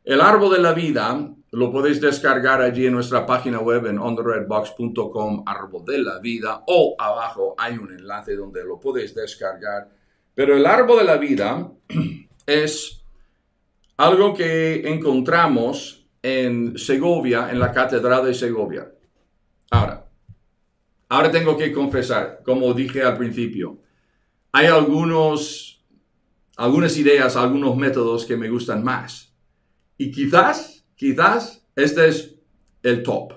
el 0.05 0.21
árbol 0.21 0.53
de 0.55 0.61
la 0.61 0.73
vida 0.73 1.33
lo 1.53 1.71
podéis 1.71 2.01
descargar 2.01 2.63
allí 2.63 2.87
en 2.87 2.95
nuestra 2.95 3.27
página 3.27 3.61
web 3.61 3.87
en 3.87 3.99
ontheredbox.com, 3.99 5.45
árbol 5.47 5.85
de 5.85 5.99
la 5.99 6.19
vida, 6.19 6.65
o 6.67 6.97
abajo 6.99 7.55
hay 7.59 7.77
un 7.77 7.93
enlace 7.93 8.35
donde 8.35 8.65
lo 8.65 8.81
podéis 8.81 9.15
descargar. 9.15 9.89
Pero 10.35 10.57
el 10.57 10.65
árbol 10.67 10.99
de 10.99 11.05
la 11.05 11.19
vida 11.19 11.71
es 12.47 13.02
algo 14.03 14.35
que 14.35 14.83
encontramos 14.89 16.05
en 16.21 16.77
Segovia, 16.77 17.51
en 17.53 17.61
la 17.61 17.71
Catedral 17.71 18.25
de 18.25 18.35
Segovia. 18.35 18.93
Ahora, 19.71 20.09
ahora 21.09 21.31
tengo 21.31 21.57
que 21.57 21.73
confesar, 21.73 22.41
como 22.45 22.75
dije 22.75 23.03
al 23.05 23.17
principio, 23.17 23.79
hay 24.51 24.67
algunos, 24.67 25.85
algunas 26.57 26.99
ideas, 26.99 27.37
algunos 27.37 27.77
métodos 27.77 28.27
que 28.27 28.37
me 28.37 28.49
gustan 28.49 28.83
más. 28.83 29.33
Y 29.97 30.11
quizás, 30.11 30.85
quizás, 30.97 31.65
este 31.77 32.09
es 32.09 32.35
el 32.83 33.05
top, 33.05 33.35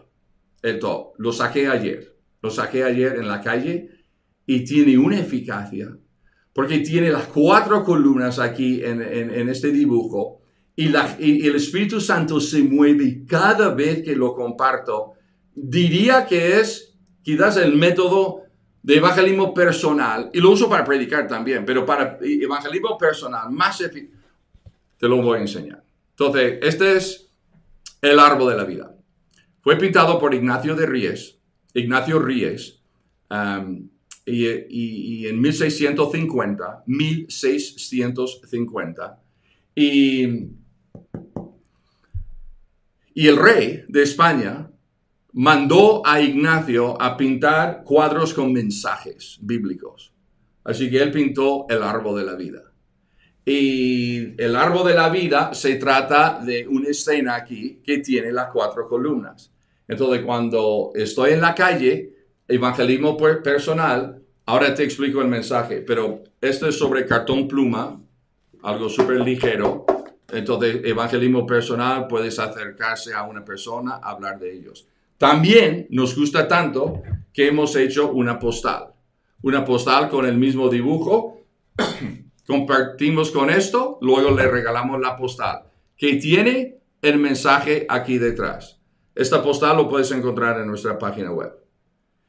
el 0.63 0.79
top. 0.79 1.13
Lo 1.19 1.31
saqué 1.31 1.67
ayer, 1.67 2.17
lo 2.41 2.49
saqué 2.49 2.83
ayer 2.83 3.17
en 3.17 3.27
la 3.27 3.39
calle 3.39 3.91
y 4.47 4.65
tiene 4.65 4.97
una 4.97 5.19
eficacia, 5.19 5.95
porque 6.53 6.79
tiene 6.79 7.11
las 7.11 7.27
cuatro 7.27 7.83
columnas 7.83 8.39
aquí 8.39 8.83
en, 8.83 8.99
este 9.47 9.71
dibujo 9.71 10.41
y, 10.75 10.91
y 11.19 11.47
el 11.47 11.55
Espíritu 11.55 12.01
Santo 12.01 12.39
se 12.39 12.61
mueve 12.61 13.23
cada 13.27 13.73
vez 13.73 14.03
que 14.03 14.15
lo 14.15 14.33
comparto. 14.33 15.13
Diría 15.53 16.25
que 16.25 16.59
es 16.59 16.95
quizás 17.21 17.57
el 17.57 17.75
método 17.75 18.45
de 18.85 18.95
evangelismo 18.97 19.51
personal, 19.51 20.29
y 20.31 20.39
lo 20.39 20.51
uso 20.51 20.69
para 20.69 20.85
predicar 20.85 21.27
también, 21.27 21.65
pero 21.65 21.83
para 21.83 22.19
evangelismo 22.21 22.95
personal 22.99 23.49
más 23.49 23.81
eficaz, 23.81 24.21
te 24.99 25.07
lo 25.07 25.23
voy 25.23 25.39
a 25.39 25.41
enseñar. 25.41 25.83
Entonces, 26.11 26.59
este 26.61 26.95
es 26.95 27.27
el 27.99 28.19
árbol 28.19 28.51
de 28.51 28.57
la 28.57 28.63
vida. 28.63 28.95
Fue 29.61 29.75
pintado 29.77 30.19
por 30.19 30.35
Ignacio 30.35 30.75
de 30.75 30.85
Ries, 30.85 31.39
Ignacio 31.73 32.19
Ries, 32.19 32.79
um, 33.31 33.89
y, 34.23 35.25
en 35.25 35.41
1650, 35.41 36.83
1650, 36.85 39.19
y, 39.73 40.27
y 43.15 43.29
el 43.29 43.37
rey 43.37 43.85
de 43.87 44.03
España 44.03 44.69
mandó 45.31 46.05
a 46.05 46.19
Ignacio 46.19 47.01
a 47.01 47.15
pintar 47.15 47.81
cuadros 47.83 48.33
con 48.33 48.51
mensajes 48.51 49.39
bíblicos. 49.41 50.13
Así 50.65 50.89
que 50.89 51.01
él 51.01 51.11
pintó 51.11 51.65
el 51.69 51.81
árbol 51.81 52.19
de 52.19 52.25
la 52.25 52.35
vida. 52.35 52.61
Y 53.45 54.41
el 54.41 54.55
árbol 54.57 54.87
de 54.87 54.95
la 54.95 55.07
vida 55.07 55.53
se 55.53 55.75
trata 55.75 56.41
de 56.43 56.67
una 56.67 56.89
escena 56.89 57.35
aquí 57.35 57.79
que 57.85 57.99
tiene 57.99 58.33
las 58.33 58.49
cuatro 58.51 58.85
columnas. 58.87 59.49
Entonces, 59.87 60.25
cuando 60.25 60.91
estoy 60.93 61.33
en 61.33 61.41
la 61.41 61.55
calle, 61.55 62.13
evangelismo 62.49 63.15
personal, 63.15 64.21
ahora 64.45 64.75
te 64.75 64.83
explico 64.83 65.21
el 65.21 65.29
mensaje, 65.29 65.81
pero 65.81 66.21
esto 66.41 66.67
es 66.67 66.77
sobre 66.77 67.05
cartón 67.05 67.47
pluma, 67.47 68.01
algo 68.61 68.89
súper 68.89 69.21
ligero. 69.21 69.85
Entonces, 70.35 70.81
evangelismo 70.83 71.45
personal, 71.45 72.07
puedes 72.07 72.37
acercarse 72.39 73.13
a 73.13 73.23
una 73.23 73.45
persona, 73.45 73.95
hablar 74.03 74.37
de 74.37 74.53
ellos. 74.53 74.85
También 75.17 75.87
nos 75.91 76.13
gusta 76.13 76.45
tanto 76.45 77.01
que 77.33 77.47
hemos 77.47 77.75
hecho 77.77 78.11
una 78.11 78.37
postal. 78.37 78.89
Una 79.43 79.63
postal 79.63 80.09
con 80.09 80.25
el 80.25 80.37
mismo 80.37 80.67
dibujo. 80.67 81.41
Compartimos 82.45 83.31
con 83.31 83.49
esto, 83.49 83.97
luego 84.01 84.31
le 84.31 84.47
regalamos 84.47 84.99
la 84.99 85.15
postal, 85.15 85.63
que 85.97 86.15
tiene 86.15 86.79
el 87.01 87.17
mensaje 87.17 87.85
aquí 87.87 88.17
detrás. 88.17 88.79
Esta 89.15 89.41
postal 89.41 89.77
lo 89.77 89.89
puedes 89.89 90.11
encontrar 90.11 90.59
en 90.59 90.67
nuestra 90.67 90.99
página 90.99 91.31
web. 91.31 91.53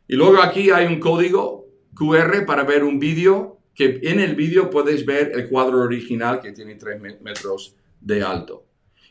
Y 0.06 0.14
luego 0.14 0.40
aquí 0.40 0.70
hay 0.70 0.86
un 0.86 1.00
código 1.00 1.66
QR 1.94 2.46
para 2.46 2.62
ver 2.62 2.84
un 2.84 3.00
vídeo, 3.00 3.58
que 3.74 3.98
en 4.04 4.20
el 4.20 4.36
vídeo 4.36 4.70
puedes 4.70 5.04
ver 5.04 5.32
el 5.34 5.48
cuadro 5.48 5.80
original 5.80 6.40
que 6.40 6.52
tiene 6.52 6.76
3 6.76 7.20
metros 7.20 7.74
de 8.00 8.22
alto. 8.22 8.66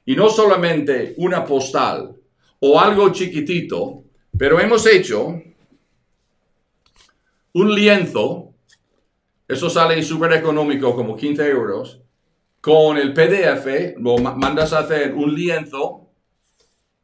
Y 0.06 0.16
no 0.16 0.30
solamente 0.30 1.14
una 1.18 1.44
postal 1.44 2.16
o 2.60 2.80
algo 2.80 3.12
chiquitito, 3.12 4.04
pero 4.38 4.60
hemos 4.60 4.86
hecho 4.86 5.42
un 7.54 7.74
lienzo, 7.74 8.54
eso 9.48 9.70
sale 9.70 10.02
súper 10.04 10.34
económico, 10.34 10.96
como 10.96 11.16
15 11.16 11.50
euros, 11.50 12.02
con 12.60 12.98
el 12.98 13.14
PDF, 13.14 13.96
lo 14.00 14.18
mandas 14.18 14.74
a 14.74 14.80
hacer 14.80 15.14
un 15.14 15.34
lienzo 15.34 16.10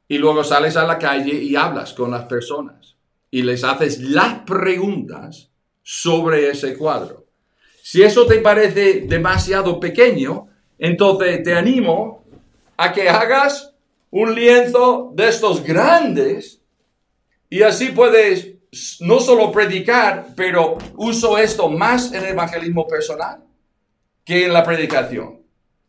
y 0.07 0.17
luego 0.17 0.43
sales 0.43 0.75
a 0.75 0.85
la 0.85 0.97
calle 0.97 1.33
y 1.35 1.55
hablas 1.55 1.93
con 1.93 2.11
las 2.11 2.25
personas 2.25 2.97
y 3.29 3.43
les 3.43 3.63
haces 3.63 3.99
las 3.99 4.39
preguntas 4.39 5.51
sobre 5.81 6.49
ese 6.49 6.77
cuadro. 6.77 7.27
Si 7.81 8.03
eso 8.03 8.25
te 8.25 8.39
parece 8.39 9.05
demasiado 9.07 9.79
pequeño, 9.79 10.49
entonces 10.81 11.43
te 11.43 11.53
animo 11.53 12.25
a 12.75 12.91
que 12.91 13.07
hagas 13.07 13.75
un 14.09 14.33
lienzo 14.33 15.11
de 15.13 15.29
estos 15.29 15.63
grandes 15.63 16.59
y 17.49 17.61
así 17.61 17.89
puedes 17.89 18.55
no 19.01 19.19
solo 19.19 19.51
predicar, 19.51 20.29
pero 20.35 20.79
uso 20.95 21.37
esto 21.37 21.69
más 21.69 22.11
en 22.13 22.23
el 22.23 22.31
evangelismo 22.31 22.87
personal 22.87 23.43
que 24.25 24.45
en 24.45 24.53
la 24.53 24.63
predicación. 24.63 25.41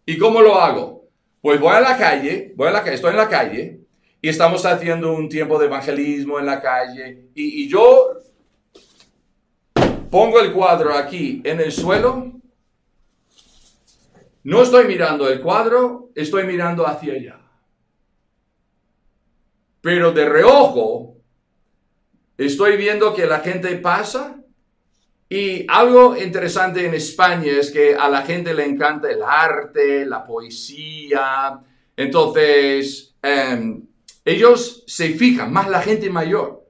¿Y 0.04 0.18
cómo 0.18 0.42
lo 0.42 0.60
hago? 0.60 1.08
Pues 1.40 1.58
voy 1.58 1.74
a 1.74 1.80
la 1.80 1.96
calle, 1.96 2.52
voy 2.54 2.68
a 2.68 2.72
la 2.72 2.82
calle, 2.82 2.96
estoy 2.96 3.12
en 3.12 3.16
la 3.16 3.28
calle 3.30 3.80
y 4.20 4.28
estamos 4.28 4.66
haciendo 4.66 5.14
un 5.14 5.28
tiempo 5.30 5.58
de 5.58 5.66
evangelismo 5.66 6.38
en 6.38 6.44
la 6.46 6.60
calle 6.60 7.28
y 7.34 7.66
yo 7.66 8.10
pongo 10.10 10.38
el 10.38 10.52
cuadro 10.52 10.94
aquí 10.94 11.40
en 11.44 11.60
el 11.60 11.72
suelo. 11.72 12.41
No 14.44 14.62
estoy 14.62 14.86
mirando 14.86 15.28
el 15.28 15.40
cuadro, 15.40 16.10
estoy 16.14 16.44
mirando 16.46 16.86
hacia 16.86 17.14
allá. 17.14 17.40
Pero 19.80 20.12
de 20.12 20.28
reojo, 20.28 21.16
estoy 22.36 22.76
viendo 22.76 23.14
que 23.14 23.26
la 23.26 23.40
gente 23.40 23.76
pasa. 23.76 24.38
Y 25.28 25.64
algo 25.68 26.16
interesante 26.16 26.86
en 26.86 26.94
España 26.94 27.52
es 27.52 27.70
que 27.70 27.94
a 27.94 28.08
la 28.08 28.22
gente 28.22 28.52
le 28.52 28.64
encanta 28.64 29.10
el 29.10 29.22
arte, 29.22 30.04
la 30.04 30.24
poesía. 30.26 31.60
Entonces, 31.96 33.14
em, 33.22 33.86
ellos 34.24 34.84
se 34.86 35.10
fijan, 35.10 35.52
más 35.52 35.68
la 35.68 35.80
gente 35.80 36.10
mayor, 36.10 36.64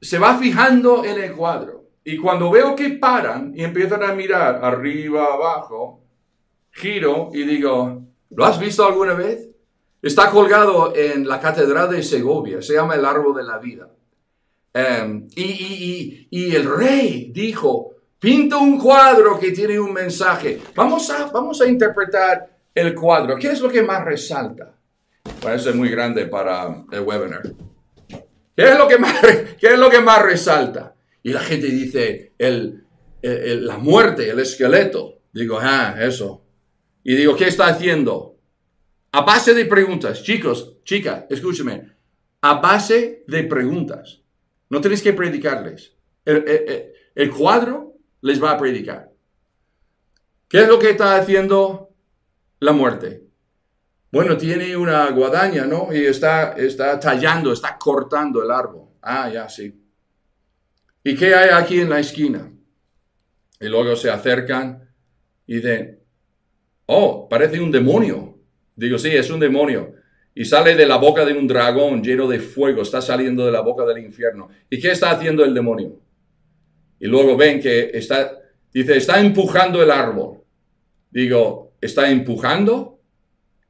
se 0.00 0.18
va 0.18 0.38
fijando 0.38 1.04
en 1.04 1.18
el 1.18 1.32
cuadro. 1.32 1.88
Y 2.04 2.18
cuando 2.18 2.50
veo 2.50 2.76
que 2.76 2.90
paran 2.90 3.52
y 3.56 3.64
empiezan 3.64 4.02
a 4.02 4.14
mirar 4.14 4.62
arriba, 4.62 5.32
abajo, 5.32 6.03
giro 6.74 7.30
y 7.32 7.44
digo, 7.44 8.02
¿lo 8.30 8.44
has 8.44 8.58
visto 8.58 8.84
alguna 8.84 9.14
vez? 9.14 9.48
Está 10.02 10.30
colgado 10.30 10.94
en 10.94 11.26
la 11.26 11.40
Catedral 11.40 11.90
de 11.90 12.02
Segovia, 12.02 12.60
se 12.60 12.74
llama 12.74 12.94
el 12.94 13.04
Árbol 13.04 13.36
de 13.36 13.42
la 13.44 13.58
Vida. 13.58 13.88
Em, 14.74 15.28
y, 15.36 16.26
y, 16.30 16.54
el 16.54 16.68
rey 16.76 17.30
dijo, 17.32 17.94
pinta 18.18 18.58
un 18.58 18.78
cuadro 18.78 19.38
que 19.38 19.52
tiene 19.52 19.78
un 19.78 19.92
mensaje. 19.92 20.60
Vamos 20.74 21.08
a, 21.10 21.26
vamos 21.26 21.60
a 21.60 21.66
interpretar 21.66 22.50
el 22.74 22.94
cuadro. 22.94 23.36
¿Qué 23.36 23.48
es 23.48 23.60
lo 23.60 23.70
que 23.70 23.82
más 23.82 24.04
resalta? 24.04 24.74
Parece 25.40 25.72
muy 25.72 25.88
grande 25.88 26.26
para 26.26 26.84
el 26.90 27.00
webinar. 27.00 27.42
¿Qué 28.56 28.62
es 28.62 28.78
lo 28.78 28.88
que 28.88 28.98
más, 28.98 29.14
qué 29.60 29.68
es 29.68 29.78
lo 29.78 29.88
que 29.88 30.00
más 30.00 30.22
resalta? 30.22 30.94
Y 31.22 31.32
la 31.32 31.40
gente 31.40 31.68
dice, 31.68 32.32
el, 32.36 32.84
la 33.22 33.78
muerte, 33.78 34.28
el 34.28 34.40
esqueleto. 34.40 35.20
Digo, 35.32 35.58
ah, 35.60 35.96
eso. 36.00 36.43
Y 37.04 37.14
digo, 37.14 37.36
¿qué 37.36 37.46
está 37.46 37.66
haciendo? 37.66 38.38
A 39.12 39.20
base 39.20 39.54
de 39.54 39.66
preguntas, 39.66 40.22
chicos, 40.22 40.78
chicas, 40.84 41.26
escúcheme, 41.28 41.92
a 42.40 42.54
base 42.54 43.22
de 43.28 43.44
preguntas. 43.44 44.22
No 44.70 44.80
tenéis 44.80 45.02
que 45.02 45.12
predicarles. 45.12 45.94
El, 46.24 47.30
cuadro 47.30 47.94
les 48.22 48.42
va 48.42 48.52
a 48.52 48.58
predicar. 48.58 49.12
¿Qué 50.48 50.62
es 50.62 50.68
lo 50.68 50.78
que 50.78 50.90
está 50.90 51.16
haciendo 51.16 51.90
la 52.60 52.72
muerte? 52.72 53.22
Bueno, 54.10 54.36
tiene 54.36 54.76
una 54.76 55.10
guadaña, 55.10 55.66
¿no? 55.66 55.92
Y 55.92 56.06
está, 56.06 56.52
está 56.52 56.98
tallando, 56.98 57.52
está 57.52 57.76
cortando 57.78 58.42
el 58.42 58.50
árbol. 58.50 58.88
Ah, 59.02 59.28
ya, 59.28 59.48
sí. 59.48 59.80
¿Y 61.02 61.14
qué 61.14 61.34
hay 61.34 61.50
aquí 61.50 61.80
en 61.80 61.90
la 61.90 62.00
esquina? 62.00 62.50
Y 63.60 63.68
luego 63.68 63.94
se 63.94 64.10
acercan 64.10 64.88
y 65.46 65.56
dicen, 65.56 66.03
oh, 66.86 67.28
parece 67.28 67.60
un 67.60 67.70
demonio. 67.70 68.38
Digo, 68.76 68.98
sí, 68.98 69.08
es 69.08 69.30
un 69.30 69.40
demonio. 69.40 69.94
Y 70.34 70.44
sale 70.44 70.74
de 70.74 70.86
la 70.86 70.96
boca 70.96 71.24
de 71.24 71.32
un 71.32 71.46
dragón 71.46 72.02
lleno 72.02 72.26
de 72.26 72.40
fuego, 72.40 72.82
está 72.82 73.00
saliendo 73.00 73.46
de 73.46 73.52
la 73.52 73.60
boca 73.60 73.84
del 73.84 74.04
infierno. 74.04 74.48
¿Y 74.68 74.80
qué 74.80 74.90
está 74.90 75.10
haciendo 75.10 75.44
el 75.44 75.54
demonio? 75.54 76.00
Y 76.98 77.06
luego 77.06 77.36
ven 77.36 77.60
que 77.60 77.90
está, 77.94 78.32
dice, 78.72 78.96
está 78.96 79.20
empujando 79.20 79.82
el 79.82 79.90
árbol. 79.90 80.38
Digo, 81.10 81.74
¿está 81.80 82.10
empujando? 82.10 82.98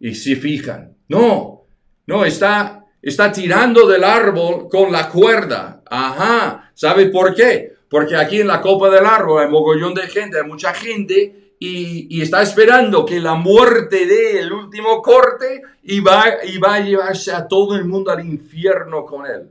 Y 0.00 0.14
se 0.14 0.37
fijan. 0.37 0.96
No, 1.09 1.66
no, 2.07 2.24
está, 2.24 2.87
está 3.03 3.31
tirando 3.31 3.87
del 3.87 4.03
árbol 4.03 4.68
con 4.70 4.90
la 4.90 5.11
cuerda. 5.11 5.83
Ajá, 5.90 6.70
¿sabe 6.74 7.07
por 7.07 7.35
qué? 7.35 7.74
Porque 7.90 8.16
aquí 8.16 8.40
en 8.40 8.48
la 8.48 8.62
copa 8.62 8.88
del 8.88 9.05
árbol 9.05 9.42
hay 9.42 9.50
mogollón 9.50 9.94
de 9.94 10.03
gente, 10.09 10.38
hay 10.38 10.48
mucha 10.48 10.72
gente 10.72 11.43
y, 11.66 12.20
está 12.20 12.42
esperando 12.42 13.07
que 13.07 13.20
la 13.20 13.35
muerte 13.35 14.07
dé 14.07 14.40
el 14.40 14.53
último 14.53 15.00
corte 15.00 15.62
y 15.83 16.00
va, 16.00 16.24
y 16.44 16.59
va 16.59 16.74
a 16.74 16.81
llevarse 16.81 17.33
a 17.33 17.46
todo 17.46 17.77
el 17.77 17.85
mundo 17.85 18.11
al 18.11 18.24
infierno 18.24 19.05
con 19.05 19.27
él. 19.27 19.48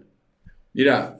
Mira, 0.73 1.19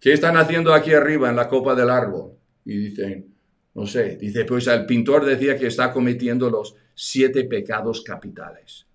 ¿qué 0.00 0.12
están 0.12 0.36
haciendo 0.36 0.74
aquí 0.74 0.92
arriba 0.92 1.30
en 1.30 1.36
la 1.36 1.48
copa 1.48 1.74
del 1.74 1.90
árbol? 1.90 2.32
Y 2.64 2.76
dicen, 2.76 3.34
no 3.74 3.86
sé, 3.86 4.16
dice, 4.16 4.44
pues 4.44 4.66
el 4.66 4.86
pintor 4.86 5.24
decía 5.24 5.56
que 5.56 5.66
está 5.66 5.92
cometiendo 5.92 6.50
los 6.50 6.74
siete 6.94 7.44
pecados 7.44 8.02
capitales. 8.02 8.86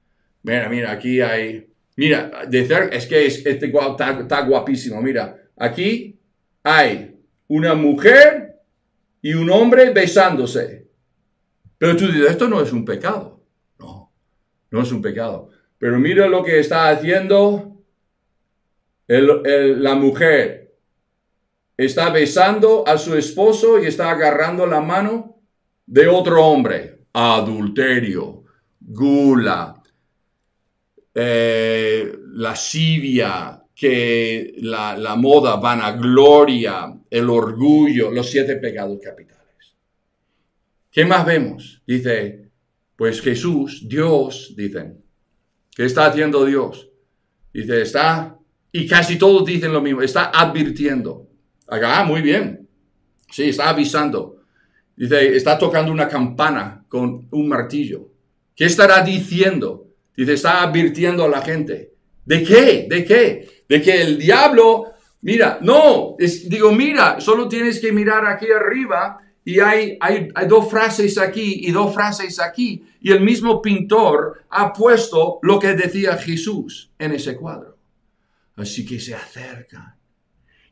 Mira, 0.43 0.69
mira, 0.69 0.91
aquí 0.91 1.21
hay, 1.21 1.67
mira, 1.95 2.43
es 2.91 3.08
que 3.08 3.25
es, 3.25 3.45
este 3.45 3.67
está, 3.67 4.19
está 4.19 4.41
guapísimo, 4.41 5.01
mira, 5.01 5.36
aquí 5.58 6.17
hay 6.63 7.15
una 7.47 7.73
mujer 7.73 8.56
y 9.21 9.34
un 9.34 9.49
hombre 9.49 9.89
besándose. 9.89 10.87
Pero 11.77 11.95
tú 11.95 12.07
dices, 12.07 12.31
esto 12.31 12.47
no 12.47 12.61
es 12.61 12.71
un 12.73 12.85
pecado. 12.85 13.43
No, 13.79 14.11
no 14.71 14.81
es 14.81 14.91
un 14.91 15.01
pecado. 15.01 15.49
Pero 15.77 15.99
mira 15.99 16.27
lo 16.27 16.43
que 16.43 16.59
está 16.59 16.89
haciendo 16.89 17.77
la 19.07 19.95
mujer. 19.95 20.75
Está 21.77 22.09
besando 22.09 22.87
a 22.87 22.97
su 22.97 23.15
esposo 23.15 23.79
y 23.81 23.85
está 23.85 24.09
agarrando 24.09 24.65
la 24.65 24.81
mano 24.81 25.41
de 25.85 26.07
otro 26.07 26.43
hombre. 26.43 27.05
Adulterio, 27.13 28.43
gula, 28.79 29.81
eh, 31.13 32.17
lascivia, 32.33 33.63
que 33.75 34.55
la, 34.57 34.97
la 34.97 35.15
moda, 35.15 35.57
vanagloria, 35.57 36.93
el 37.09 37.29
orgullo, 37.29 38.09
los 38.09 38.29
siete 38.29 38.55
pecados 38.55 38.99
capitales. 39.03 39.37
¿Qué 40.97 41.05
más 41.05 41.27
vemos? 41.27 41.79
Dice, 41.86 42.49
pues 42.95 43.21
Jesús, 43.21 43.88
Dios, 43.88 44.55
dicen. 44.57 44.99
¿Qué 45.75 45.86
está 45.86 46.07
haciendo 46.07 46.43
Dios? 46.43 46.89
Dice, 47.53 47.83
está, 47.83 48.36
y 48.71 48.88
casi 48.88 49.15
todos 49.15 49.45
dicen 49.45 49.71
lo 49.71 49.79
mismo, 49.79 50.01
está 50.01 50.31
advirtiendo. 50.33 51.29
Ah, 51.67 52.03
muy 52.03 52.23
bien. 52.23 52.67
Sí, 53.29 53.49
está 53.49 53.69
avisando. 53.69 54.41
Dice, 54.95 55.38
está 55.38 55.60
tocando 55.60 55.91
una 55.91 56.07
campana 56.07 56.83
con 56.88 57.27
un 57.29 57.47
martillo. 57.47 58.10
¿Qué 58.55 58.65
estará 58.65 59.03
diciendo? 59.03 59.91
Dice, 60.15 60.33
está 60.33 60.63
advirtiendo 60.63 61.25
a 61.25 61.29
la 61.29 61.43
gente. 61.43 61.93
¿De 62.25 62.41
qué? 62.41 62.88
¿De 62.89 63.05
qué? 63.05 63.63
De 63.69 63.83
que 63.83 64.01
el 64.01 64.17
diablo 64.17 64.93
mira, 65.21 65.60
no, 65.62 66.15
digo, 66.17 66.71
mira, 66.71 67.21
solo 67.21 67.47
tienes 67.47 67.79
que 67.79 67.91
mirar 67.91 68.25
aquí 68.25 68.47
arriba 68.49 69.19
y 69.47 69.62
hay, 69.62 69.97
hay, 70.01 70.27
hay, 70.36 70.45
dos 70.45 70.69
frases 70.69 71.17
aquí 71.17 71.62
y 71.65 71.71
dos 71.71 71.93
frases 71.93 72.38
aquí. 72.38 72.83
Y 72.99 73.13
el 73.13 73.21
mismo 73.21 73.62
pintor 73.62 74.43
ha 74.49 74.73
puesto 74.73 75.39
lo 75.41 75.57
que 75.57 75.73
decía 75.73 76.17
Jesús 76.17 76.91
en 76.99 77.13
ese 77.13 77.38
cuadro. 77.38 77.77
Así 78.57 78.86
que 78.86 78.99
se 78.99 79.15
acercan 79.15 79.95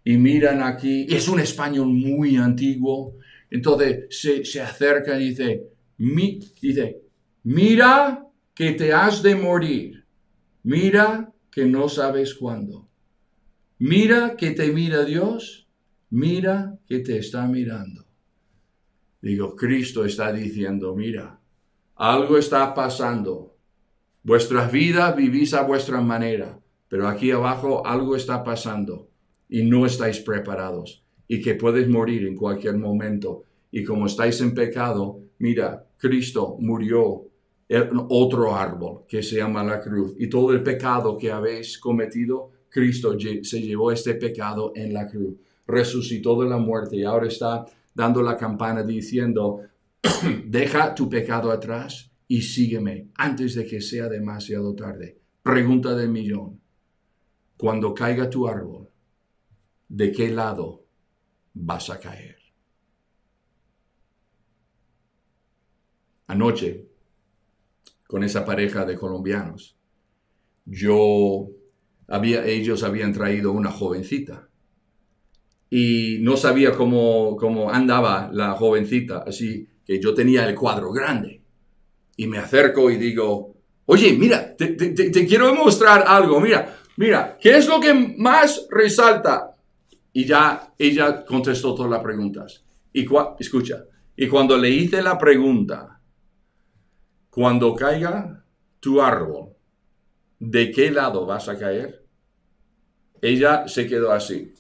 y 0.04 0.18
miran 0.18 0.62
aquí. 0.62 1.08
Es 1.10 1.30
un 1.30 1.40
español 1.40 1.88
muy 1.88 2.36
antiguo. 2.36 3.16
Entonces 3.50 4.08
se, 4.10 4.44
se 4.44 4.60
acerca 4.60 5.18
y 5.18 5.30
dice, 5.30 5.64
mi, 6.00 6.42
dice, 6.62 6.98
mira 7.44 8.28
que 8.54 8.74
te 8.74 8.92
has 8.92 9.24
de 9.24 9.36
morir. 9.36 10.04
Mira 10.64 11.32
que 11.50 11.64
no 11.64 11.88
sabes 11.88 12.34
cuándo. 12.34 12.90
Mira 13.80 14.36
que 14.36 14.52
te 14.52 14.74
mira 14.74 15.06
Dios. 15.06 15.70
Mira 16.10 16.78
que 16.86 17.00
te 17.00 17.18
está 17.18 17.48
mirando. 17.48 18.05
Digo, 19.22 19.56
Cristo 19.56 20.06
está 20.06 20.32
diciendo, 20.32 20.96
mira, 20.96 21.40
algo 21.96 22.38
está 22.38 22.74
pasando. 22.74 23.56
Vuestras 24.24 24.72
vidas 24.72 25.16
vivís 25.16 25.54
a 25.54 25.64
vuestra 25.64 26.02
manera, 26.02 26.60
pero 26.88 27.08
aquí 27.08 27.32
abajo 27.32 27.86
algo 27.86 28.16
está 28.16 28.44
pasando 28.44 29.10
y 29.50 29.64
no 29.64 29.86
estáis 29.86 30.20
preparados 30.20 31.04
y 31.28 31.42
que 31.42 31.56
puedes 31.56 31.88
morir 31.88 32.26
en 32.28 32.36
cualquier 32.36 32.78
momento. 32.78 33.44
Y 33.72 33.84
como 33.84 34.06
estáis 34.06 34.42
en 34.42 34.54
pecado, 34.54 35.20
mira, 35.40 35.86
Cristo 35.98 36.58
murió 36.60 37.24
en 37.68 37.90
otro 38.10 38.56
árbol 38.56 39.06
que 39.08 39.24
se 39.24 39.38
llama 39.38 39.64
la 39.64 39.80
cruz 39.80 40.16
y 40.20 40.28
todo 40.28 40.52
el 40.52 40.62
pecado 40.62 41.18
que 41.18 41.32
habéis 41.32 41.80
cometido, 41.80 42.52
Cristo 42.70 43.18
se 43.20 43.62
llevó 43.62 43.92
este 43.92 44.16
pecado 44.16 44.72
en 44.76 44.94
la 44.94 45.08
cruz, 45.08 45.36
resucitó 45.66 46.42
de 46.42 46.50
la 46.50 46.58
muerte 46.58 46.98
y 46.98 47.04
ahora 47.04 47.28
está 47.28 47.66
dando 47.96 48.22
la 48.22 48.38
campana 48.38 48.84
diciendo, 48.84 49.62
deja 50.46 50.94
tu 50.94 51.10
pecado 51.10 51.50
atrás 51.52 52.12
y 52.28 52.42
sígueme 52.42 53.10
antes 53.16 53.56
de 53.56 53.66
que 53.66 53.82
sea 53.82 54.10
demasiado 54.10 54.76
tarde. 54.76 55.20
Pregunta 55.42 55.96
del 55.96 56.10
millón. 56.10 56.62
Cuando 57.58 57.94
caiga 57.94 58.30
tu 58.30 58.48
árbol, 58.48 58.90
¿de 59.88 60.12
qué 60.12 60.30
lado 60.30 60.86
vas 61.54 61.90
a 61.90 62.00
caer? 62.00 62.36
Anoche, 66.28 66.90
con 68.08 68.24
esa 68.24 68.44
pareja 68.44 68.84
de 68.86 68.96
colombianos, 68.96 69.78
yo 70.66 71.48
había, 72.08 72.46
ellos 72.46 72.84
habían 72.84 73.14
traído 73.14 73.54
una 73.54 73.72
jovencita 73.72 74.50
y 75.78 76.20
no 76.22 76.38
sabía 76.38 76.72
cómo, 76.72 77.36
cómo 77.36 77.70
andaba 77.70 78.30
la 78.32 78.54
jovencita, 78.54 79.26
así 79.28 79.68
que 79.86 80.00
yo 80.00 80.14
tenía 80.14 80.48
el 80.48 80.56
cuadro 80.56 80.90
grande. 80.94 81.42
Y 82.16 82.28
me 82.28 82.38
acerco 82.38 82.90
y 82.90 82.96
digo, 82.96 83.58
oye, 83.86 84.14
mira, 84.14 84.56
te, 84.56 84.78
quiero 85.28 85.54
mostrar 85.54 86.06
algo, 86.08 86.40
mira, 86.40 86.78
mira, 86.96 87.38
¿qué 87.38 87.58
es 87.58 87.68
lo 87.68 87.82
que 87.82 87.94
más 87.94 88.68
resalta? 88.72 89.54
Y 90.14 90.24
ya 90.24 90.74
ella 90.78 91.26
contestó 91.26 91.76
todas 91.76 91.92
las 91.92 92.02
preguntas. 92.02 92.64
Y 92.94 93.06
escucha, 93.40 93.84
y 94.16 94.30
cuando 94.30 94.58
le 94.58 94.70
hice 94.70 95.02
la 95.02 95.18
pregunta, 95.18 96.00
cuando 97.30 97.76
caiga 97.76 98.46
tu 98.80 99.02
árbol, 99.02 99.50
¿de 100.40 100.72
qué 100.72 100.90
lado 100.90 101.26
vas 101.26 101.50
a 101.50 101.60
caer? 101.60 102.06
Ella 103.22 103.68
se 103.68 103.86
quedó 103.86 104.14
así. 104.14 104.54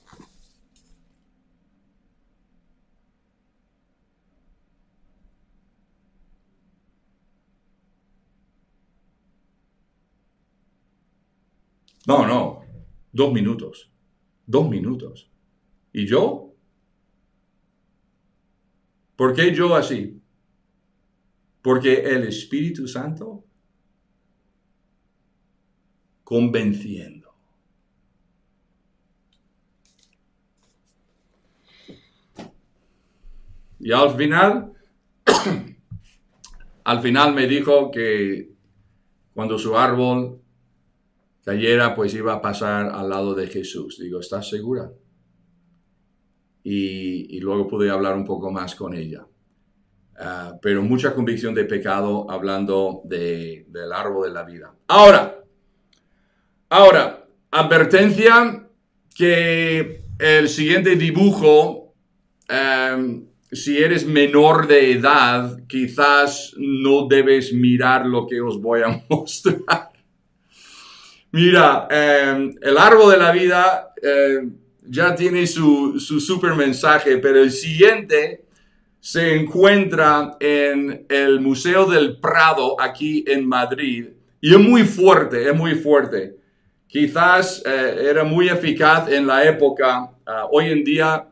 No, 12.07 12.27
no, 12.27 12.61
dos 13.11 13.33
minutos, 13.33 13.91
dos 14.45 14.69
minutos. 14.69 15.31
¿Y 15.91 16.05
yo? 16.05 16.53
¿Por 19.15 19.33
qué 19.33 19.53
yo 19.53 19.75
así? 19.75 20.21
Porque 21.61 22.01
el 22.01 22.25
Espíritu 22.25 22.87
Santo 22.87 23.45
convenciendo. 26.23 27.33
Y 33.79 33.91
al 33.91 34.15
final, 34.15 34.73
al 36.83 37.01
final 37.01 37.33
me 37.33 37.47
dijo 37.47 37.89
que 37.91 38.51
cuando 39.33 39.57
su 39.57 39.77
árbol 39.77 40.41
cayera, 41.45 41.95
pues 41.95 42.13
iba 42.15 42.33
a 42.33 42.41
pasar 42.41 42.89
al 42.93 43.07
lado 43.07 43.35
de 43.35 43.47
Jesús. 43.47 43.99
Digo, 43.99 44.19
¿estás 44.19 44.49
segura? 44.49 44.91
Y, 46.63 47.39
luego 47.39 47.67
pude 47.67 47.91
hablar 47.91 48.15
un 48.15 48.25
poco 48.25 48.51
más 48.51 48.73
con 48.73 48.95
ella. 48.95 49.27
Ah, 50.17 50.57
pero 50.59 50.81
mucha 50.81 51.13
convicción 51.13 51.53
de 51.53 51.65
pecado 51.65 52.25
hablando 52.29 53.01
del 53.03 53.93
árbol 53.93 54.27
de 54.27 54.33
la 54.33 54.43
vida. 54.43 54.73
Ahora, 54.87 55.43
ahora, 56.69 57.27
advertencia 57.51 58.67
que 59.15 60.01
el 60.17 60.49
siguiente 60.49 60.95
dibujo, 60.95 61.93
em, 62.49 63.27
si 63.51 63.77
eres 63.77 64.07
menor 64.07 64.67
de 64.67 64.93
edad, 64.93 65.59
quizás 65.67 66.55
no 66.57 67.07
debes 67.07 67.53
mirar 67.53 68.07
lo 68.07 68.25
que 68.25 68.41
os 68.41 68.59
voy 68.59 68.81
a 68.81 69.03
mostrar. 69.09 69.84
Mira, 71.35 71.85
em, 71.91 72.55
el 72.61 72.77
árbol 72.77 73.11
de 73.11 73.17
la 73.17 73.33
vida 73.33 73.93
em, 74.01 74.55
ya 74.87 75.13
tiene 75.13 75.45
su, 75.45 75.99
su 75.99 76.21
super 76.21 76.55
mensaje, 76.55 77.17
pero 77.17 77.41
el 77.41 77.51
siguiente 77.51 78.45
se 79.01 79.35
encuentra 79.35 80.37
en 80.39 81.05
el 81.09 81.41
Museo 81.41 81.87
del 81.87 82.21
Prado 82.21 82.79
aquí 82.79 83.25
en 83.27 83.45
Madrid 83.45 84.11
y 84.39 84.53
es 84.53 84.59
muy 84.61 84.83
fuerte, 84.83 85.49
es 85.49 85.53
muy 85.53 85.75
fuerte. 85.75 86.37
Quizás 86.87 87.61
eh, 87.65 88.07
era 88.09 88.23
muy 88.23 88.47
eficaz 88.47 89.11
en 89.11 89.27
la 89.27 89.43
época, 89.43 90.09
ah, 90.25 90.47
hoy 90.49 90.67
en 90.67 90.85
día 90.85 91.27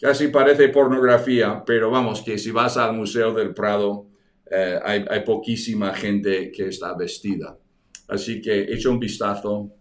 casi 0.00 0.28
parece 0.28 0.70
pornografía, 0.70 1.62
pero 1.66 1.90
vamos, 1.90 2.22
que 2.22 2.38
si 2.38 2.50
vas 2.50 2.78
al 2.78 2.94
Museo 2.94 3.34
del 3.34 3.52
Prado 3.52 4.06
eh, 4.50 4.80
hay, 4.82 5.04
hay 5.10 5.20
poquísima 5.20 5.92
gente 5.92 6.50
que 6.50 6.68
está 6.68 6.94
vestida. 6.94 7.58
Así 8.12 8.42
que 8.42 8.64
echa 8.70 8.90
un 8.90 9.00
vistazo 9.00 9.72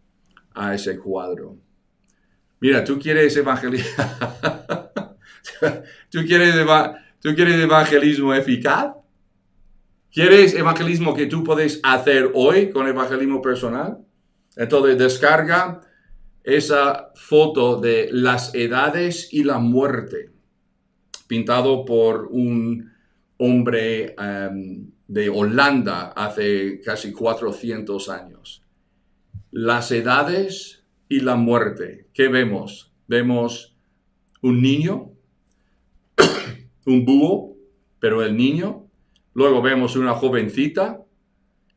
a 0.53 0.73
ese 0.73 0.97
cuadro. 0.97 1.57
Mira, 2.61 2.81
tú 2.81 2.97
quieres 2.97 3.35
evangelismo. 3.35 3.89
¿Tú, 6.09 6.19
quieres 6.25 6.55
¿Tú 7.19 7.35
quieres 7.35 7.59
evangelismo 7.59 8.33
eficaz? 8.33 8.93
¿Quieres 10.09 10.53
evangelismo 10.53 11.13
que 11.13 11.25
tú 11.25 11.43
puedes 11.43 11.81
hacer 11.83 12.31
hoy 12.33 12.69
con 12.69 12.87
evangelismo 12.87 13.41
personal? 13.41 13.97
Entonces 14.55 14.97
descarga 14.97 15.81
esa 16.41 17.11
foto 17.15 17.81
de 17.81 18.07
las 18.13 18.55
edades 18.55 19.27
y 19.33 19.43
la 19.43 19.59
muerte, 19.59 20.31
pintado 21.27 21.83
por 21.83 22.27
un 22.31 22.93
hombre 23.37 24.15
em, 24.17 24.90
de 25.12 25.28
Holanda 25.28 26.13
hace 26.15 26.80
casi 26.80 27.12
400 27.12 28.08
años. 28.08 28.63
Las 29.52 29.91
edades 29.91 30.86
y 31.10 31.19
la 31.19 31.36
muerte. 31.36 32.07
¿Qué 32.14 32.30
vemos? 32.30 32.93
Vemos 33.07 33.76
un 34.41 34.62
niño, 34.62 35.12
un 36.86 37.03
búho, 37.03 37.57
pero 37.99 38.24
el 38.24 38.38
niño. 38.38 38.88
Luego 39.34 39.62
vemos 39.62 39.97
una 39.97 40.14
jovencita 40.14 41.01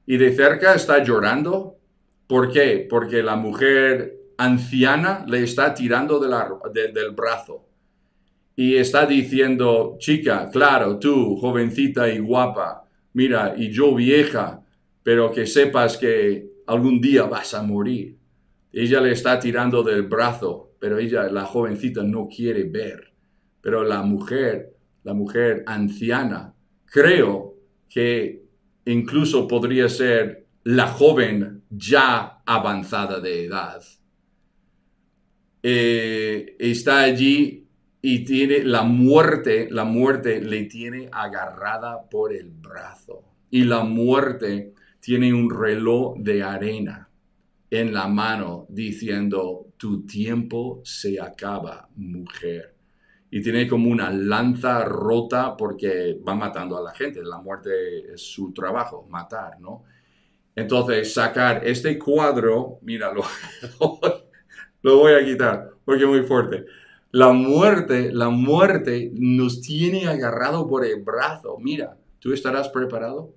y 0.07 0.17
de 0.17 0.33
cerca 0.33 0.77
está 0.77 1.03
llorando. 1.03 1.81
¿Por 2.29 2.53
qué? 2.53 2.87
Porque 2.89 3.25
la 3.25 3.35
mujer 3.35 4.17
anciana 4.39 5.25
le 5.27 5.43
está 5.43 5.75
tirando 5.75 6.21
del 6.21 7.11
brazo 7.11 7.67
y 8.55 8.77
está 8.77 9.07
diciendo, 9.07 9.97
chica, 9.99 10.49
claro, 10.53 11.01
tú, 11.01 11.37
jovencita 11.37 12.09
y 12.09 12.21
guapa, 12.21 12.84
mira, 13.15 13.55
y 13.57 13.71
yo 13.71 13.95
vieja, 13.95 14.63
pero 15.03 15.33
que 15.33 15.47
sepas 15.47 15.97
que 15.97 16.47
algún 16.67 17.01
día 17.01 17.25
vas 17.25 17.55
a 17.55 17.63
morir. 17.63 18.17
Ella 18.73 19.01
le 19.01 19.13
está 19.13 19.39
tirando 19.39 19.83
del 19.83 20.03
brazo, 20.03 20.75
pero 20.79 20.99
ella, 20.99 21.25
la 21.31 21.45
jovencita, 21.45 22.03
no 22.03 22.29
quiere 22.29 22.65
ver. 22.65 23.13
Pero 23.61 23.85
la 23.85 24.03
mujer, 24.03 24.77
la 25.05 25.15
mujer 25.15 25.63
anciana, 25.67 26.55
creo 26.87 27.55
que 27.89 28.45
incluso 28.87 29.47
podría 29.49 29.89
ser 29.89 30.47
la 30.65 30.89
joven 30.89 31.63
ya 31.71 32.43
avanzada 32.45 33.21
de 33.21 33.47
edad. 33.47 33.83
eh, 35.63 36.57
está 36.59 37.01
allí 37.03 37.64
y 38.07 38.23
tiene 38.23 38.63
la 38.63 38.83
muerte, 38.83 39.67
la 39.71 39.85
muerte 39.85 40.39
le 40.43 40.65
tiene 40.65 41.09
agarrada 41.11 42.07
por 42.11 42.35
el 42.35 42.51
brazo. 42.51 43.25
Y 43.49 43.65
la 43.65 43.83
muerte 43.83 44.75
tiene 45.01 45.33
un 45.33 45.49
reloj 45.49 46.19
de 46.19 46.43
arena 46.43 47.09
en 47.71 47.95
la 47.95 48.07
mano 48.07 48.67
diciendo, 48.69 49.69
tu 49.79 50.05
tiempo 50.05 50.83
se 50.85 51.19
acaba, 51.19 51.89
mujer. 51.97 52.75
Y 53.31 53.41
tiene 53.41 53.67
como 53.67 53.89
una 53.89 54.11
lanza 54.11 54.85
rota 54.85 55.57
porque 55.57 56.21
va 56.29 56.35
matando 56.35 56.77
a 56.77 56.83
la 56.83 56.95
gente. 56.95 57.23
La 57.25 57.39
muerte 57.39 58.13
es 58.13 58.21
su 58.21 58.53
trabajo, 58.53 59.07
matar, 59.09 59.59
¿no? 59.61 59.85
Entonces, 60.55 61.15
sacar 61.15 61.67
este 61.67 61.99
cuadro, 61.99 62.81
míralo, 62.83 63.23
lo 64.83 64.99
voy 64.99 65.15
a 65.15 65.25
quitar 65.25 65.71
porque 65.87 66.03
es 66.03 66.09
muy 66.11 66.23
fuerte. 66.25 66.67
La 67.15 67.33
muerte, 67.33 68.11
la 68.13 68.29
muerte 68.29 69.13
nos 69.15 69.61
tiene 69.61 70.09
agarrado 70.09 70.67
por 70.67 70.85
el 70.85 71.01
brazo. 71.01 71.59
Mira, 71.61 71.97
¿tú 72.19 72.33
estarás 72.33 72.69
preparado? 72.71 73.33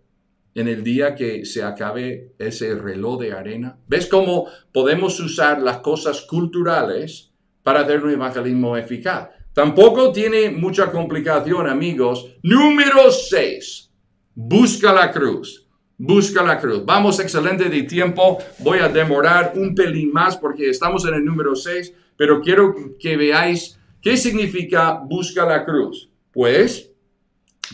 en 0.55 0.67
el 0.67 0.83
día 0.83 1.13
que 1.13 1.45
se 1.45 1.61
acabe 1.61 2.33
ese 2.39 2.73
reloj 2.73 3.21
de 3.21 3.33
arena? 3.33 3.77
¿Ves 3.87 4.07
cómo 4.07 4.47
podemos 4.73 5.19
usar 5.19 5.61
las 5.61 5.77
cosas 5.77 6.21
culturales 6.21 7.31
para 7.61 7.81
hacer 7.81 8.03
un 8.03 8.09
evangelismo 8.09 8.75
eficaz? 8.75 9.29
Tampoco 9.53 10.11
tiene 10.11 10.49
mucha 10.49 10.91
complicación, 10.91 11.67
amigos. 11.67 12.35
Número 12.41 13.11
6. 13.11 13.91
Busca 14.33 14.91
la 14.91 15.11
cruz. 15.11 15.67
Busca 15.95 16.41
la 16.41 16.59
cruz. 16.59 16.83
Vamos, 16.83 17.19
excelente 17.19 17.69
de 17.69 17.83
tiempo. 17.83 18.39
Voy 18.57 18.79
a 18.79 18.89
demorar 18.89 19.53
un 19.55 19.75
pelín 19.75 20.11
más 20.11 20.35
porque 20.35 20.71
estamos 20.71 21.05
en 21.05 21.13
el 21.13 21.23
número 21.23 21.55
6, 21.55 21.93
pero 22.17 22.41
quiero 22.41 22.73
que 22.99 23.15
veáis 23.15 23.79
qué 24.01 24.17
significa 24.17 24.93
busca 24.93 25.45
la 25.45 25.63
cruz. 25.63 26.09
Pues, 26.33 26.91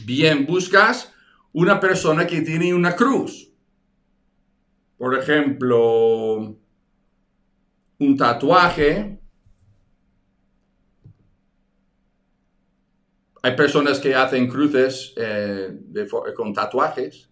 bien, 0.06 0.46
buscas 0.46 1.12
una 1.54 1.80
persona 1.80 2.28
que 2.28 2.42
tiene 2.42 2.74
una 2.74 2.96
cruz. 2.96 3.50
Por 4.98 5.18
ejemplo, 5.18 6.58
un 8.00 8.18
tatuaje. 8.18 9.20
Hay 13.42 13.56
personas 13.56 14.00
que 14.00 14.16
hacen 14.16 14.48
cruces 14.48 15.14
eh, 15.18 15.78
con 16.36 16.54
tatuajes, 16.54 17.30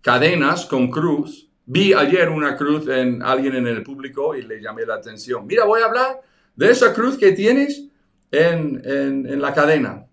cadenas 0.00 0.64
con 0.64 0.90
cruz. 0.90 1.47
Vi 1.70 1.92
ayer 1.92 2.28
una 2.30 2.56
cruz 2.56 2.88
en 2.88 3.22
alguien 3.22 3.54
en 3.56 3.66
el 3.66 3.82
público 3.82 4.34
y 4.34 4.42
le 4.42 4.60
llamé 4.60 4.86
la 4.86 4.94
atención. 4.94 5.46
Mira, 5.46 5.64
voy 5.64 5.82
a 5.82 5.86
hablar 5.86 6.20
de 6.56 6.70
esa 6.70 6.94
cruz 6.94 7.18
que 7.18 7.32
tienes 7.32 7.84
en, 8.30 8.80
en 8.84 9.40
la 9.40 9.52
cadena. 9.52 10.06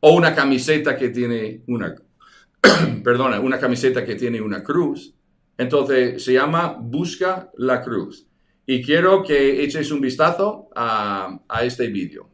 O 0.00 0.14
una 0.14 0.34
camiseta 0.34 0.96
que 0.96 1.10
tiene 1.10 1.62
una 1.66 1.94
perdona, 3.04 3.40
una 3.40 3.58
camiseta 3.58 4.04
que 4.04 4.14
tiene 4.14 4.40
una 4.40 4.62
cruz. 4.62 5.14
Entonces 5.58 6.22
se 6.22 6.32
llama 6.32 6.76
Busca 6.78 7.50
la 7.56 7.82
Cruz. 7.82 8.26
Y 8.66 8.82
quiero 8.82 9.22
que 9.22 9.62
eches 9.62 9.90
un 9.90 10.00
vistazo 10.00 10.68
a, 10.74 11.38
a 11.48 11.64
este 11.64 11.86
vídeo. 11.88 12.30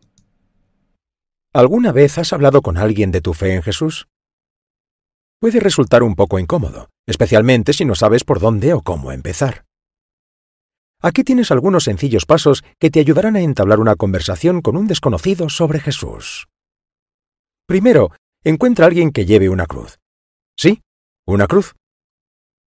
¿Alguna 1.52 1.92
vez 1.92 2.16
has 2.16 2.32
hablado 2.32 2.62
con 2.62 2.78
alguien 2.78 3.10
de 3.10 3.20
tu 3.20 3.34
fe 3.34 3.54
en 3.54 3.62
Jesús? 3.62 4.06
Puede 5.43 5.59
resultar 5.59 6.05
un 6.05 6.14
poco 6.14 6.38
incómodo, 6.38 6.88
especialmente 7.05 7.72
si 7.72 7.84
no 7.84 7.97
sabes 7.97 8.22
por 8.22 8.38
dónde 8.38 8.74
o 8.74 8.80
cómo 8.80 9.11
empezar. 9.11 9.64
Aquí 11.01 11.24
tienes 11.24 11.51
algunos 11.51 11.82
sencillos 11.82 12.26
pasos 12.26 12.62
que 12.78 12.93
te 12.93 13.01
ayudarán 13.01 13.34
a 13.34 13.40
entablar 13.40 13.80
una 13.80 13.97
conversación 13.97 14.61
con 14.62 14.76
un 14.76 14.86
desconocido 14.86 15.49
sobre 15.49 15.80
Jesús. 15.80 16.47
Primero, 17.66 18.12
encuentra 18.45 18.84
a 18.84 18.88
alguien 18.88 19.11
que 19.11 19.26
lleve 19.26 19.49
una 19.49 19.66
cruz. 19.66 19.99
Sí, 20.57 20.80
una 21.26 21.49
cruz. 21.49 21.74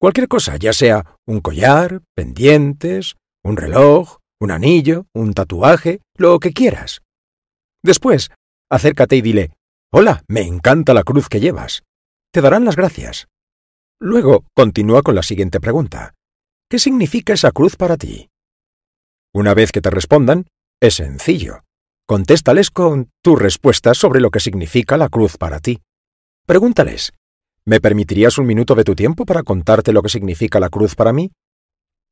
Cualquier 0.01 0.27
cosa, 0.27 0.57
ya 0.57 0.73
sea 0.73 1.19
un 1.27 1.43
collar, 1.43 2.03
pendientes, 2.17 3.15
un 3.45 3.57
reloj, 3.57 4.19
un 4.41 4.51
anillo, 4.51 5.07
un 5.15 5.33
tatuaje, 5.33 6.01
lo 6.17 6.41
que 6.41 6.53
quieras. 6.53 7.03
Después, 7.85 8.33
acércate 8.69 9.15
y 9.15 9.23
dile, 9.23 9.53
Hola, 9.93 10.25
me 10.27 10.41
encanta 10.41 10.93
la 10.93 11.05
cruz 11.05 11.29
que 11.29 11.39
llevas. 11.39 11.85
Te 12.35 12.41
darán 12.41 12.65
las 12.65 12.75
gracias. 12.75 13.29
Luego, 14.01 14.45
continúa 14.57 15.03
con 15.03 15.15
la 15.15 15.23
siguiente 15.23 15.61
pregunta. 15.61 16.15
¿Qué 16.69 16.81
significa 16.81 17.33
esa 17.33 17.53
cruz 17.53 17.77
para 17.77 17.97
ti? 17.97 18.29
Una 19.33 19.55
vez 19.55 19.71
que 19.71 19.81
te 19.81 19.89
respondan, 19.89 20.49
es 20.83 20.95
sencillo. 20.95 21.61
Contéstales 22.09 22.73
con 22.73 23.09
tu 23.23 23.37
respuesta 23.37 23.95
sobre 23.95 24.21
lo 24.21 24.31
que 24.31 24.41
significa 24.41 24.97
la 24.97 25.09
cruz 25.09 25.37
para 25.37 25.61
ti. 25.61 25.79
Pregúntales, 26.45 27.13
¿Me 27.65 27.81
permitirías 27.81 28.37
un 28.37 28.47
minuto 28.47 28.75
de 28.75 28.83
tu 28.83 28.97
tiempo 28.97 29.25
para 29.25 29.45
contarte 29.45 29.93
lo 29.93 30.03
que 30.03 30.09
significa 30.09 30.59
la 30.59 30.71
cruz 30.71 30.97
para 30.97 31.13
mí? 31.13 31.31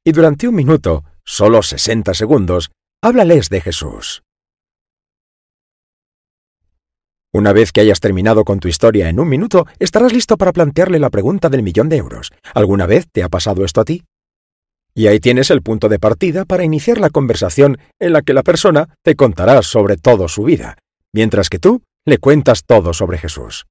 Y 0.05 0.13
durante 0.13 0.47
un 0.47 0.55
minuto, 0.55 1.03
solo 1.25 1.65
60 1.65 2.15
segundos, 2.15 2.71
háblales 3.03 3.49
de 3.49 3.61
Jesús. 3.61 4.23
Una 7.35 7.55
vez 7.55 7.73
que 7.73 7.81
hayas 7.81 8.01
terminado 8.01 8.45
con 8.45 8.61
tu 8.61 8.69
historia 8.69 9.09
en 9.09 9.19
un 9.19 9.27
minuto, 9.27 9.67
estarás 9.79 10.13
listo 10.13 10.37
para 10.37 10.53
plantearle 10.53 10.99
la 10.99 11.09
pregunta 11.09 11.49
del 11.49 11.63
millón 11.63 11.89
de 11.89 11.97
euros. 11.97 12.31
¿Alguna 12.53 12.85
vez 12.85 13.09
te 13.11 13.23
ha 13.23 13.31
pasado 13.31 13.65
esto 13.65 13.81
a 13.81 13.87
ti? 13.87 14.05
Y 14.95 15.07
ahí 15.07 15.19
tienes 15.19 15.51
el 15.51 15.63
punto 15.63 15.89
de 15.89 15.99
partida 15.99 16.45
para 16.45 16.65
iniciar 16.65 16.99
la 16.99 17.09
conversación 17.09 17.79
en 17.99 18.13
la 18.13 18.21
que 18.21 18.35
la 18.35 18.43
persona 18.43 18.95
te 19.03 19.17
contará 19.17 19.63
sobre 19.63 19.97
todo 19.97 20.29
su 20.29 20.43
vida, 20.45 20.77
mientras 21.15 21.49
que 21.49 21.59
tú 21.59 21.83
le 22.05 22.19
cuentas 22.19 22.65
todo 22.67 22.93
sobre 22.93 23.17
Jesús. 23.17 23.65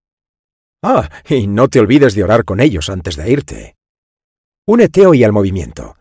Ah, 0.81 1.07
y 1.29 1.45
no 1.45 1.67
te 1.67 1.79
olvides 1.79 2.15
de 2.15 2.23
orar 2.23 2.45
con 2.45 2.61
ellos 2.61 2.89
antes 2.89 3.15
de 3.15 3.29
irte. 3.29 3.75
Únete 4.67 5.05
hoy 5.05 5.23
al 5.23 5.33
movimiento. 5.33 5.97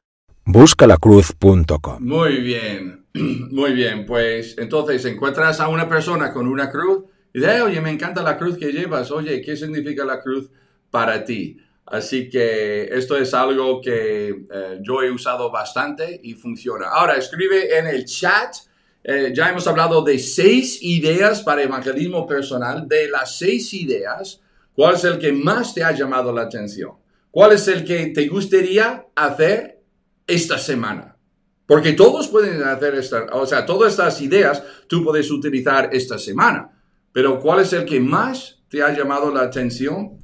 Buscalacruz.com. 0.46 2.02
Muy 2.02 2.40
bien, 2.40 3.04
muy 3.50 3.74
bien. 3.74 4.06
Pues 4.06 4.56
entonces 4.56 5.04
encuentras 5.04 5.61
a 5.61 5.68
una 5.68 5.90
persona 5.90 6.32
con 6.32 6.48
una 6.48 6.70
cruz 6.70 7.04
y 7.32 7.40
dices, 7.40 7.62
oye, 7.62 7.80
me 7.80 7.90
encanta 7.90 8.22
la 8.22 8.36
cruz 8.36 8.56
que 8.58 8.72
llevas. 8.72 9.10
Oye, 9.10 9.40
¿qué 9.40 9.56
significa 9.56 10.04
la 10.04 10.20
cruz 10.20 10.50
para 10.90 11.24
ti? 11.24 11.58
Así 11.86 12.28
que 12.28 12.84
esto 12.84 13.16
es 13.16 13.34
algo 13.34 13.80
que 13.80 14.28
eh, 14.28 14.78
yo 14.80 15.02
he 15.02 15.10
usado 15.10 15.50
bastante 15.50 16.20
y 16.22 16.34
funciona. 16.34 16.88
Ahora, 16.88 17.16
escribe 17.16 17.78
en 17.78 17.86
el 17.86 18.04
chat. 18.04 18.54
Eh, 19.02 19.32
ya 19.34 19.48
hemos 19.50 19.66
hablado 19.66 20.02
de 20.02 20.18
seis 20.18 20.82
ideas 20.82 21.42
para 21.42 21.62
evangelismo 21.62 22.26
personal. 22.26 22.86
De 22.86 23.08
las 23.08 23.38
seis 23.38 23.72
ideas, 23.74 24.40
¿Cuál 24.80 24.94
es 24.94 25.04
el 25.04 25.18
que 25.18 25.30
más 25.30 25.74
te 25.74 25.84
ha 25.84 25.92
llamado 25.92 26.32
la 26.32 26.40
atención? 26.40 26.92
¿Cuál 27.30 27.52
es 27.52 27.68
el 27.68 27.84
que 27.84 28.06
te 28.06 28.26
gustaría 28.28 29.06
hacer 29.14 29.82
esta 30.26 30.56
semana? 30.56 31.18
Porque 31.66 31.92
todos 31.92 32.28
pueden 32.28 32.62
hacer 32.62 32.94
esta, 32.94 33.26
o 33.32 33.44
sea, 33.44 33.66
todas 33.66 33.92
estas 33.92 34.20
ideas 34.22 34.62
tú 34.88 35.04
puedes 35.04 35.30
utilizar 35.30 35.90
esta 35.92 36.18
semana. 36.18 36.79
Pero 37.12 37.40
¿cuál 37.40 37.61
es 37.61 37.72
el 37.72 37.84
que 37.84 38.00
más 38.00 38.62
te 38.68 38.82
ha 38.82 38.96
llamado 38.96 39.32
la 39.32 39.42
atención 39.42 40.18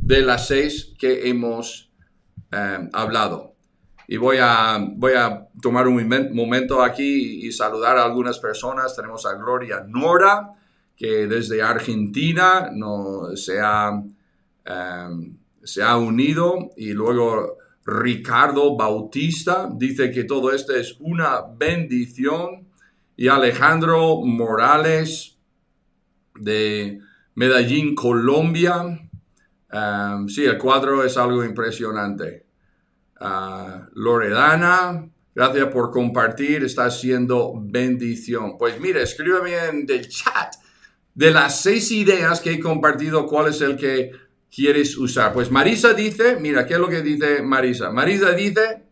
de 0.00 0.22
las 0.22 0.48
seis 0.48 0.94
que 0.98 1.28
hemos 1.28 1.90
eh, 2.50 2.88
hablado? 2.92 3.54
Y 4.08 4.16
voy 4.16 4.38
a, 4.40 4.78
voy 4.96 5.12
a 5.14 5.48
tomar 5.60 5.86
un 5.86 6.34
momento 6.34 6.82
aquí 6.82 7.46
y 7.46 7.52
saludar 7.52 7.96
a 7.96 8.04
algunas 8.04 8.38
personas. 8.38 8.94
Tenemos 8.96 9.24
a 9.24 9.34
Gloria 9.34 9.84
Nora, 9.88 10.50
que 10.96 11.26
desde 11.26 11.62
Argentina 11.62 12.70
no, 12.74 13.34
se, 13.36 13.60
ha, 13.60 14.02
em, 14.64 15.36
se 15.62 15.82
ha 15.82 15.96
unido 15.96 16.72
y 16.76 16.92
luego 16.92 17.56
Ricardo 17.84 18.76
Bautista 18.76 19.68
dice 19.72 20.10
que 20.10 20.24
todo 20.24 20.52
esto 20.52 20.74
es 20.74 20.96
una 21.00 21.40
bendición 21.56 22.68
y 23.16 23.28
Alejandro 23.28 24.20
Morales 24.24 25.31
de 26.38 27.00
Medellín, 27.34 27.94
Colombia. 27.94 29.08
Um, 29.72 30.28
sí, 30.28 30.44
el 30.44 30.58
cuadro 30.58 31.04
es 31.04 31.16
algo 31.16 31.44
impresionante. 31.44 32.46
Uh, 33.20 33.86
Loredana, 33.94 35.08
gracias 35.34 35.66
por 35.68 35.90
compartir, 35.90 36.64
está 36.64 36.90
siendo 36.90 37.54
bendición. 37.56 38.58
Pues 38.58 38.80
mire, 38.80 39.02
escríbeme 39.02 39.56
en 39.66 39.86
el 39.88 40.08
chat 40.08 40.54
de 41.14 41.30
las 41.30 41.60
seis 41.60 41.90
ideas 41.92 42.40
que 42.40 42.52
he 42.52 42.60
compartido, 42.60 43.26
¿cuál 43.26 43.48
es 43.48 43.60
el 43.60 43.76
que 43.76 44.12
quieres 44.54 44.96
usar? 44.96 45.32
Pues 45.32 45.50
Marisa 45.50 45.94
dice, 45.94 46.36
mira, 46.40 46.66
¿qué 46.66 46.74
es 46.74 46.80
lo 46.80 46.88
que 46.88 47.02
dice 47.02 47.42
Marisa? 47.42 47.90
Marisa 47.90 48.32
dice, 48.32 48.82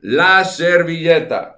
la 0.00 0.44
servilleta. 0.44 1.55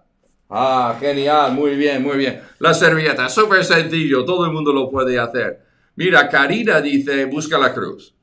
Ah, 0.50 0.96
genial, 0.98 1.52
muy 1.52 1.76
bien, 1.76 2.02
muy 2.02 2.16
bien. 2.16 2.40
La 2.58 2.72
servilleta, 2.72 3.28
súper 3.28 3.64
sencillo, 3.64 4.24
todo 4.24 4.46
el 4.46 4.52
mundo 4.52 4.72
lo 4.72 4.90
puede 4.90 5.18
hacer. 5.18 5.60
Mira, 5.96 6.28
Karina 6.28 6.80
dice, 6.80 7.26
busca 7.26 7.58
la 7.58 7.74
cruz. 7.74 8.14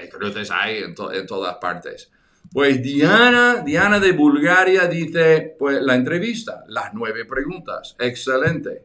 Hay 0.00 0.08
cruces 0.08 0.50
hay 0.50 0.82
en, 0.82 0.94
todas 0.94 1.56
partes. 1.56 2.10
Pues 2.52 2.82
Diana, 2.82 3.62
Diana 3.64 4.00
de 4.00 4.12
Bulgaria 4.12 4.86
dice, 4.86 5.54
pues 5.58 5.80
la 5.82 5.94
entrevista, 5.94 6.64
las 6.68 6.94
nueve 6.94 7.24
preguntas, 7.24 7.94
excelente. 7.98 8.84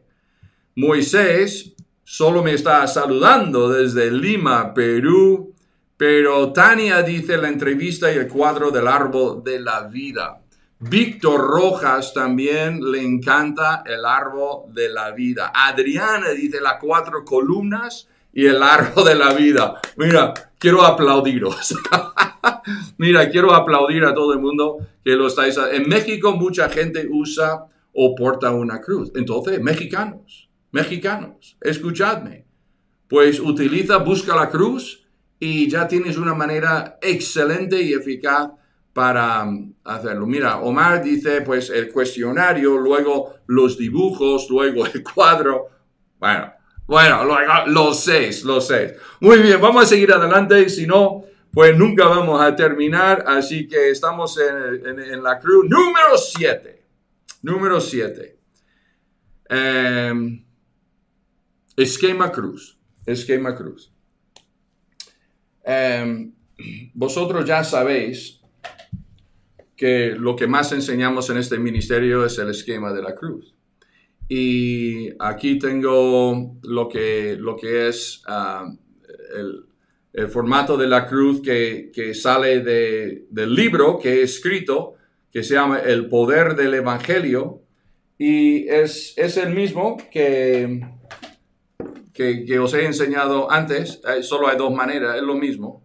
Moisés 0.76 1.74
solo 2.04 2.42
me 2.42 2.52
está 2.52 2.86
saludando 2.86 3.70
desde 3.70 4.10
Lima, 4.10 4.74
Perú, 4.74 5.54
pero 5.96 6.52
Tania 6.52 7.02
dice 7.02 7.36
la 7.36 7.48
entrevista 7.48 8.12
y 8.12 8.16
el 8.16 8.28
cuadro 8.28 8.70
del 8.70 8.86
árbol 8.86 9.42
de 9.42 9.60
la 9.60 9.82
vida. 9.82 10.43
Víctor 10.90 11.40
Rojas 11.40 12.12
también 12.12 12.78
le 12.90 13.02
encanta 13.02 13.82
el 13.86 14.04
árbol 14.04 14.74
de 14.74 14.90
la 14.90 15.12
vida. 15.12 15.50
Adriana 15.54 16.30
dice 16.30 16.60
las 16.60 16.74
cuatro 16.78 17.24
columnas 17.24 18.06
y 18.34 18.44
el 18.44 18.62
árbol 18.62 19.04
de 19.06 19.14
la 19.14 19.32
vida. 19.32 19.80
Mira, 19.96 20.34
quiero 20.58 20.84
aplaudiros. 20.84 21.74
Mira, 22.98 23.30
quiero 23.30 23.54
aplaudir 23.54 24.04
a 24.04 24.12
todo 24.12 24.34
el 24.34 24.40
mundo 24.40 24.76
que 25.02 25.12
lo 25.12 25.26
estáis. 25.26 25.58
En 25.72 25.88
México 25.88 26.32
mucha 26.32 26.68
gente 26.68 27.08
usa 27.10 27.64
o 27.94 28.14
porta 28.14 28.50
una 28.50 28.80
cruz. 28.82 29.10
Entonces, 29.14 29.62
mexicanos, 29.62 30.50
mexicanos, 30.70 31.56
escuchadme. 31.62 32.44
Pues 33.08 33.40
utiliza, 33.40 33.98
busca 33.98 34.36
la 34.36 34.50
cruz 34.50 35.06
y 35.40 35.66
ya 35.66 35.88
tienes 35.88 36.18
una 36.18 36.34
manera 36.34 36.98
excelente 37.00 37.80
y 37.80 37.94
eficaz 37.94 38.50
para 38.94 39.42
um, 39.42 39.74
hacerlo. 39.84 40.24
Mira, 40.24 40.60
Omar 40.60 41.02
dice, 41.02 41.42
pues 41.42 41.68
el 41.68 41.92
cuestionario, 41.92 42.78
luego 42.78 43.34
los 43.48 43.76
dibujos, 43.76 44.48
luego 44.48 44.86
el 44.86 45.02
cuadro. 45.02 45.68
Bueno, 46.18 46.52
bueno, 46.86 47.24
luego 47.24 47.52
los 47.66 48.00
seis, 48.00 48.44
los 48.44 48.68
seis. 48.68 48.92
Muy 49.20 49.40
bien, 49.40 49.60
vamos 49.60 49.82
a 49.82 49.86
seguir 49.86 50.12
adelante, 50.12 50.68
si 50.68 50.86
no, 50.86 51.24
pues 51.52 51.76
nunca 51.76 52.06
vamos 52.06 52.40
a 52.40 52.54
terminar. 52.54 53.24
Así 53.26 53.66
que 53.66 53.90
estamos 53.90 54.38
en, 54.38 55.22
la 55.22 55.38
cruz 55.40 55.68
número 55.68 56.16
siete. 56.16 56.84
Número 57.42 57.80
siete. 57.80 58.38
Em, 59.48 60.44
esquema 61.76 62.30
cruz. 62.30 62.78
Esquema 63.04 63.56
cruz. 63.56 63.92
Em, 65.64 66.32
vosotros 66.94 67.44
ya 67.44 67.64
sabéis 67.64 68.43
que 69.76 70.14
lo 70.16 70.36
que 70.36 70.46
más 70.46 70.72
enseñamos 70.72 71.30
en 71.30 71.38
este 71.38 71.58
ministerio 71.58 72.24
es 72.24 72.38
el 72.38 72.50
esquema 72.50 72.92
de 72.92 73.02
la 73.02 73.14
cruz. 73.14 73.54
Y 74.28 75.10
aquí 75.18 75.58
tengo 75.58 76.56
lo 76.62 76.88
que, 76.88 77.36
lo 77.38 77.56
que 77.56 77.88
es 77.88 78.22
ah, 78.26 78.72
el, 79.36 79.66
formato 80.28 80.76
de 80.76 80.86
la 80.86 81.06
cruz 81.06 81.42
que, 81.42 82.14
sale 82.14 82.60
del 82.60 83.54
libro 83.54 83.98
que 83.98 84.20
he 84.20 84.22
escrito, 84.22 84.94
que 85.32 85.42
se 85.42 85.54
llama 85.54 85.80
El 85.80 86.08
Poder 86.08 86.54
del 86.54 86.74
Evangelio. 86.74 87.62
Y 88.16 88.68
es, 88.68 89.12
es 89.16 89.36
el 89.36 89.52
mismo 89.52 89.96
que, 90.12 90.80
que, 92.14 92.58
os 92.60 92.72
he 92.74 92.86
enseñado 92.86 93.50
antes. 93.50 94.00
Eh, 94.08 94.22
solo 94.22 94.48
hay 94.48 94.56
dos 94.56 94.72
maneras, 94.72 95.16
es 95.16 95.22
lo 95.22 95.34
mismo. 95.34 95.82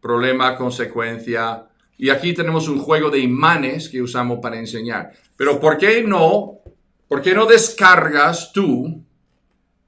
Problema, 0.00 0.56
consecuencia, 0.56 1.68
y 1.98 2.10
aquí 2.10 2.32
tenemos 2.32 2.68
un 2.68 2.78
juego 2.78 3.10
de 3.10 3.18
imanes 3.18 3.88
que 3.88 4.00
usamos 4.00 4.38
para 4.40 4.56
enseñar. 4.56 5.12
Pero 5.36 5.58
¿por 5.58 5.76
qué 5.76 6.02
no? 6.04 6.60
¿Por 7.08 7.20
qué 7.20 7.34
no 7.34 7.44
descargas 7.44 8.52
tú 8.52 9.04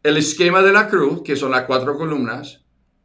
el 0.02 0.16
esquema 0.16 0.60
de 0.60 0.72
la 0.72 0.88
cruz, 0.88 1.22
que 1.22 1.36
son 1.36 1.52
las 1.52 1.62
cuatro 1.62 1.96
columnas, 1.96 2.62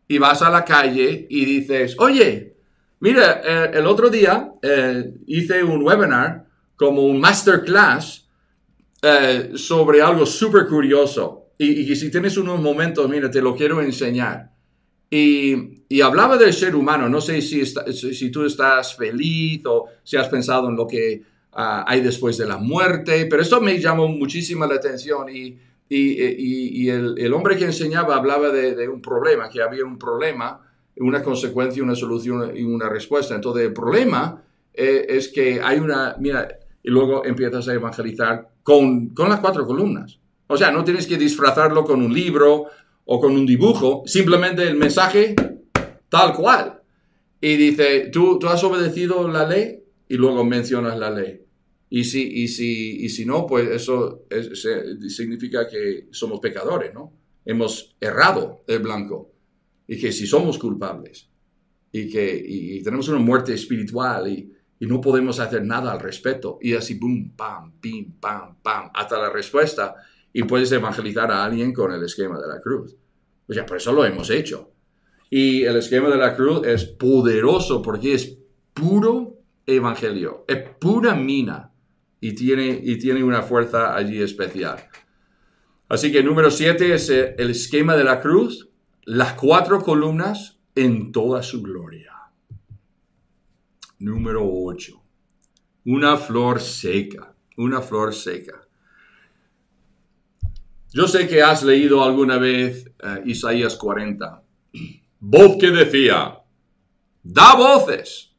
y 0.08 0.18
vas 0.18 0.42
a 0.42 0.50
la 0.50 0.66
calle 0.66 1.28
y 1.30 1.46
dices, 1.46 1.96
oye, 2.00 2.56
mira, 3.00 3.42
eh, 3.44 3.72
el 3.76 3.86
otro 3.86 4.10
día 4.10 4.52
eh, 4.62 5.14
hice 5.28 5.64
un 5.64 5.84
webinar 5.84 6.48
como 6.76 7.04
un 7.04 7.20
masterclass 7.20 8.28
eh, 9.02 9.52
sobre 9.56 10.02
algo 10.02 10.26
súper 10.26 10.68
curioso. 10.68 11.52
Y, 11.60 11.92
y 11.92 11.96
si 11.96 12.10
tienes 12.10 12.38
unos 12.38 12.60
momentos, 12.60 13.08
mira, 13.08 13.30
te 13.30 13.42
lo 13.42 13.56
quiero 13.56 13.82
enseñar. 13.82 14.55
Y, 15.10 16.02
hablaba 16.02 16.38
del 16.38 16.54
ser 16.54 16.76
humano. 16.76 17.08
No 17.08 17.22
sé 17.22 17.42
si, 17.42 17.66
si 17.66 18.30
tú 18.30 18.46
estás 18.46 18.96
feliz 18.96 19.62
o 19.66 19.86
si 20.04 20.18
has 20.18 20.28
pensado 20.28 20.70
en 20.70 20.76
lo 20.76 20.88
que 20.88 21.22
ah, 21.54 21.86
hay 21.88 22.02
después 22.02 22.38
de 22.38 22.46
la 22.46 22.58
muerte, 22.58 23.28
pero 23.30 23.42
esto 23.42 23.62
me 23.62 23.80
llamó 23.80 24.08
muchísimo 24.08 24.66
la 24.66 24.76
atención. 24.76 25.30
Y, 25.30 25.58
y, 25.88 26.90
el, 26.90 27.34
hombre 27.34 27.58
que 27.58 27.66
enseñaba 27.66 28.16
hablaba 28.16 28.50
de, 28.50 28.88
un 28.90 29.02
problema, 29.02 29.50
que 29.50 29.62
había 29.62 29.86
un 29.86 29.98
problema, 29.98 30.62
una 30.98 31.22
consecuencia, 31.22 31.84
una 31.84 31.96
solución 31.96 32.52
y 32.56 32.64
una 32.64 32.90
respuesta. 32.90 33.36
Entonces, 33.36 33.68
el 33.68 33.74
problema 33.74 34.42
eh, 34.74 35.06
es 35.10 35.30
que 35.30 35.62
hay 35.62 35.80
una. 35.80 36.16
Mira, 36.20 36.48
y 36.84 36.90
luego 36.90 37.26
empiezas 37.26 37.68
a 37.68 37.74
evangelizar 37.74 38.50
con, 38.64 39.10
con 39.10 39.30
las 39.30 39.40
cuatro 39.40 39.66
columnas. 39.66 40.20
O 40.48 40.58
sea, 40.58 40.72
no 40.72 40.84
tienes 40.84 41.08
que 41.08 41.18
disfrazarlo 41.18 41.84
con 41.84 42.02
un 42.02 42.14
libro 42.14 42.68
o 43.06 43.20
con 43.20 43.34
un 43.34 43.46
dibujo, 43.46 44.04
simplemente 44.06 44.64
el 44.64 44.76
mensaje 44.76 45.36
tal 46.10 46.34
cual. 46.34 46.82
Y 47.40 47.56
dice, 47.56 48.10
¿tú, 48.12 48.40
has 48.48 48.64
obedecido 48.64 49.28
la 49.28 49.48
ley 49.48 49.84
y 50.08 50.16
luego 50.16 50.44
mencionas 50.44 50.98
la 50.98 51.12
ley. 51.12 51.42
Y 51.90 52.04
si, 52.04 52.44
y 52.44 52.48
si, 52.48 53.06
y 53.06 53.10
si 53.10 53.26
no, 53.26 53.46
pues 53.46 53.70
eso 53.70 54.26
significa 55.08 55.68
que 55.68 56.08
somos 56.12 56.40
pecadores, 56.40 56.94
¿no? 56.94 57.14
Hemos 57.46 57.96
errado 58.02 58.64
el 58.68 58.80
blanco. 58.80 59.32
Y 59.88 60.00
que 60.00 60.12
si 60.12 60.26
somos 60.26 60.58
culpables 60.58 61.30
y 61.92 62.10
que 62.10 62.44
y 62.44 62.82
tenemos 62.82 63.08
una 63.08 63.20
muerte 63.20 63.54
espiritual 63.54 64.28
y, 64.28 64.52
y, 64.80 64.88
no 64.88 65.00
podemos 65.00 65.40
hacer 65.40 65.64
nada 65.64 65.92
al 65.92 66.00
respecto. 66.00 66.58
Y 66.60 66.74
así, 66.74 66.96
boom, 66.96 67.34
pam, 67.36 67.80
pim, 67.80 68.14
pam, 68.20 68.56
pam, 68.64 68.90
hasta 68.96 69.20
la 69.20 69.30
respuesta 69.30 69.96
y 70.38 70.44
puedes 70.44 70.70
evangelizar 70.74 71.32
a 71.32 71.46
alguien 71.46 71.72
con 71.72 71.94
el 71.94 72.04
esquema 72.04 72.38
de 72.38 72.48
la 72.50 72.60
cruz. 72.60 72.94
O 73.48 73.54
sea, 73.54 73.66
por 73.66 73.78
eso 73.78 73.94
lo 73.94 74.04
hemos 74.04 74.30
hecho. 74.30 74.70
Y 75.30 75.64
el 75.64 75.78
esquema 75.78 76.10
de 76.10 76.18
la 76.18 76.36
cruz 76.36 76.68
es 76.68 76.84
poderoso 76.84 77.82
porque 77.82 78.16
es 78.16 78.38
puro 78.74 79.40
evangelio, 79.66 80.44
es 80.50 80.62
pura 80.78 81.16
mina 81.16 81.72
y 82.20 82.36
tiene, 82.36 82.82
y 82.84 82.98
tiene 82.98 83.24
una 83.24 83.44
fuerza 83.44 83.96
allí 83.96 84.22
especial. 84.22 84.76
Así 85.88 86.12
que 86.12 86.22
número 86.22 86.52
siete 86.52 86.94
es 86.94 87.10
el 87.10 87.50
esquema 87.52 87.96
de 87.96 88.04
la 88.04 88.20
cruz, 88.20 88.70
las 89.06 89.36
cuatro 89.36 89.80
columnas 89.82 90.60
en 90.76 91.14
toda 91.14 91.44
su 91.44 91.62
gloria. 91.62 92.12
Número 94.00 94.42
ocho, 94.46 95.02
una 95.86 96.18
flor 96.18 96.60
seca, 96.60 97.34
una 97.56 97.82
flor 97.82 98.14
seca. 98.14 98.65
Yo 100.96 101.10
sé 101.10 101.28
que 101.28 101.42
has 101.42 101.62
leído 101.62 102.06
alguna 102.06 102.38
vez 102.38 102.86
eh, 102.86 103.22
Isaías 103.26 103.76
40. 103.76 104.42
Voz 105.20 105.58
que 105.60 105.70
decía, 105.70 106.40
da 107.22 107.56
voces. 107.56 108.32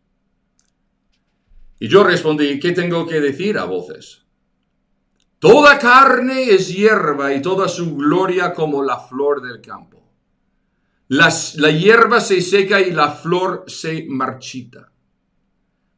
Y 1.78 1.86
yo 1.86 2.02
respondí, 2.02 2.58
¿qué 2.58 2.72
tengo 2.72 3.06
que 3.06 3.20
decir 3.20 3.58
a 3.58 3.64
voces? 3.64 4.24
Toda 5.38 5.78
carne 5.78 6.44
es 6.44 6.74
hierba 6.74 7.34
y 7.34 7.42
toda 7.42 7.68
su 7.68 7.94
gloria 7.94 8.54
como 8.54 8.82
la 8.82 9.00
flor 9.00 9.42
del 9.42 9.60
campo. 9.60 10.02
la 11.08 11.70
hierba 11.70 12.20
se 12.20 12.40
seca 12.40 12.80
y 12.80 12.90
la 12.90 13.10
flor 13.10 13.64
se 13.66 14.06
marchita, 14.08 14.90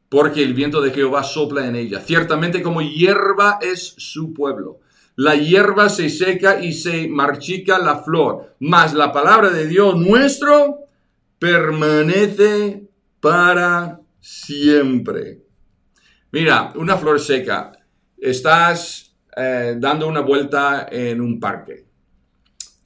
porque 0.09 0.43
el 0.43 0.53
viento 0.53 0.81
de 0.81 0.91
Jehová 0.91 1.23
sopla 1.23 1.65
en 1.67 1.77
ella. 1.77 2.01
Ciertamente 2.01 2.61
como 2.61 2.81
hierba 2.81 3.59
es 3.61 3.95
su 3.97 4.33
pueblo 4.33 4.81
la 5.19 5.35
hierba 5.35 5.89
se 5.89 6.09
seca 6.09 6.63
y 6.63 6.71
se 6.71 7.09
marchica 7.09 7.77
la 7.77 7.97
flor, 7.97 8.55
mas 8.59 8.93
la 8.93 9.11
palabra 9.11 9.49
de 9.49 9.67
Dios 9.67 9.97
nuestro 9.97 10.85
permanece 11.37 12.87
para 13.19 13.99
siempre. 14.21 15.41
Mira, 16.31 16.71
una 16.75 16.95
flor 16.95 17.19
seca. 17.19 17.73
Estás 18.17 19.13
eh, 19.35 19.75
dando 19.77 20.07
una 20.07 20.21
vuelta 20.21 20.87
en 20.89 21.19
un 21.19 21.37
parque. 21.37 21.85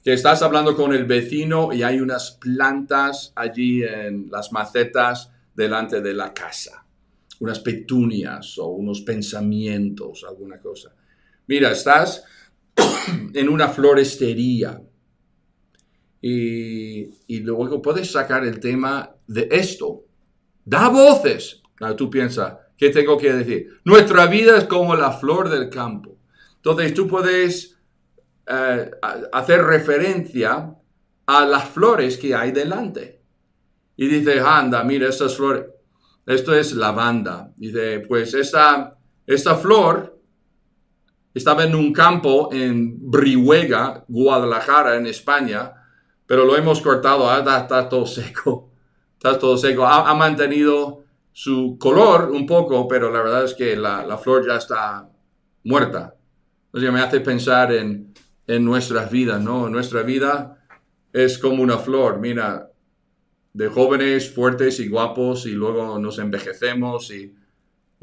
Que 0.02 0.14
estás 0.14 0.42
hablando 0.42 0.74
con 0.74 0.92
el 0.92 1.04
vecino 1.04 1.72
y 1.72 1.84
hay 1.84 2.00
unas 2.00 2.32
plantas 2.32 3.32
allí 3.36 3.84
en 3.84 4.28
las 4.28 4.50
macetas 4.50 5.30
delante 5.54 6.00
de 6.00 6.14
la 6.14 6.34
casa. 6.34 6.84
Unas 7.38 7.60
petunias 7.60 8.58
o 8.58 8.70
unos 8.70 9.02
pensamientos, 9.02 10.24
alguna 10.28 10.58
cosa. 10.58 10.92
Mira, 11.46 11.72
estás 11.72 12.24
en 13.34 13.48
una 13.48 13.68
florestería 13.68 14.80
y, 16.26 17.40
luego 17.40 17.82
puedes 17.82 18.10
sacar 18.10 18.46
el 18.46 18.58
tema 18.58 19.14
de 19.26 19.46
esto. 19.50 20.04
Da 20.64 20.88
voces. 20.88 21.62
tú 21.98 22.08
piensas, 22.08 22.54
¿qué 22.78 22.88
tengo 22.88 23.18
que 23.18 23.30
decir? 23.30 23.80
Nuestra 23.84 24.26
vida 24.26 24.56
es 24.56 24.64
como 24.64 24.96
la 24.96 25.12
flor 25.12 25.50
del 25.50 25.68
campo. 25.68 26.16
Entonces 26.56 26.94
tú 26.94 27.06
puedes 27.06 27.78
eh, 28.46 28.90
hacer 29.32 29.64
referencia 29.64 30.74
a 31.26 31.44
las 31.44 31.68
flores 31.68 32.16
que 32.16 32.34
hay 32.34 32.52
delante. 32.52 33.20
Y 33.94 34.06
dices, 34.06 34.42
anda, 34.42 34.82
mira 34.82 35.10
estas 35.10 35.36
flores. 35.36 35.66
Esto 36.24 36.54
es 36.54 36.72
lavanda. 36.72 37.52
Dice, 37.54 38.00
pues 38.00 38.32
esta, 38.32 38.96
esta 39.26 39.56
flor 39.56 40.13
estaba 41.34 41.64
en 41.64 41.74
un 41.74 41.92
campo 41.92 42.48
en 42.52 43.10
Brihuega, 43.10 44.04
Guadalajara, 44.06 44.96
en 44.96 45.06
España, 45.06 45.72
pero 46.26 46.44
lo 46.44 46.56
hemos 46.56 46.80
cortado, 46.80 47.28
ah, 47.28 47.38
está, 47.38 47.88
todo 47.88 48.06
seco, 48.06 48.70
está 49.14 49.38
todo 49.38 49.58
seco. 49.58 49.84
Ha, 49.86 50.14
mantenido 50.14 51.02
su 51.32 51.76
color 51.78 52.30
un 52.30 52.46
poco, 52.46 52.86
pero 52.86 53.10
la 53.10 53.20
verdad 53.20 53.44
es 53.44 53.54
que 53.54 53.76
la, 53.76 54.16
flor 54.16 54.46
ya 54.46 54.56
está 54.56 55.08
muerta. 55.64 56.14
Sea, 56.72 56.92
me 56.92 57.00
hace 57.00 57.20
pensar 57.20 57.72
en, 57.72 58.14
en 58.46 58.64
nuestras 58.64 59.10
vidas, 59.10 59.40
¿no? 59.42 59.68
Nuestra 59.68 60.02
vida 60.02 60.64
es 61.12 61.38
como 61.38 61.62
una 61.62 61.78
flor, 61.78 62.20
mira, 62.20 62.70
de 63.52 63.68
jóvenes 63.68 64.32
fuertes 64.32 64.80
y 64.80 64.88
guapos 64.88 65.46
y 65.46 65.52
luego 65.52 65.98
nos 65.98 66.18
envejecemos 66.18 67.10
y 67.12 67.34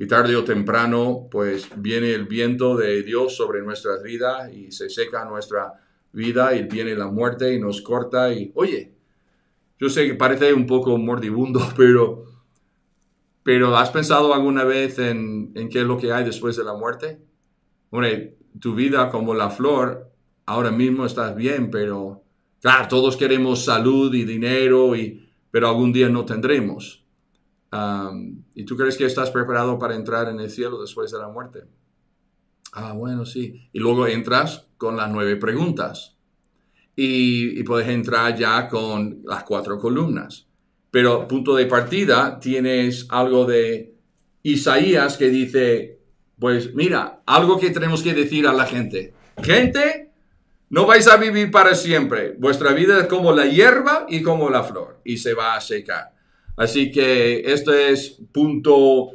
y 0.01 0.07
tarde 0.07 0.35
o 0.35 0.43
temprano, 0.43 1.27
pues 1.29 1.69
viene 1.75 2.11
el 2.11 2.25
viento 2.25 2.75
de 2.75 3.03
Dios 3.03 3.35
sobre 3.35 3.61
nuestras 3.61 4.01
vidas 4.01 4.51
y 4.51 4.71
se 4.71 4.89
seca 4.89 5.25
nuestra 5.25 5.73
vida 6.11 6.55
y 6.55 6.63
viene 6.63 6.95
la 6.95 7.05
muerte 7.05 7.53
y 7.53 7.59
nos 7.59 7.83
corta 7.83 8.33
y, 8.33 8.51
oye, 8.55 8.95
yo 9.79 9.89
sé 9.89 10.07
que 10.07 10.15
parece 10.15 10.55
un 10.55 10.65
poco 10.65 10.97
mordibundo, 10.97 11.61
pero, 11.77 12.25
pero 13.43 13.77
¿has 13.77 13.91
pensado 13.91 14.33
alguna 14.33 14.63
vez 14.63 14.97
en, 14.97 15.51
en 15.53 15.69
qué 15.69 15.81
es 15.81 15.85
lo 15.85 15.99
que 15.99 16.11
hay 16.11 16.25
después 16.25 16.57
de 16.57 16.63
la 16.63 16.73
muerte? 16.73 17.21
Hombre, 17.91 18.39
tu 18.59 18.73
vida 18.73 19.11
como 19.11 19.35
la 19.35 19.51
flor, 19.51 20.11
ahora 20.47 20.71
mismo 20.71 21.05
estás 21.05 21.35
bien, 21.35 21.69
pero 21.69 22.23
claro, 22.59 22.87
todos 22.87 23.17
queremos 23.17 23.65
salud 23.65 24.11
y 24.15 24.25
dinero, 24.25 24.95
y, 24.95 25.29
pero 25.51 25.67
algún 25.67 25.93
día 25.93 26.09
no 26.09 26.25
tendremos. 26.25 27.05
¿Y 28.53 28.65
tú 28.65 28.75
crees 28.75 28.97
que 28.97 29.05
estás 29.05 29.31
preparado 29.31 29.79
para 29.79 29.95
entrar 29.95 30.27
en 30.29 30.39
el 30.39 30.49
cielo 30.49 30.81
después 30.81 31.11
de 31.11 31.19
la 31.19 31.29
muerte? 31.29 31.63
Ah, 32.73 32.93
bueno, 32.93 33.25
sí. 33.25 33.69
Y 33.73 33.79
luego 33.79 34.07
entras 34.07 34.67
con 34.77 34.97
las 34.97 35.09
nueve 35.09 35.35
preguntas. 35.35 36.15
Y, 36.95 37.63
puedes 37.63 37.87
entrar 37.87 38.35
ya 38.35 38.67
con 38.67 39.21
las 39.25 39.43
cuatro 39.43 39.79
columnas. 39.79 40.47
Pero 40.89 41.27
punto 41.27 41.55
de 41.55 41.65
partida 41.65 42.39
tienes 42.39 43.07
algo 43.09 43.45
de 43.45 43.95
Isaías 44.43 45.17
que 45.17 45.29
dice, 45.29 45.99
pues 46.37 46.73
mira, 46.75 47.21
algo 47.25 47.59
que 47.59 47.69
tenemos 47.69 48.03
que 48.03 48.13
decir 48.13 48.45
a 48.45 48.53
la 48.53 48.65
gente. 48.65 49.13
Gente, 49.41 50.11
no 50.69 50.85
vais 50.85 51.07
a 51.07 51.17
vivir 51.17 51.49
para 51.49 51.75
siempre. 51.75 52.35
Vuestra 52.37 52.73
vida 52.73 52.99
es 52.99 53.07
como 53.07 53.31
la 53.31 53.45
hierba 53.45 54.05
y 54.09 54.21
como 54.21 54.49
la 54.49 54.63
flor 54.63 54.99
y 55.05 55.17
se 55.17 55.33
va 55.33 55.55
a 55.55 55.61
secar. 55.61 56.13
Así 56.57 56.91
que 56.91 57.41
este 57.51 57.91
es 57.91 58.19
punto 58.31 59.11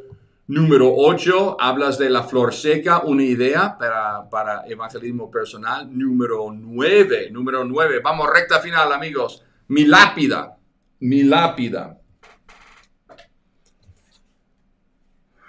número 0.47 0.93
8. 0.95 1.57
Hablas 1.61 1.99
de 1.99 2.11
la 2.11 2.23
flor 2.23 2.55
seca, 2.55 3.01
una 3.01 3.25
idea 3.25 3.77
para, 3.79 4.29
para 4.29 4.67
evangelismo 4.67 5.31
personal. 5.31 5.89
Número 5.97 6.53
9. 6.53 7.31
Número 7.31 7.65
9. 7.65 8.01
Vamos, 8.03 8.29
recta 8.33 8.61
final, 8.61 8.93
amigos. 8.93 9.43
Mi 9.69 9.85
lápida. 9.85 10.57
Mi 11.01 11.23
lápida. 11.23 11.99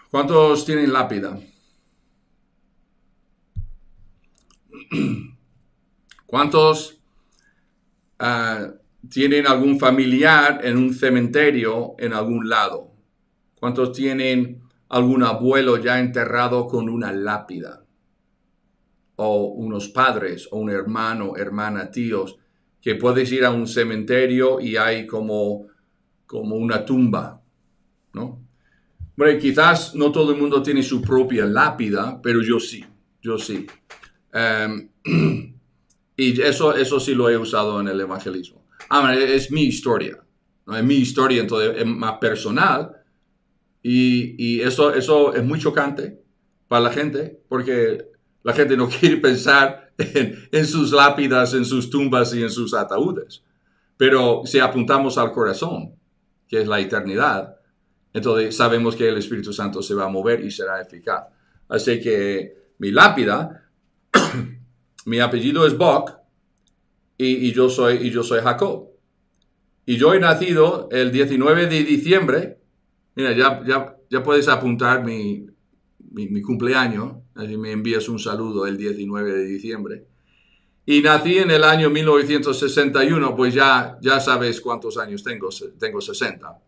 ¿Cuántos 0.09 0.65
tienen 0.65 0.91
lápida? 0.93 1.37
¿Cuántos 6.25 6.99
uh, 8.19 8.73
tienen 9.09 9.47
algún 9.47 9.79
familiar 9.79 10.61
en 10.63 10.77
un 10.77 10.93
cementerio 10.93 11.95
en 11.97 12.13
algún 12.13 12.49
lado? 12.49 12.91
¿Cuántos 13.59 13.91
tienen 13.91 14.61
algún 14.89 15.23
abuelo 15.23 15.77
ya 15.77 15.99
enterrado 15.99 16.67
con 16.67 16.89
una 16.89 17.11
lápida? 17.11 17.83
O 19.15 19.45
unos 19.45 19.89
padres, 19.89 20.47
o 20.51 20.59
un 20.59 20.69
hermano, 20.69 21.35
hermana, 21.35 21.89
tíos, 21.89 22.37
que 22.81 22.95
puedes 22.95 23.31
ir 23.31 23.43
a 23.45 23.51
un 23.51 23.67
cementerio 23.67 24.59
y 24.59 24.77
hay 24.77 25.07
como, 25.07 25.67
como 26.25 26.55
una 26.55 26.85
tumba, 26.85 27.41
¿no? 28.13 28.47
Bueno, 29.15 29.39
quizás 29.39 29.95
no 29.95 30.11
todo 30.11 30.31
el 30.31 30.39
mundo 30.39 30.61
tiene 30.61 30.83
su 30.83 31.01
propia 31.01 31.45
lápida, 31.45 32.21
pero 32.21 32.41
yo 32.41 32.59
sí, 32.59 32.85
yo 33.19 33.39
sí. 33.39 33.65
Em, 34.31 34.89
y 36.15 36.39
eso, 36.39 36.75
eso 36.75 36.99
sí 36.99 37.15
lo 37.15 37.27
he 37.27 37.35
usado 37.35 37.81
en 37.81 37.87
el 37.87 37.99
evangelismo. 37.99 38.66
Ah, 38.89 39.13
es 39.13 39.51
mi 39.51 39.63
historia, 39.63 40.23
¿no? 40.65 40.75
es 40.75 40.83
mi 40.83 40.95
historia, 40.95 41.41
entonces 41.41 41.75
es 41.77 41.85
más 41.85 42.17
personal. 42.19 42.91
Y, 43.83 44.35
y, 44.37 44.61
eso, 44.61 44.93
eso 44.93 45.33
es 45.33 45.43
muy 45.43 45.59
chocante 45.59 46.19
para 46.67 46.81
la 46.81 46.91
gente, 46.91 47.41
porque 47.47 48.05
la 48.43 48.53
gente 48.53 48.75
no 48.75 48.89
quiere 48.99 49.17
pensar 49.17 49.91
en, 49.97 50.47
en 50.51 50.65
sus 50.65 50.91
lápidas, 50.91 51.53
en 51.53 51.65
sus 51.65 51.89
tumbas 51.89 52.33
y 52.33 52.43
en 52.43 52.49
sus 52.49 52.73
ataúdes. 52.73 53.43
Pero 53.97 54.43
si 54.45 54.59
apuntamos 54.59 55.17
al 55.17 55.31
corazón, 55.31 55.95
que 56.47 56.61
es 56.61 56.67
la 56.67 56.79
eternidad, 56.79 57.57
entonces 58.13 58.55
sabemos 58.55 58.95
que 58.95 59.09
el 59.09 59.17
Espíritu 59.17 59.53
Santo 59.53 59.81
se 59.81 59.93
va 59.93 60.05
a 60.05 60.09
mover 60.09 60.43
y 60.43 60.51
será 60.51 60.81
eficaz. 60.81 61.25
Así 61.69 61.99
que 61.99 62.71
mi 62.79 62.91
lápida, 62.91 63.69
mi 65.05 65.19
apellido 65.19 65.65
es 65.65 65.77
Bock, 65.77 66.17
y, 67.17 67.51
yo, 67.51 67.69
soy, 67.69 68.07
y 68.07 68.11
yo 68.11 68.23
soy 68.23 68.41
Jacob. 68.41 68.89
Y 69.85 69.97
yo 69.97 70.13
he 70.13 70.19
nacido 70.19 70.89
el 70.91 71.11
19 71.11 71.67
de 71.67 71.83
diciembre. 71.83 72.57
Mira, 73.15 73.31
ya, 73.31 73.63
ya, 74.09 74.23
puedes 74.23 74.47
apuntar 74.47 75.03
mi, 75.03 75.47
mi, 76.11 76.41
cumpleaños. 76.41 77.15
Así 77.35 77.57
me 77.57 77.71
envías 77.71 78.07
un 78.09 78.19
saludo 78.19 78.67
el 78.67 78.77
19 78.77 79.31
de 79.31 79.45
diciembre. 79.45 80.05
Y 80.85 81.01
nací 81.01 81.37
en 81.37 81.51
el 81.51 81.63
año 81.63 81.89
1961, 81.89 83.35
pues 83.35 83.53
ya, 83.53 83.97
ya 84.01 84.19
sabes 84.19 84.61
cuántos 84.61 84.97
años 84.97 85.23
tengo, 85.23 85.49
tengo 85.79 86.01
60. 86.01 86.59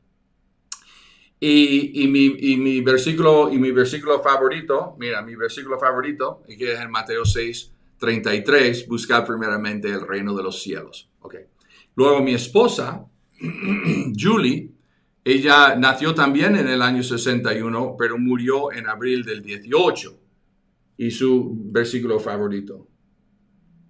Y, 1.41 2.03
y, 2.03 2.07
mi, 2.07 2.25
y, 2.25 2.57
mi, 2.57 2.81
versículo, 2.81 3.49
y 3.51 3.57
mi 3.57 3.71
versículo 3.71 4.21
favorito, 4.21 4.95
mira, 4.99 5.21
mi 5.21 5.35
versículo 5.35 5.79
favorito, 5.79 6.41
que 6.47 6.73
es 6.73 6.79
en 6.79 6.91
Mateo 6.91 7.23
6, 7.23 7.71
33, 7.99 8.87
buscar 8.87 9.25
primeramente 9.25 9.89
el 9.89 10.07
reino 10.07 10.35
de 10.35 10.43
los 10.43 10.61
cielos. 10.61 11.09
Okay. 11.19 11.45
Luego 11.95 12.21
mi 12.21 12.33
esposa, 12.33 13.05
Julie, 14.19 14.71
ella 15.23 15.75
nació 15.75 16.15
también 16.15 16.55
en 16.55 16.67
el 16.67 16.81
año 16.81 17.03
61, 17.03 17.95
pero 17.99 18.17
murió 18.17 18.71
en 18.71 18.87
abril 18.87 19.23
del 19.23 19.41
18. 19.43 20.19
Y 20.97 21.11
su 21.11 21.55
versículo 21.71 22.19
favorito. 22.19 22.87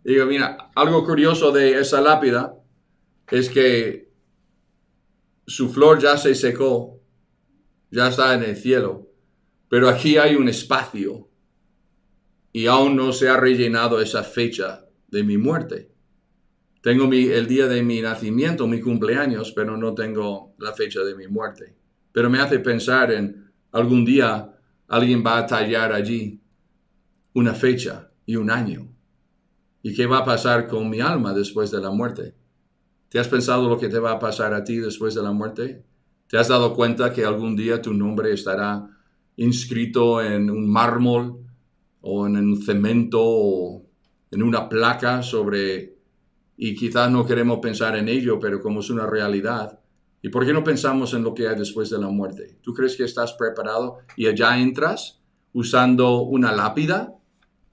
Digo, 0.04 0.26
mira, 0.26 0.70
algo 0.76 1.06
curioso 1.06 1.52
de 1.52 1.80
esa 1.80 2.02
lápida 2.02 2.56
es 3.30 3.50
que 3.50 4.10
su 5.46 5.70
flor 5.70 6.00
ya 6.00 6.18
se 6.18 6.36
secó, 6.36 7.00
ya 7.92 8.10
está 8.10 8.34
en 8.36 8.44
el 8.44 8.56
cielo, 8.56 9.08
pero 9.68 9.90
aquí 9.90 10.18
hay 10.18 10.36
un 10.36 10.50
espacio 10.50 11.29
y 12.60 12.68
aún 12.68 12.98
no 12.98 13.14
se 13.14 13.30
ha 13.30 13.38
rellenado 13.38 14.02
esa 14.02 14.22
fecha 14.22 14.86
de 15.08 15.24
mi 15.24 15.38
muerte. 15.38 15.94
Tengo 16.82 17.08
mi, 17.08 17.24
el 17.24 17.48
día 17.48 17.68
de 17.68 17.82
mi 17.84 18.02
nacimiento, 18.02 18.68
mi 18.68 18.82
cumpleaños, 18.82 19.54
pero 19.54 19.78
no 19.78 19.94
tengo 19.94 20.56
la 20.58 20.74
fecha 20.74 21.00
de 21.00 21.16
mi 21.16 21.26
muerte. 21.30 21.78
Pero 22.12 22.30
me 22.30 22.40
hace 22.40 22.60
pensar 22.60 23.14
en 23.14 23.50
algún 23.72 24.04
día 24.04 24.60
alguien 24.90 25.24
va 25.26 25.38
a 25.38 25.46
tallar 25.46 25.94
allí 25.94 26.42
una 27.34 27.54
fecha 27.54 28.12
y 28.26 28.36
un 28.36 28.52
año. 28.52 28.90
¿Y 29.82 29.96
qué 29.96 30.06
va 30.06 30.18
a 30.18 30.26
pasar 30.26 30.68
con 30.68 30.90
mi 30.90 31.00
alma 31.00 31.34
después 31.34 31.72
de 31.72 31.80
la 31.80 31.92
muerte? 31.92 32.36
¿Te 33.08 33.20
has 33.20 33.30
pensado 33.30 33.70
lo 33.70 33.80
que 33.80 33.88
te 33.88 34.00
va 34.00 34.12
a 34.12 34.20
pasar 34.20 34.54
a 34.54 34.66
ti 34.66 34.80
después 34.80 35.16
de 35.16 35.24
la 35.24 35.32
muerte? 35.32 35.86
¿Te 36.28 36.38
has 36.38 36.50
dado 36.50 36.74
cuenta 36.74 37.14
que 37.14 37.24
algún 37.24 37.56
día 37.56 37.82
tu 37.82 37.94
nombre 37.94 38.34
estará 38.34 38.86
inscrito 39.38 40.22
en 40.22 40.50
un 40.50 40.70
mármol 40.70 41.46
o 42.02 42.28
en 42.28 42.38
un 42.38 42.62
cemento 42.62 43.84
en 44.32 44.44
una 44.44 44.70
placa 44.70 45.24
sobre, 45.24 45.98
y 46.58 46.76
quizás 46.76 47.12
no 47.12 47.26
queremos 47.26 47.60
pensar 47.60 47.96
en 47.96 48.08
ello, 48.08 48.40
pero 48.40 48.62
como 48.62 48.82
es 48.82 48.90
una 48.90 49.06
realidad. 49.06 49.80
¿Y 50.22 50.30
por 50.30 50.46
qué 50.46 50.54
no 50.54 50.64
pensamos 50.64 51.14
en 51.14 51.24
lo 51.24 51.34
que 51.34 51.48
hay 51.48 51.56
después 51.56 51.90
de 51.90 51.98
la 51.98 52.10
muerte? 52.10 52.58
¿Tú 52.62 52.74
crees 52.74 52.96
que 52.96 53.06
estás 53.06 53.34
preparado 53.34 54.00
y 54.18 54.28
allá 54.28 54.60
entras 54.60 55.22
usando 55.54 56.22
una 56.22 56.52
lápida 56.52 57.16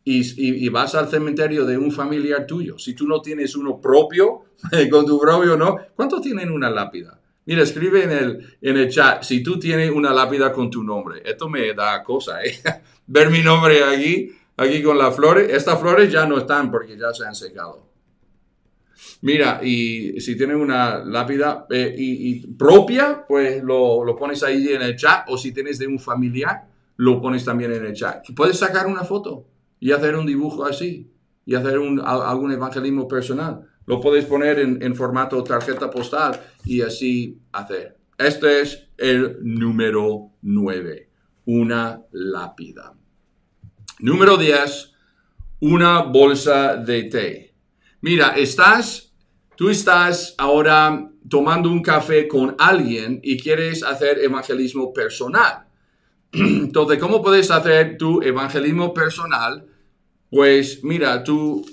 y, 0.05 0.65
y, 0.65 0.69
vas 0.69 0.95
al 0.95 1.09
cementerio 1.09 1.67
de 1.67 1.77
un 1.77 1.91
familiar 1.91 2.47
tuyo? 2.47 2.79
Si 2.79 2.95
tú 2.95 3.09
no 3.09 3.21
tienes 3.21 3.57
uno 3.57 3.81
propio, 3.81 4.45
con 4.91 5.05
tu 5.05 5.19
propio 5.19 5.57
no, 5.57 5.77
¿cuántos 5.95 6.23
tienen 6.23 6.53
una 6.53 6.71
lápida? 6.71 7.21
Mira, 7.47 7.63
escribe 7.63 8.03
en 8.03 8.11
el, 8.11 8.57
en 8.61 8.77
el 8.77 8.91
chat 8.91 9.23
si 9.23 9.43
tú 9.43 9.59
tienes 9.59 9.91
una 9.91 10.13
lápida 10.13 10.53
con 10.53 10.69
tu 10.69 10.83
nombre. 10.83 11.23
Esto 11.25 11.49
me 11.49 11.73
da 11.75 12.03
cosa, 12.03 12.43
¿eh? 12.43 12.59
Ver 13.07 13.31
mi 13.31 13.41
nombre 13.41 13.85
aquí, 13.85 14.33
aquí 14.57 14.83
con 14.83 14.99
las 14.99 15.15
flores. 15.15 15.53
Estas 15.53 15.81
flores 15.81 16.13
ya 16.13 16.27
no 16.27 16.39
están 16.39 16.71
porque 16.71 16.99
ya 16.99 17.15
se 17.15 17.25
han 17.25 17.35
secado. 17.35 17.87
Mira, 19.23 19.61
y 19.63 20.21
si 20.21 20.37
tienes 20.37 20.57
una 20.57 20.99
lápida 20.99 21.67
eh, 21.71 21.95
y, 21.97 22.47
propia, 22.49 23.25
pues 23.27 23.63
lo, 23.63 24.05
lo, 24.05 24.17
pones 24.17 24.43
ahí 24.43 24.69
en 24.69 24.83
el 24.83 24.97
chat, 24.97 25.25
o 25.29 25.39
si 25.39 25.53
tienes 25.53 25.79
de 25.79 25.87
un 25.87 25.99
familiar, 25.99 26.67
lo 26.97 27.21
pones 27.21 27.45
también 27.45 27.73
en 27.73 27.87
el 27.87 27.95
chat. 27.95 28.27
Puedes 28.35 28.59
sacar 28.59 28.87
una 28.87 29.05
foto 29.05 29.47
y 29.79 29.93
hacer 29.93 30.17
un 30.17 30.27
dibujo 30.27 30.65
así, 30.65 31.11
y 31.45 31.55
hacer 31.55 31.79
un, 31.79 32.01
algún 32.01 32.53
evangelismo 32.53 33.07
personal. 33.07 33.67
Lo 33.87 34.01
puedes 34.01 34.25
poner 34.25 34.59
en, 34.59 34.83
en 34.83 34.95
formato 34.95 35.43
tarjeta 35.43 35.91
postal 35.91 36.41
y 36.65 36.83
así 36.83 37.39
hacer. 37.53 37.97
Este 38.19 38.61
es 38.61 38.89
el 38.97 39.39
número 39.43 40.33
9, 40.43 41.11
una 41.47 42.03
lápida. 42.13 42.95
Número 44.01 44.37
10, 44.37 44.93
una 45.61 46.03
bolsa 46.03 46.77
de 46.77 47.05
té. 47.05 47.55
Mira, 48.01 48.31
estás, 48.37 49.13
tú 49.57 49.71
estás 49.71 50.35
ahora 50.39 51.11
tomando 51.29 51.71
un 51.71 51.83
café 51.83 52.29
con 52.29 52.55
alguien 52.59 53.21
y 53.23 53.39
quieres 53.39 53.83
hacer 53.83 54.19
evangelismo 54.19 54.93
personal. 54.93 55.67
Entonces, 56.33 56.99
¿cómo 56.99 57.23
puedes 57.23 57.51
hacer 57.51 57.97
tu 57.97 58.23
evangelismo 58.23 58.93
personal? 58.93 59.67
Pues 60.31 60.83
mira, 60.85 61.23
tú 61.23 61.65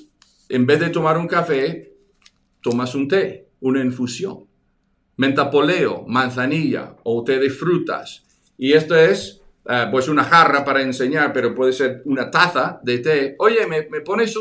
en 0.49 0.65
vez 0.65 0.79
de 0.79 0.89
tomar 0.89 1.17
un 1.17 1.27
café, 1.27 1.92
tomas 2.63 2.95
un 2.95 3.07
té, 3.07 3.49
una 3.59 3.81
infusión. 3.81 4.47
Mentapoleo, 5.17 6.05
manzanilla 6.07 6.95
o 7.03 7.23
té 7.23 7.37
de 7.37 7.51
frutas. 7.51 8.23
Y 8.57 8.73
esto 8.73 8.95
es 8.95 9.41
eh, 9.69 9.87
pues 9.91 10.07
una 10.07 10.23
jarra 10.23 10.65
para 10.65 10.81
enseñar, 10.81 11.31
pero 11.31 11.53
puede 11.53 11.73
ser 11.73 12.01
una 12.05 12.31
taza 12.31 12.79
de 12.81 12.97
té. 12.99 13.35
Oye, 13.37 13.67
¿me, 13.67 13.83
pones 14.01 14.35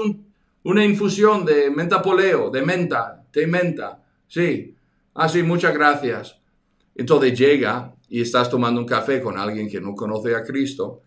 una 0.62 0.84
infusión 0.84 1.44
de 1.44 1.70
menta 1.70 2.00
poleo, 2.00 2.48
de 2.48 2.62
menta, 2.62 3.22
té 3.30 3.46
menta? 3.46 4.02
Sí. 4.26 4.74
Ah, 5.14 5.28
sí, 5.28 5.42
muchas 5.42 5.74
gracias. 5.74 6.38
Entonces 6.94 7.38
llega 7.38 7.94
y 8.08 8.22
estás 8.22 8.48
tomando 8.48 8.80
un 8.80 8.86
café 8.86 9.20
con 9.20 9.36
alguien 9.36 9.68
que 9.68 9.80
no 9.80 9.94
conoce 9.94 10.34
a 10.34 10.42
Cristo 10.42 11.02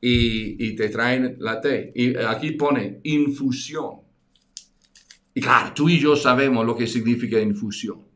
y, 0.00 0.66
y 0.66 0.76
te 0.76 0.88
traen 0.88 1.36
la 1.40 1.60
té. 1.60 1.92
Y 1.94 2.16
aquí 2.16 2.52
pone 2.52 3.00
infusión. 3.02 3.99
Y 5.34 5.40
claro, 5.40 5.72
tú 5.74 5.88
y 5.88 5.98
yo 5.98 6.16
sabemos 6.16 6.66
lo 6.66 6.76
que 6.76 6.86
significa 6.86 7.40
infusión. 7.40 8.10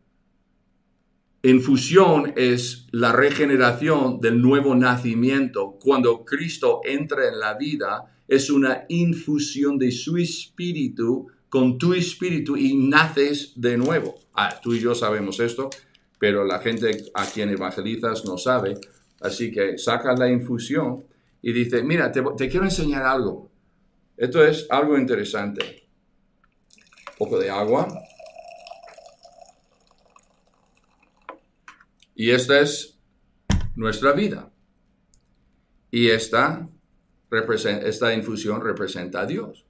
Infusión 1.43 2.33
es 2.37 2.87
la 2.91 3.13
regeneración 3.13 4.19
del 4.21 4.41
nuevo 4.41 4.75
nacimiento. 4.75 5.79
Cuando 5.79 6.25
Cristo 6.25 6.81
entra 6.85 7.29
en 7.29 7.39
la 7.39 7.55
vida, 7.55 8.17
es 8.27 8.51
una 8.51 8.87
infusión 8.89 9.79
de 9.79 9.93
su 9.93 10.17
espíritu 10.17 11.29
con 11.51 11.79
tu 11.79 11.93
espíritu 11.95 12.57
y 12.57 12.75
naces 12.75 13.53
de 13.55 13.77
nuevo. 13.77 14.15
Ah, 14.35 14.59
tú 14.61 14.73
y 14.73 14.81
yo 14.81 14.95
sabemos 14.95 15.39
esto, 15.39 15.71
pero 16.19 16.45
la 16.45 16.59
gente 16.61 17.05
a 17.15 17.27
quien 17.27 17.51
evangelizas 17.51 18.25
no 18.25 18.39
sabe. 18.39 18.79
Así 19.21 19.53
que 19.53 19.79
saca 19.79 20.17
la 20.17 20.29
infusión 20.29 21.05
y 21.43 21.53
dice, 21.53 21.83
mira, 21.83 22.11
te 22.11 22.49
quiero 22.49 22.65
enseñar 22.65 23.05
algo. 23.05 23.51
Esto 24.17 24.43
es 24.43 24.67
algo 24.71 24.97
interesante. 24.99 25.84
Poco 27.19 27.39
de 27.39 27.51
agua. 27.51 27.89
Y 32.15 32.31
esta 32.31 32.61
es 32.61 32.99
nuestra 33.77 34.13
vida. 34.13 34.53
Y 35.91 36.11
esta, 36.11 36.69
esta 37.85 38.15
infusión 38.15 38.61
representa 38.61 39.21
a 39.21 39.27
Dios. 39.27 39.65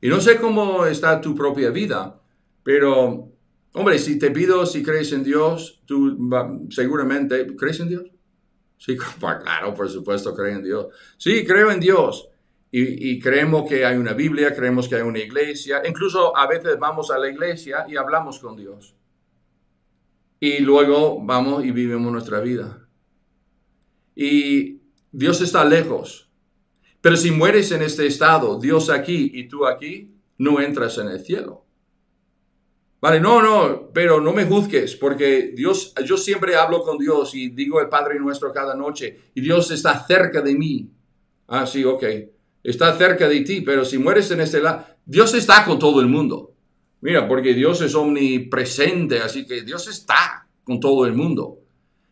Y 0.00 0.08
no 0.08 0.20
sé 0.20 0.38
cómo 0.38 0.86
está 0.86 1.20
tu 1.20 1.34
propia 1.34 1.70
vida, 1.70 2.20
pero, 2.62 3.32
hombre, 3.72 3.98
si 3.98 4.18
te 4.18 4.30
pido 4.30 4.64
si 4.64 4.82
crees 4.82 5.12
en 5.12 5.22
Dios, 5.22 5.82
tú 5.86 6.16
seguramente, 6.70 7.46
¿crees 7.56 7.80
en 7.80 7.88
Dios? 7.88 8.04
Sí, 8.78 8.96
claro, 9.20 9.74
por 9.74 9.88
supuesto, 9.90 10.34
creo 10.34 10.56
en 10.56 10.64
Dios. 10.64 10.86
Sí, 11.18 11.44
creo 11.44 11.70
en 11.70 11.80
Dios. 11.80 12.29
Y, 12.72 13.18
creemos 13.18 13.68
que 13.68 13.84
hay 13.84 13.96
una 13.96 14.12
Biblia, 14.12 14.54
creemos 14.54 14.88
que 14.88 14.94
hay 14.94 15.02
una 15.02 15.18
iglesia. 15.18 15.82
Incluso 15.84 16.36
a 16.36 16.46
veces 16.46 16.78
vamos 16.78 17.10
a 17.10 17.18
la 17.18 17.28
iglesia 17.28 17.84
y 17.88 17.96
hablamos 17.96 18.38
con 18.38 18.56
Dios 18.56 18.94
y 20.40 20.60
luego 20.60 21.22
vamos 21.22 21.64
y 21.64 21.70
vivimos 21.70 22.10
nuestra 22.10 22.40
vida. 22.40 22.88
Y 24.16 24.80
Dios 25.12 25.40
está 25.42 25.64
lejos. 25.64 26.30
Pero 27.02 27.16
si 27.16 27.30
mueres 27.30 27.70
en 27.72 27.82
este 27.82 28.06
estado, 28.06 28.58
Dios 28.58 28.88
aquí 28.88 29.30
y 29.34 29.48
tú 29.48 29.66
aquí, 29.66 30.14
no 30.38 30.60
entras 30.60 30.96
en 30.98 31.08
el 31.08 31.20
cielo. 31.20 31.66
Vale, 33.00 33.20
no, 33.20 33.40
no, 33.40 33.90
pero 33.92 34.20
no 34.20 34.32
me 34.32 34.44
juzgues, 34.44 34.96
porque 34.96 35.52
Dios, 35.54 35.94
yo 36.04 36.18
siempre 36.18 36.56
hablo 36.56 36.82
con 36.82 36.98
Dios 36.98 37.34
y 37.34 37.48
digo 37.48 37.80
el 37.80 37.88
Padre 37.88 38.18
nuestro 38.18 38.52
cada 38.52 38.74
noche, 38.74 39.30
y 39.34 39.40
Dios 39.40 39.70
está 39.70 40.06
cerca 40.06 40.42
de 40.42 40.54
mí. 40.54 40.90
Ah, 41.48 41.66
sí, 41.66 41.82
ok, 41.82 42.04
está 42.62 42.96
cerca 42.96 43.28
de 43.28 43.40
ti, 43.40 43.60
pero 43.62 43.84
si 43.84 43.98
mueres 43.98 44.30
en 44.30 44.40
este 44.40 44.60
lado, 44.60 44.84
Dios 45.04 45.34
está 45.34 45.64
con 45.64 45.78
todo 45.78 46.00
el 46.00 46.06
mundo. 46.06 46.54
Mira, 47.00 47.26
porque 47.26 47.54
Dios 47.54 47.80
es 47.80 47.94
omnipresente, 47.94 49.20
así 49.20 49.46
que 49.46 49.62
Dios 49.62 49.88
está 49.88 50.46
con 50.64 50.78
todo 50.80 51.06
el 51.06 51.14
mundo. 51.14 51.60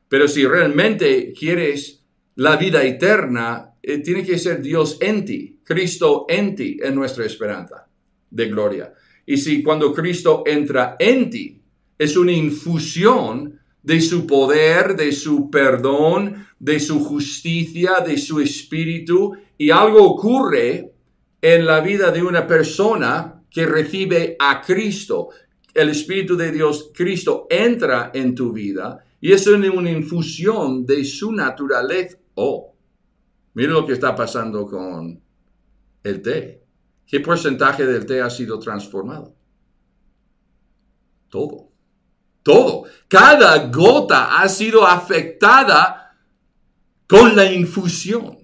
Pero 0.08 0.26
si 0.26 0.46
realmente 0.46 1.32
quieres 1.38 2.02
la 2.36 2.56
vida 2.56 2.82
eterna, 2.82 3.74
eh, 3.82 3.98
tiene 3.98 4.24
que 4.24 4.38
ser 4.38 4.62
Dios 4.62 4.96
en 5.00 5.24
ti, 5.24 5.60
Cristo 5.62 6.24
en 6.28 6.54
ti, 6.54 6.78
en 6.82 6.94
nuestra 6.94 7.26
esperanza 7.26 7.86
de 8.30 8.46
gloria. 8.46 8.92
Y 9.26 9.36
si 9.36 9.62
cuando 9.62 9.92
Cristo 9.92 10.42
entra 10.46 10.96
en 10.98 11.28
ti, 11.28 11.60
es 11.98 12.16
una 12.16 12.32
infusión 12.32 13.60
de 13.82 14.00
su 14.00 14.26
poder, 14.26 14.96
de 14.96 15.12
su 15.12 15.50
perdón, 15.50 16.46
de 16.58 16.80
su 16.80 17.00
justicia, 17.00 18.00
de 18.06 18.16
su 18.16 18.40
espíritu, 18.40 19.36
y 19.58 19.70
algo 19.70 20.04
ocurre 20.04 20.92
en 21.42 21.66
la 21.66 21.80
vida 21.80 22.10
de 22.10 22.22
una 22.22 22.46
persona 22.46 23.42
que 23.50 23.66
recibe 23.66 24.36
a 24.38 24.62
Cristo. 24.62 25.30
El 25.74 25.90
Espíritu 25.90 26.36
de 26.36 26.52
Dios, 26.52 26.90
Cristo, 26.94 27.46
entra 27.50 28.10
en 28.14 28.34
tu 28.34 28.52
vida 28.52 29.04
y 29.20 29.32
es 29.32 29.46
una 29.48 29.90
infusión 29.90 30.86
de 30.86 31.04
su 31.04 31.32
naturaleza. 31.32 32.18
Oh, 32.34 32.72
mira 33.54 33.72
lo 33.72 33.84
que 33.84 33.94
está 33.94 34.14
pasando 34.14 34.64
con 34.66 35.20
el 36.04 36.22
té. 36.22 36.62
¿Qué 37.04 37.20
porcentaje 37.20 37.84
del 37.84 38.06
té 38.06 38.20
ha 38.20 38.30
sido 38.30 38.58
transformado? 38.58 39.34
Todo. 41.28 41.68
Todo. 42.42 42.84
Cada 43.08 43.66
gota 43.68 44.40
ha 44.40 44.48
sido 44.48 44.86
afectada 44.86 46.14
con 47.06 47.34
la 47.34 47.50
infusión. 47.50 48.37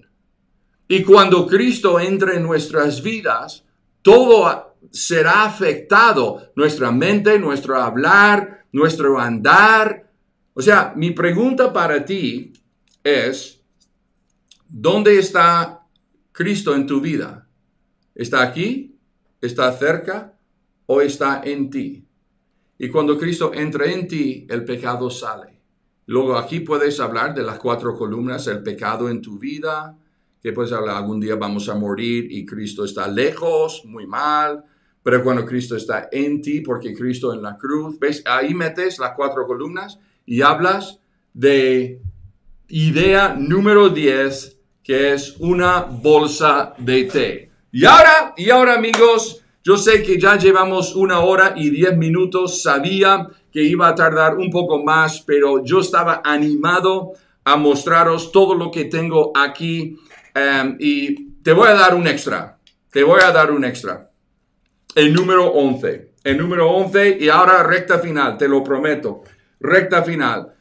Y 0.87 1.03
cuando 1.03 1.47
Cristo 1.47 1.99
entra 1.99 2.35
en 2.35 2.43
nuestras 2.43 3.01
vidas, 3.01 3.65
todo 4.01 4.75
será 4.91 5.45
afectado 5.45 6.51
nuestra 6.55 6.91
mente, 6.91 7.39
nuestro 7.39 7.81
hablar, 7.81 8.65
nuestro 8.71 9.19
andar. 9.19 10.11
O 10.53 10.61
sea, 10.61 10.93
mi 10.95 11.11
pregunta 11.11 11.73
para 11.73 12.05
ti 12.05 12.53
es, 13.03 13.61
¿dónde 14.67 15.17
está 15.17 15.81
Cristo 16.31 16.75
en 16.75 16.85
tu 16.85 17.01
vida? 17.01 17.47
¿Está 18.13 18.43
aquí? 18.43 18.97
¿Está 19.41 19.71
cerca? 19.73 20.37
¿O 20.85 21.01
está 21.01 21.41
en 21.43 21.69
ti? 21.69 22.07
Y 22.77 22.89
cuando 22.89 23.17
Cristo 23.17 23.51
entra 23.53 23.85
en 23.91 24.07
ti, 24.07 24.45
el 24.49 24.63
pecado 24.65 25.09
sale. 25.09 25.61
Luego 26.07 26.37
aquí 26.37 26.59
puedes 26.59 26.99
hablar 26.99 27.33
de 27.33 27.41
las 27.41 27.57
cuatro 27.57 27.95
columnas, 27.95 28.45
el 28.47 28.61
pecado 28.61 29.09
en 29.09 29.21
tu 29.21 29.39
vida, 29.39 29.97
que 30.53 30.75
hablar, 30.75 30.97
algún 30.97 31.19
día 31.19 31.35
vamos 31.35 31.67
a 31.69 31.75
morir 31.75 32.27
y 32.29 32.45
Cristo 32.45 32.85
está 32.85 33.07
lejos, 33.07 33.83
muy 33.85 34.05
mal, 34.05 34.63
pero 35.01 35.23
cuando 35.23 35.45
Cristo 35.45 35.75
está 35.75 36.09
en 36.11 36.41
ti, 36.41 36.61
porque 36.61 36.93
Cristo 36.93 37.33
en 37.33 37.41
la 37.41 37.57
cruz, 37.57 37.97
¿ves? 37.99 38.21
Ahí 38.25 38.53
metes 38.53 38.99
las 38.99 39.13
cuatro 39.15 39.47
columnas 39.47 39.99
y 40.25 40.41
hablas 40.41 40.99
de 41.33 41.99
idea 42.67 43.35
número 43.37 43.89
10, 43.89 44.57
que 44.83 45.13
es 45.13 45.35
una 45.39 45.81
bolsa 45.81 46.73
de 46.77 47.03
té. 47.05 47.51
Y 47.71 47.85
ahora, 47.85 48.33
y 48.37 48.49
ahora 48.51 48.75
amigos, 48.75 49.41
yo 49.63 49.77
sé 49.77 50.03
que 50.03 50.19
ya 50.19 50.37
llevamos 50.37 50.95
una 50.95 51.21
hora 51.21 51.53
y 51.55 51.71
diez 51.71 51.97
minutos, 51.97 52.61
sabía 52.61 53.27
que 53.51 53.63
iba 53.63 53.87
a 53.87 53.95
tardar 53.95 54.37
un 54.37 54.51
poco 54.51 54.83
más, 54.83 55.21
pero 55.21 55.63
yo 55.63 55.79
estaba 55.79 56.21
animado 56.23 57.13
a 57.43 57.55
mostraros 57.55 58.31
todo 58.31 58.53
lo 58.55 58.69
que 58.69 58.85
tengo 58.85 59.31
aquí 59.35 59.97
em, 60.35 60.77
y 60.79 61.31
te 61.41 61.53
voy 61.53 61.69
a 61.69 61.73
dar 61.73 61.95
un 61.95 62.05
extra, 62.05 62.59
te 62.91 63.03
voy 63.03 63.21
a 63.23 63.31
dar 63.31 63.51
un 63.51 63.65
extra 63.65 64.11
el 64.95 65.13
número 65.13 65.51
11. 65.51 66.13
El 66.23 66.37
número 66.37 66.71
11 66.71 67.17
y 67.19 67.29
ahora 67.29 67.61
recta 67.63 67.99
final, 67.99 68.37
te 68.37 68.47
lo 68.47 68.63
prometo. 68.63 69.23
Recta 69.59 70.01
final. 70.03 70.53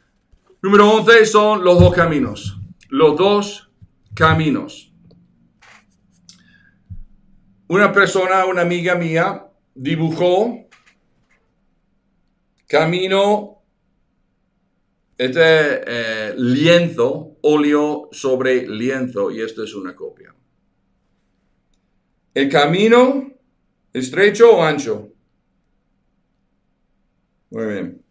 Número 0.60 0.90
11 0.90 1.24
son 1.24 1.64
los 1.64 1.78
dos 1.78 1.94
caminos. 1.94 2.58
Los 2.88 3.16
dos 3.16 3.70
caminos. 4.12 4.92
Una 7.68 7.92
persona, 7.92 8.44
una 8.44 8.62
amiga 8.62 8.94
mía, 8.96 9.46
dibujó 9.74 10.66
camino, 12.68 13.62
este 15.16 15.80
eh, 15.86 16.34
lienzo, 16.36 17.33
óleo 17.46 18.08
sobre 18.10 18.66
lienzo, 18.66 19.30
y 19.30 19.42
esto 19.42 19.62
es 19.64 19.74
una 19.74 19.94
copia. 19.94 20.34
El 22.32 22.48
camino, 22.48 23.32
estrecho 23.92 24.56
o 24.56 24.62
ancho. 24.62 25.12
Muy 27.50 27.66
bien. 27.66 28.04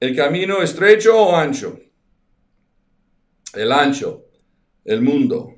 El 0.00 0.14
camino 0.14 0.62
estrecho 0.62 1.18
o 1.18 1.34
ancho. 1.34 1.78
El 3.52 3.72
ancho, 3.72 4.26
el 4.84 5.02
mundo. 5.02 5.54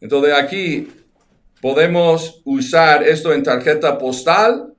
Entonces 0.00 0.34
aquí 0.34 0.86
podemos 1.62 2.42
usar 2.44 3.02
esto 3.02 3.32
en 3.32 3.42
tarjeta 3.42 3.96
postal 3.96 4.74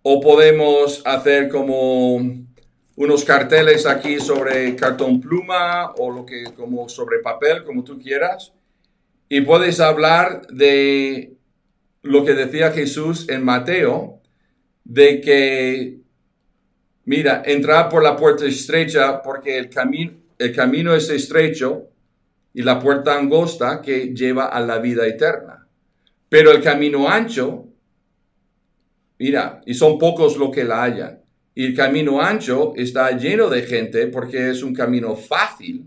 o 0.00 0.20
podemos 0.20 1.02
hacer 1.04 1.50
como 1.50 2.18
unos 2.96 3.24
carteles 3.24 3.86
aquí 3.86 4.20
sobre 4.20 4.76
cartón 4.76 5.20
pluma 5.20 5.92
o 5.96 6.10
lo 6.10 6.26
que 6.26 6.44
como 6.56 6.88
sobre 6.88 7.20
papel, 7.20 7.64
como 7.64 7.84
tú 7.84 7.98
quieras. 7.98 8.52
Y 9.28 9.40
puedes 9.40 9.80
hablar 9.80 10.46
de 10.48 11.34
lo 12.02 12.24
que 12.24 12.34
decía 12.34 12.72
Jesús 12.72 13.28
en 13.28 13.44
Mateo, 13.44 14.20
de 14.84 15.20
que, 15.20 16.00
mira, 17.04 17.42
entrar 17.46 17.88
por 17.88 18.02
la 18.02 18.16
puerta 18.16 18.44
estrecha 18.44 19.22
porque 19.22 19.56
el, 19.56 19.70
camino 19.70 20.12
el 20.38 20.54
camino 20.54 20.94
es 20.94 21.08
estrecho 21.08 21.88
y 22.52 22.62
la 22.62 22.78
puerta 22.78 23.16
angosta 23.16 23.80
que 23.80 24.12
lleva 24.12 24.46
a 24.46 24.60
la 24.60 24.78
vida 24.78 25.06
eterna. 25.06 25.66
Pero 26.28 26.50
el 26.50 26.62
camino 26.62 27.08
ancho, 27.08 27.68
mira, 29.18 29.60
y 29.64 29.74
son 29.74 29.98
pocos 29.98 30.36
los 30.36 30.50
que 30.50 30.64
la 30.64 30.82
hallan. 30.82 31.21
Y 31.54 31.66
el 31.66 31.74
camino 31.74 32.20
ancho 32.20 32.72
está 32.76 33.16
lleno 33.16 33.48
de 33.48 33.62
gente 33.62 34.06
porque 34.06 34.50
es 34.50 34.62
un 34.62 34.74
camino 34.74 35.14
fácil. 35.16 35.86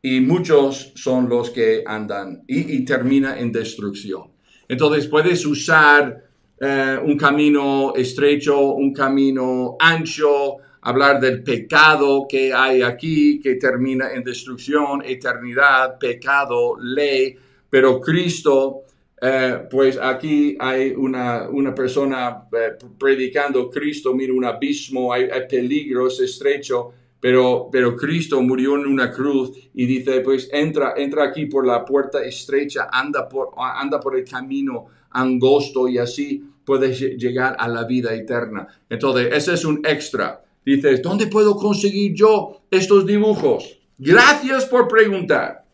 Y 0.00 0.20
muchos 0.20 0.92
son 0.96 1.28
los 1.28 1.50
que 1.50 1.82
andan 1.86 2.42
y, 2.46 2.84
termina 2.84 3.38
en 3.38 3.52
destrucción. 3.52 4.32
Entonces 4.68 5.06
puedes 5.08 5.44
usar 5.46 6.24
eh, 6.60 6.98
un 7.02 7.16
camino 7.16 7.94
estrecho, 7.94 8.74
un 8.74 8.92
camino 8.92 9.76
ancho, 9.80 10.56
hablar 10.82 11.20
del 11.20 11.42
pecado 11.42 12.26
que 12.28 12.52
hay 12.52 12.82
aquí, 12.82 13.40
que 13.40 13.54
termina 13.54 14.12
en 14.12 14.22
destrucción, 14.22 15.02
eternidad, 15.04 15.98
pecado, 15.98 16.76
ley, 16.78 17.36
pero 17.70 17.98
Cristo, 18.00 18.83
eh, 19.26 19.68
pues 19.70 19.98
aquí 19.98 20.54
hay 20.60 20.90
una, 20.90 21.48
una 21.48 21.74
persona 21.74 22.46
eh, 22.52 22.76
predicando 22.98 23.70
Cristo, 23.70 24.12
mira 24.12 24.34
un 24.34 24.44
abismo, 24.44 25.14
hay, 25.14 25.28
peligro, 25.48 26.08
es 26.08 26.20
estrecho, 26.20 26.92
pero, 27.20 27.70
pero 27.72 27.96
Cristo 27.96 28.42
murió 28.42 28.74
en 28.74 28.84
una 28.84 29.10
cruz 29.10 29.56
y 29.72 29.86
dice, 29.86 30.20
pues 30.20 30.50
entra, 30.52 30.92
entra 30.94 31.24
aquí 31.24 31.46
por 31.46 31.66
la 31.66 31.86
puerta 31.86 32.22
estrecha, 32.22 32.88
anda 32.92 33.26
por, 33.26 33.52
anda 33.56 33.98
por 33.98 34.14
el 34.14 34.28
camino 34.28 34.88
angosto 35.08 35.88
y 35.88 35.96
así 35.96 36.44
puedes 36.62 37.00
llegar 37.00 37.56
a 37.58 37.66
la 37.66 37.84
vida 37.84 38.12
eterna. 38.12 38.68
Entonces, 38.90 39.28
ese 39.32 39.54
es 39.54 39.64
un 39.64 39.80
extra. 39.86 40.44
Dices, 40.66 41.00
¿dónde 41.00 41.28
puedo 41.28 41.56
conseguir 41.56 42.12
yo 42.12 42.60
estos 42.70 43.06
dibujos? 43.06 43.80
Gracias 43.96 44.66
por 44.66 44.86
preguntar. 44.86 45.64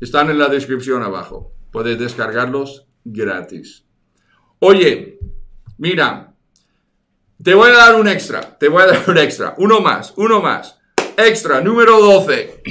Están 0.00 0.30
en 0.30 0.38
la 0.38 0.46
descripción 0.46 1.02
abajo. 1.02 1.54
Puedes 1.70 1.98
descargarlos 1.98 2.86
gratis. 3.04 3.84
Oye, 4.58 5.18
mira, 5.78 6.34
te 7.42 7.54
voy 7.54 7.70
a 7.70 7.74
dar 7.74 7.94
un 7.94 8.08
extra. 8.08 8.58
Te 8.58 8.68
voy 8.68 8.82
a 8.82 8.86
dar 8.86 9.04
un 9.08 9.18
extra. 9.18 9.54
Uno 9.58 9.80
más, 9.80 10.12
uno 10.16 10.40
más. 10.40 10.78
Extra, 11.16 11.60
número 11.60 11.98
12. 12.00 12.62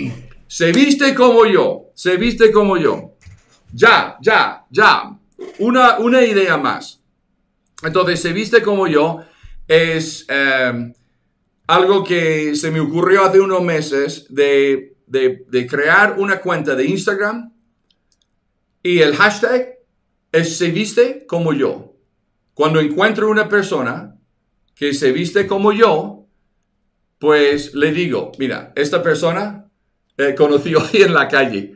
Se 0.48 0.72
viste 0.72 1.16
como 1.16 1.46
yo. 1.46 1.92
Se 1.96 2.18
viste 2.18 2.52
como 2.52 2.78
yo. 2.78 3.16
Ya, 3.74 4.18
ya, 4.22 4.66
ya. 4.70 5.18
Una, 5.60 6.00
una 6.00 6.22
idea 6.24 6.58
más. 6.58 7.02
Entonces, 7.84 8.22
se 8.22 8.34
viste 8.34 8.62
como 8.62 8.88
yo 8.88 9.22
es 9.70 10.26
em, 10.28 10.92
algo 11.68 12.04
que 12.04 12.56
se 12.56 12.72
me 12.72 12.80
ocurrió 12.80 13.24
hace 13.24 13.40
unos 13.40 13.62
meses 13.62 14.26
de, 14.30 14.96
crear 15.70 16.16
una 16.18 16.42
cuenta 16.42 16.76
de 16.76 16.86
Instagram 16.86 17.54
y 18.84 19.00
el 19.00 19.16
hashtag 19.16 19.80
es 20.32 20.58
se 20.58 20.72
viste 20.72 21.26
como 21.26 21.54
yo. 21.54 21.96
Cuando 22.54 22.80
encuentro 22.80 23.30
una 23.30 23.48
persona 23.48 24.16
que 24.76 24.94
se 24.94 25.12
viste 25.12 25.48
como 25.48 25.72
yo, 25.72 26.26
pues 27.18 27.74
le 27.74 27.92
digo, 27.92 28.32
mira, 28.38 28.72
esta 28.76 29.04
persona 29.04 29.66
eh, 30.18 30.36
conocí 30.36 30.76
hoy 30.76 31.02
en 31.02 31.14
la 31.14 31.28
calle. 31.28 31.76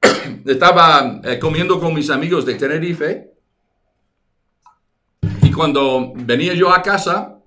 Estaba 0.46 1.20
eh, 1.24 1.38
comiendo 1.38 1.80
con 1.80 1.94
mis 1.94 2.10
amigos 2.10 2.44
de 2.46 2.54
Tenerife 2.54 3.32
cuando 5.52 6.12
venía 6.14 6.54
yo 6.54 6.72
a 6.72 6.82
casa, 6.82 7.38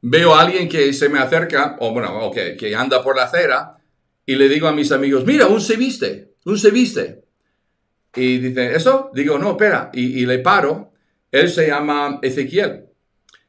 veo 0.00 0.34
a 0.34 0.40
alguien 0.40 0.68
que 0.68 0.92
se 0.92 1.08
me 1.08 1.18
acerca, 1.18 1.76
o 1.80 1.92
bueno, 1.92 2.30
que 2.30 2.76
anda 2.76 3.02
por 3.02 3.16
la 3.16 3.24
acera, 3.24 3.78
y 4.26 4.34
le 4.34 4.48
digo 4.48 4.68
a 4.68 4.72
mis 4.72 4.92
amigos, 4.92 5.24
mira, 5.24 5.46
un 5.46 5.60
se 5.60 5.76
viste, 5.76 6.31
un 6.44 6.58
se 6.58 6.70
viste. 6.70 7.22
Y 8.14 8.38
dice, 8.38 8.74
¿eso? 8.74 9.10
Digo, 9.14 9.38
no, 9.38 9.52
espera. 9.52 9.90
Y, 9.92 10.26
le 10.26 10.38
paro. 10.40 10.92
Él 11.30 11.48
se 11.48 11.68
llama 11.68 12.18
Ezequiel. 12.22 12.86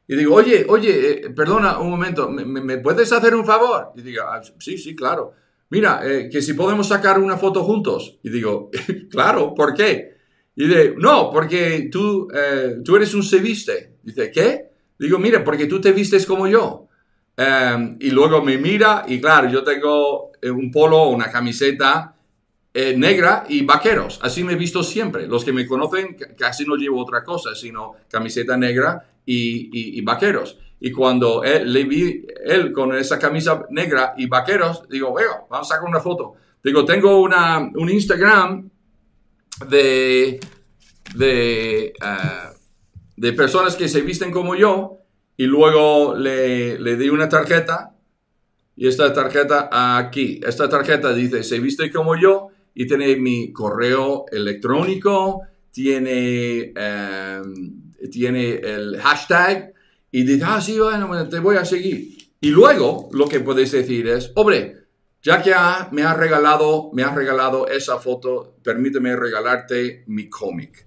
Y 0.06 0.16
digo, 0.16 0.34
oye, 0.34 0.64
oye, 0.68 1.10
eh, 1.10 1.30
perdona 1.30 1.78
un 1.78 1.90
momento, 1.90 2.28
¿me, 2.30 2.78
puedes 2.78 3.10
hacer 3.12 3.34
un 3.34 3.44
favor? 3.44 3.92
Y 3.96 4.02
digo, 4.02 4.22
ah, 4.26 4.40
sí, 4.58 4.76
sí, 4.78 4.94
claro. 4.94 5.32
Mira, 5.70 6.00
eh, 6.04 6.28
que 6.30 6.42
si 6.42 6.54
podemos 6.54 6.88
sacar 6.88 7.18
una 7.18 7.36
foto 7.36 7.62
juntos. 7.64 8.18
Y 8.22 8.30
digo, 8.30 8.70
claro, 9.10 9.54
¿por 9.54 9.74
qué? 9.74 10.14
Y 10.56 10.66
dice, 10.66 10.94
no, 10.96 11.30
porque 11.30 11.88
tú, 11.90 12.28
eh, 12.34 12.76
tú 12.84 12.96
eres 12.96 13.12
un 13.14 13.22
se 13.22 13.38
viste. 13.38 13.96
Dice, 14.02 14.30
¿qué? 14.30 14.70
Digo, 14.98 15.18
mira, 15.18 15.42
porque 15.42 15.66
tú 15.66 15.80
te 15.80 15.92
vistes 15.92 16.26
como 16.26 16.46
yo. 16.46 16.88
Y 17.98 18.10
luego 18.10 18.42
me 18.42 18.58
mira 18.58 19.04
y 19.08 19.20
claro, 19.20 19.50
yo 19.50 19.64
tengo 19.64 20.30
un 20.40 20.70
polo 20.70 21.08
una 21.08 21.32
camiseta 21.32 22.13
eh, 22.76 22.96
negra 22.96 23.44
y 23.48 23.64
vaqueros. 23.64 24.18
Así 24.20 24.42
me 24.42 24.54
he 24.54 24.56
visto 24.56 24.82
siempre. 24.82 25.28
Los 25.28 25.44
que 25.44 25.52
me 25.52 25.64
conocen 25.64 26.16
casi 26.36 26.64
no 26.64 26.74
llevo 26.74 27.00
otra 27.00 27.22
cosa, 27.22 27.54
sino 27.54 27.92
camiseta 28.10 28.56
negra 28.56 29.06
y, 29.24 29.96
y, 29.96 30.00
vaqueros. 30.00 30.58
Y 30.80 30.90
cuando 30.90 31.44
él, 31.44 31.72
le 31.72 31.84
vi 31.84 32.26
él 32.44 32.72
con 32.72 32.92
esa 32.96 33.16
camisa 33.16 33.64
negra 33.70 34.14
y 34.16 34.26
vaqueros, 34.26 34.88
digo, 34.88 35.10
bueno, 35.10 35.46
vamos 35.48 35.70
a 35.70 35.74
sacar 35.76 35.88
una 35.88 36.00
foto. 36.00 36.34
Digo, 36.64 36.84
tengo 36.84 37.20
una, 37.20 37.58
un 37.60 37.88
Instagram 37.88 38.68
de, 39.68 40.40
de, 41.14 41.92
ah, 42.00 42.54
de 43.16 43.32
personas 43.34 43.76
que 43.76 43.88
se 43.88 44.00
visten 44.00 44.32
como 44.32 44.56
yo 44.56 44.98
y 45.36 45.44
luego 45.44 46.16
le, 46.16 46.80
le 46.80 46.96
di 46.96 47.08
una 47.08 47.28
tarjeta 47.28 47.94
y 48.76 48.88
esta 48.88 49.12
tarjeta 49.12 49.68
aquí, 49.96 50.40
esta 50.44 50.68
tarjeta 50.68 51.14
dice 51.14 51.44
se 51.44 51.60
viste 51.60 51.92
como 51.92 52.16
yo 52.16 52.48
y 52.74 52.86
tiene 52.86 53.16
mi 53.16 53.52
correo 53.52 54.26
electrónico, 54.30 55.42
tiene, 55.70 56.72
em, 56.74 57.92
tiene 58.10 58.54
el 58.54 58.98
hashtag 59.00 59.72
y 60.10 60.24
dice, 60.24 60.44
ah, 60.46 60.60
sí, 60.60 60.78
bueno, 60.78 61.28
te 61.28 61.38
voy 61.38 61.56
a 61.56 61.64
seguir. 61.64 62.16
Y 62.40 62.50
luego 62.50 63.08
lo 63.12 63.26
que 63.26 63.40
puedes 63.40 63.72
decir 63.72 64.06
es, 64.08 64.30
hombre, 64.34 64.84
ya 65.22 65.42
que 65.42 65.54
me 65.92 66.02
has 66.02 66.16
regalado, 66.18 66.90
me 66.92 67.04
regalado 67.04 67.66
esa 67.66 67.98
foto, 67.98 68.56
permíteme 68.62 69.16
regalarte 69.16 70.04
mi 70.08 70.28
cómic. 70.28 70.86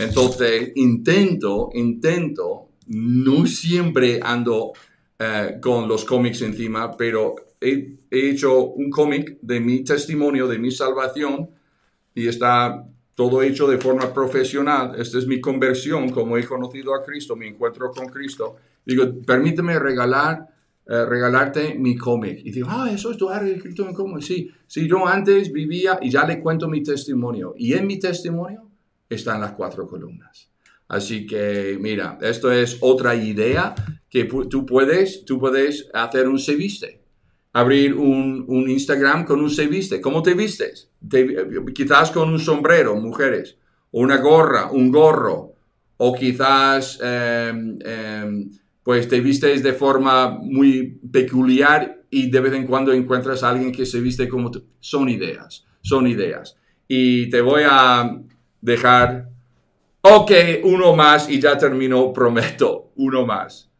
Entonces, 0.00 0.72
intento, 0.76 1.68
intento, 1.74 2.70
no 2.86 3.46
siempre 3.46 4.20
ando 4.22 4.72
eh, 5.18 5.58
con 5.60 5.86
los 5.86 6.04
cómics 6.04 6.40
encima, 6.42 6.96
pero 6.96 7.36
he, 7.64 7.98
hecho 8.10 8.66
un 8.66 8.90
cómic 8.90 9.38
de 9.40 9.60
mi 9.60 9.82
testimonio, 9.82 10.46
de 10.46 10.58
mi 10.58 10.70
salvación, 10.70 11.50
y 12.14 12.28
está 12.28 12.86
todo 13.14 13.42
hecho 13.42 13.66
de 13.66 13.78
forma 13.78 14.12
profesional. 14.12 14.94
Esta 14.98 15.18
es 15.18 15.26
mi 15.26 15.40
conversión, 15.40 16.10
como 16.10 16.36
he 16.36 16.44
conocido 16.44 16.94
a 16.94 17.02
Cristo, 17.02 17.34
mi 17.34 17.48
encuentro 17.48 17.90
con 17.90 18.06
Cristo. 18.06 18.56
Digo, 18.84 19.04
permíteme 19.26 19.78
regalar 19.78 20.54
eh, 20.86 21.06
regalarte 21.06 21.76
mi 21.76 21.96
cómic. 21.96 22.40
Y 22.44 22.50
digo, 22.50 22.68
ah, 22.70 22.90
eso 22.92 23.10
es 23.10 23.16
tu 23.16 23.30
has 23.30 23.42
escrito 23.42 23.86
mi 23.86 23.94
cómic. 23.94 24.22
Sí, 24.22 24.50
sí, 24.66 24.86
yo 24.86 25.06
antes 25.06 25.50
vivía 25.50 25.98
y 26.02 26.10
ya 26.10 26.26
le 26.26 26.40
cuento 26.40 26.68
mi 26.68 26.82
testimonio. 26.82 27.54
Y 27.56 27.72
en 27.72 27.86
mi 27.86 27.98
testimonio 27.98 28.70
están 29.08 29.40
las 29.40 29.52
cuatro 29.52 29.86
columnas. 29.86 30.50
Así 30.88 31.26
que, 31.26 31.78
mira, 31.80 32.18
esto 32.20 32.52
es 32.52 32.76
otra 32.80 33.14
idea 33.14 33.74
que 34.10 34.24
tú 34.24 34.66
puedes, 34.66 35.24
tú 35.24 35.38
puedes 35.38 35.88
hacer 35.94 36.28
un 36.28 36.38
se 36.38 36.54
viste. 36.54 37.03
Abrir 37.54 37.94
un, 37.94 38.68
Instagram 38.68 39.24
con 39.24 39.40
un 39.40 39.48
se 39.48 39.66
viste. 39.66 40.00
¿Cómo 40.00 40.22
te 40.22 40.34
vistes? 40.34 40.90
quizás 41.74 42.10
con 42.10 42.30
un 42.30 42.38
sombrero, 42.38 42.96
mujeres. 42.96 43.56
O 43.92 44.00
una 44.00 44.18
gorra, 44.18 44.70
un 44.70 44.90
gorro. 44.90 45.52
o 45.96 46.12
quizás 46.12 46.98
em, 47.00 47.78
em, 47.84 48.50
pues 48.82 49.08
te 49.08 49.20
vistes 49.20 49.62
de 49.62 49.72
forma 49.72 50.28
muy 50.28 50.98
peculiar 51.12 52.02
y 52.10 52.30
de 52.30 52.40
vez 52.40 52.52
en 52.52 52.66
cuando 52.66 52.92
encuentras 52.92 53.42
a 53.42 53.50
alguien 53.50 53.72
que 53.72 53.86
se 53.86 54.00
viste 54.00 54.28
como 54.28 54.50
tú. 54.50 54.64
Son 54.80 55.08
ideas, 55.08 55.64
son 55.80 56.06
ideas. 56.08 56.56
Y 56.88 57.30
te 57.30 57.40
voy 57.40 57.62
a 57.64 58.20
dejar, 58.60 59.28
ok, 60.00 60.32
uno 60.64 60.96
más 60.96 61.30
y 61.30 61.40
ya 61.40 61.56
termino, 61.56 62.12
prometo, 62.12 62.92
uno 62.96 63.24
más. 63.24 63.70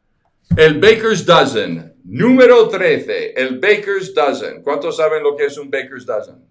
El 0.57 0.79
Baker's 0.79 1.27
Dozen, 1.27 1.94
número 2.05 2.69
13, 2.69 3.33
el 3.33 3.59
Baker's 3.59 4.15
Dozen. 4.15 4.63
¿Cuántos 4.63 4.97
saben 4.97 5.23
lo 5.23 5.37
que 5.37 5.47
es 5.47 5.59
un 5.59 5.71
Baker's 5.71 6.07
Dozen? 6.07 6.45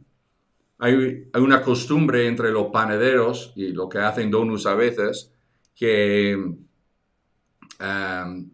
hay, 0.79 1.29
una 1.35 1.61
costumbre 1.61 2.27
entre 2.27 2.51
los 2.51 2.67
panaderos 2.67 3.53
y 3.55 3.69
lo 3.69 3.87
que 3.87 3.99
hacen 3.99 4.29
donuts 4.29 4.65
a 4.65 4.75
veces, 4.75 5.31
que 5.75 6.35
um, 7.79 8.51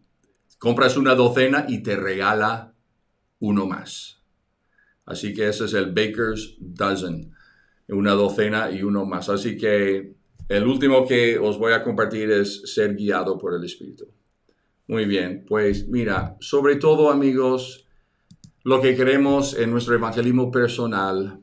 compras 0.58 0.98
una 0.98 1.16
docena 1.16 1.66
y 1.68 1.82
te 1.82 1.96
regala 1.96 2.74
uno 3.40 3.66
más. 3.66 4.19
Así 5.10 5.34
que 5.34 5.50
ese 5.50 5.66
es 5.66 5.74
el 5.74 5.88
Baker's 5.88 6.56
Dozen, 6.60 7.34
una 7.90 8.14
docena 8.14 8.72
y 8.72 8.84
uno 8.84 9.06
más. 9.06 9.28
Así 9.28 9.58
que 9.58 10.14
el 10.48 10.68
último 10.68 11.06
que 11.06 11.38
os 11.38 11.58
voy 11.58 11.74
a 11.74 11.84
compartir 11.84 12.32
es 12.32 12.74
ser 12.74 12.96
guiado 12.96 13.38
por 13.38 13.54
el 13.54 13.64
Espíritu. 13.64 14.08
Muy 14.88 15.06
bien, 15.06 15.44
pues 15.48 15.88
mira, 15.88 16.38
sobre 16.40 16.78
todo 16.78 17.12
amigos, 17.12 17.86
lo 18.64 18.82
que 18.82 18.96
queremos 18.96 19.58
en 19.58 19.72
nuestro 19.72 19.96
evangelismo 19.96 20.50
personal 20.50 21.42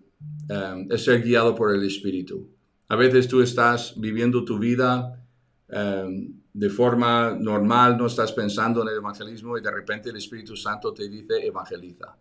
Um, 0.48 0.86
es 0.92 1.04
ser 1.04 1.22
guiado 1.22 1.54
por 1.54 1.74
el 1.74 1.84
Espíritu. 1.84 2.48
A 2.88 2.94
veces 2.94 3.26
tú 3.26 3.42
estás 3.42 3.94
viviendo 3.98 4.44
tu 4.44 4.58
vida 4.60 5.20
um, 5.68 6.40
de 6.52 6.70
forma 6.70 7.36
normal, 7.38 7.98
no 7.98 8.06
estás 8.06 8.30
pensando 8.32 8.82
en 8.82 8.88
el 8.88 8.96
evangelismo 8.96 9.58
y 9.58 9.60
de 9.60 9.72
repente 9.72 10.10
el 10.10 10.16
Espíritu 10.16 10.56
Santo 10.56 10.92
te 10.92 11.08
dice 11.08 11.44
evangeliza. 11.44 12.16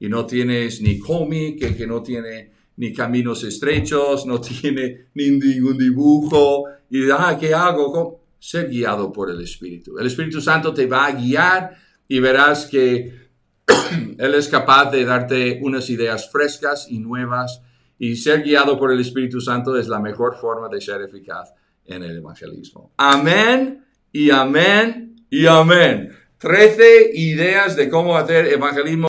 Y 0.00 0.08
no 0.08 0.26
tienes 0.26 0.80
ni 0.80 0.98
cómic, 0.98 1.76
que, 1.76 1.86
no 1.86 2.02
tiene 2.02 2.52
ni 2.76 2.92
caminos 2.92 3.42
estrechos, 3.44 4.26
no 4.26 4.40
tiene 4.40 5.08
ni 5.14 5.30
ningún 5.30 5.78
dibujo. 5.78 6.64
Y 6.90 7.10
ah, 7.10 7.36
¿qué 7.38 7.54
hago? 7.54 8.20
Ser 8.38 8.68
guiado 8.68 9.12
por 9.12 9.30
el 9.30 9.40
Espíritu. 9.40 9.98
El 9.98 10.06
Espíritu 10.06 10.40
Santo 10.40 10.72
te 10.72 10.86
va 10.86 11.06
a 11.06 11.12
guiar 11.12 11.76
y 12.06 12.20
verás 12.20 12.66
que 12.66 13.28
Él 14.18 14.34
es 14.34 14.48
capaz 14.48 14.90
de 14.90 15.04
darte 15.04 15.58
unas 15.62 15.88
ideas 15.90 16.30
frescas 16.30 16.86
y 16.90 16.98
nuevas 16.98 17.62
y 17.98 18.16
ser 18.16 18.42
guiado 18.42 18.78
por 18.78 18.92
el 18.92 19.00
Espíritu 19.00 19.40
Santo 19.40 19.76
es 19.76 19.88
la 19.88 19.98
mejor 19.98 20.36
forma 20.36 20.68
de 20.68 20.80
ser 20.80 21.02
eficaz 21.02 21.52
en 21.84 22.02
el 22.02 22.18
evangelismo. 22.18 22.92
Amén 22.96 23.84
y 24.12 24.30
amén 24.30 25.16
y 25.30 25.46
amén. 25.46 26.10
Trece 26.38 27.10
ideas 27.14 27.74
de 27.76 27.88
cómo 27.88 28.16
hacer 28.16 28.46
evangelismo 28.46 29.06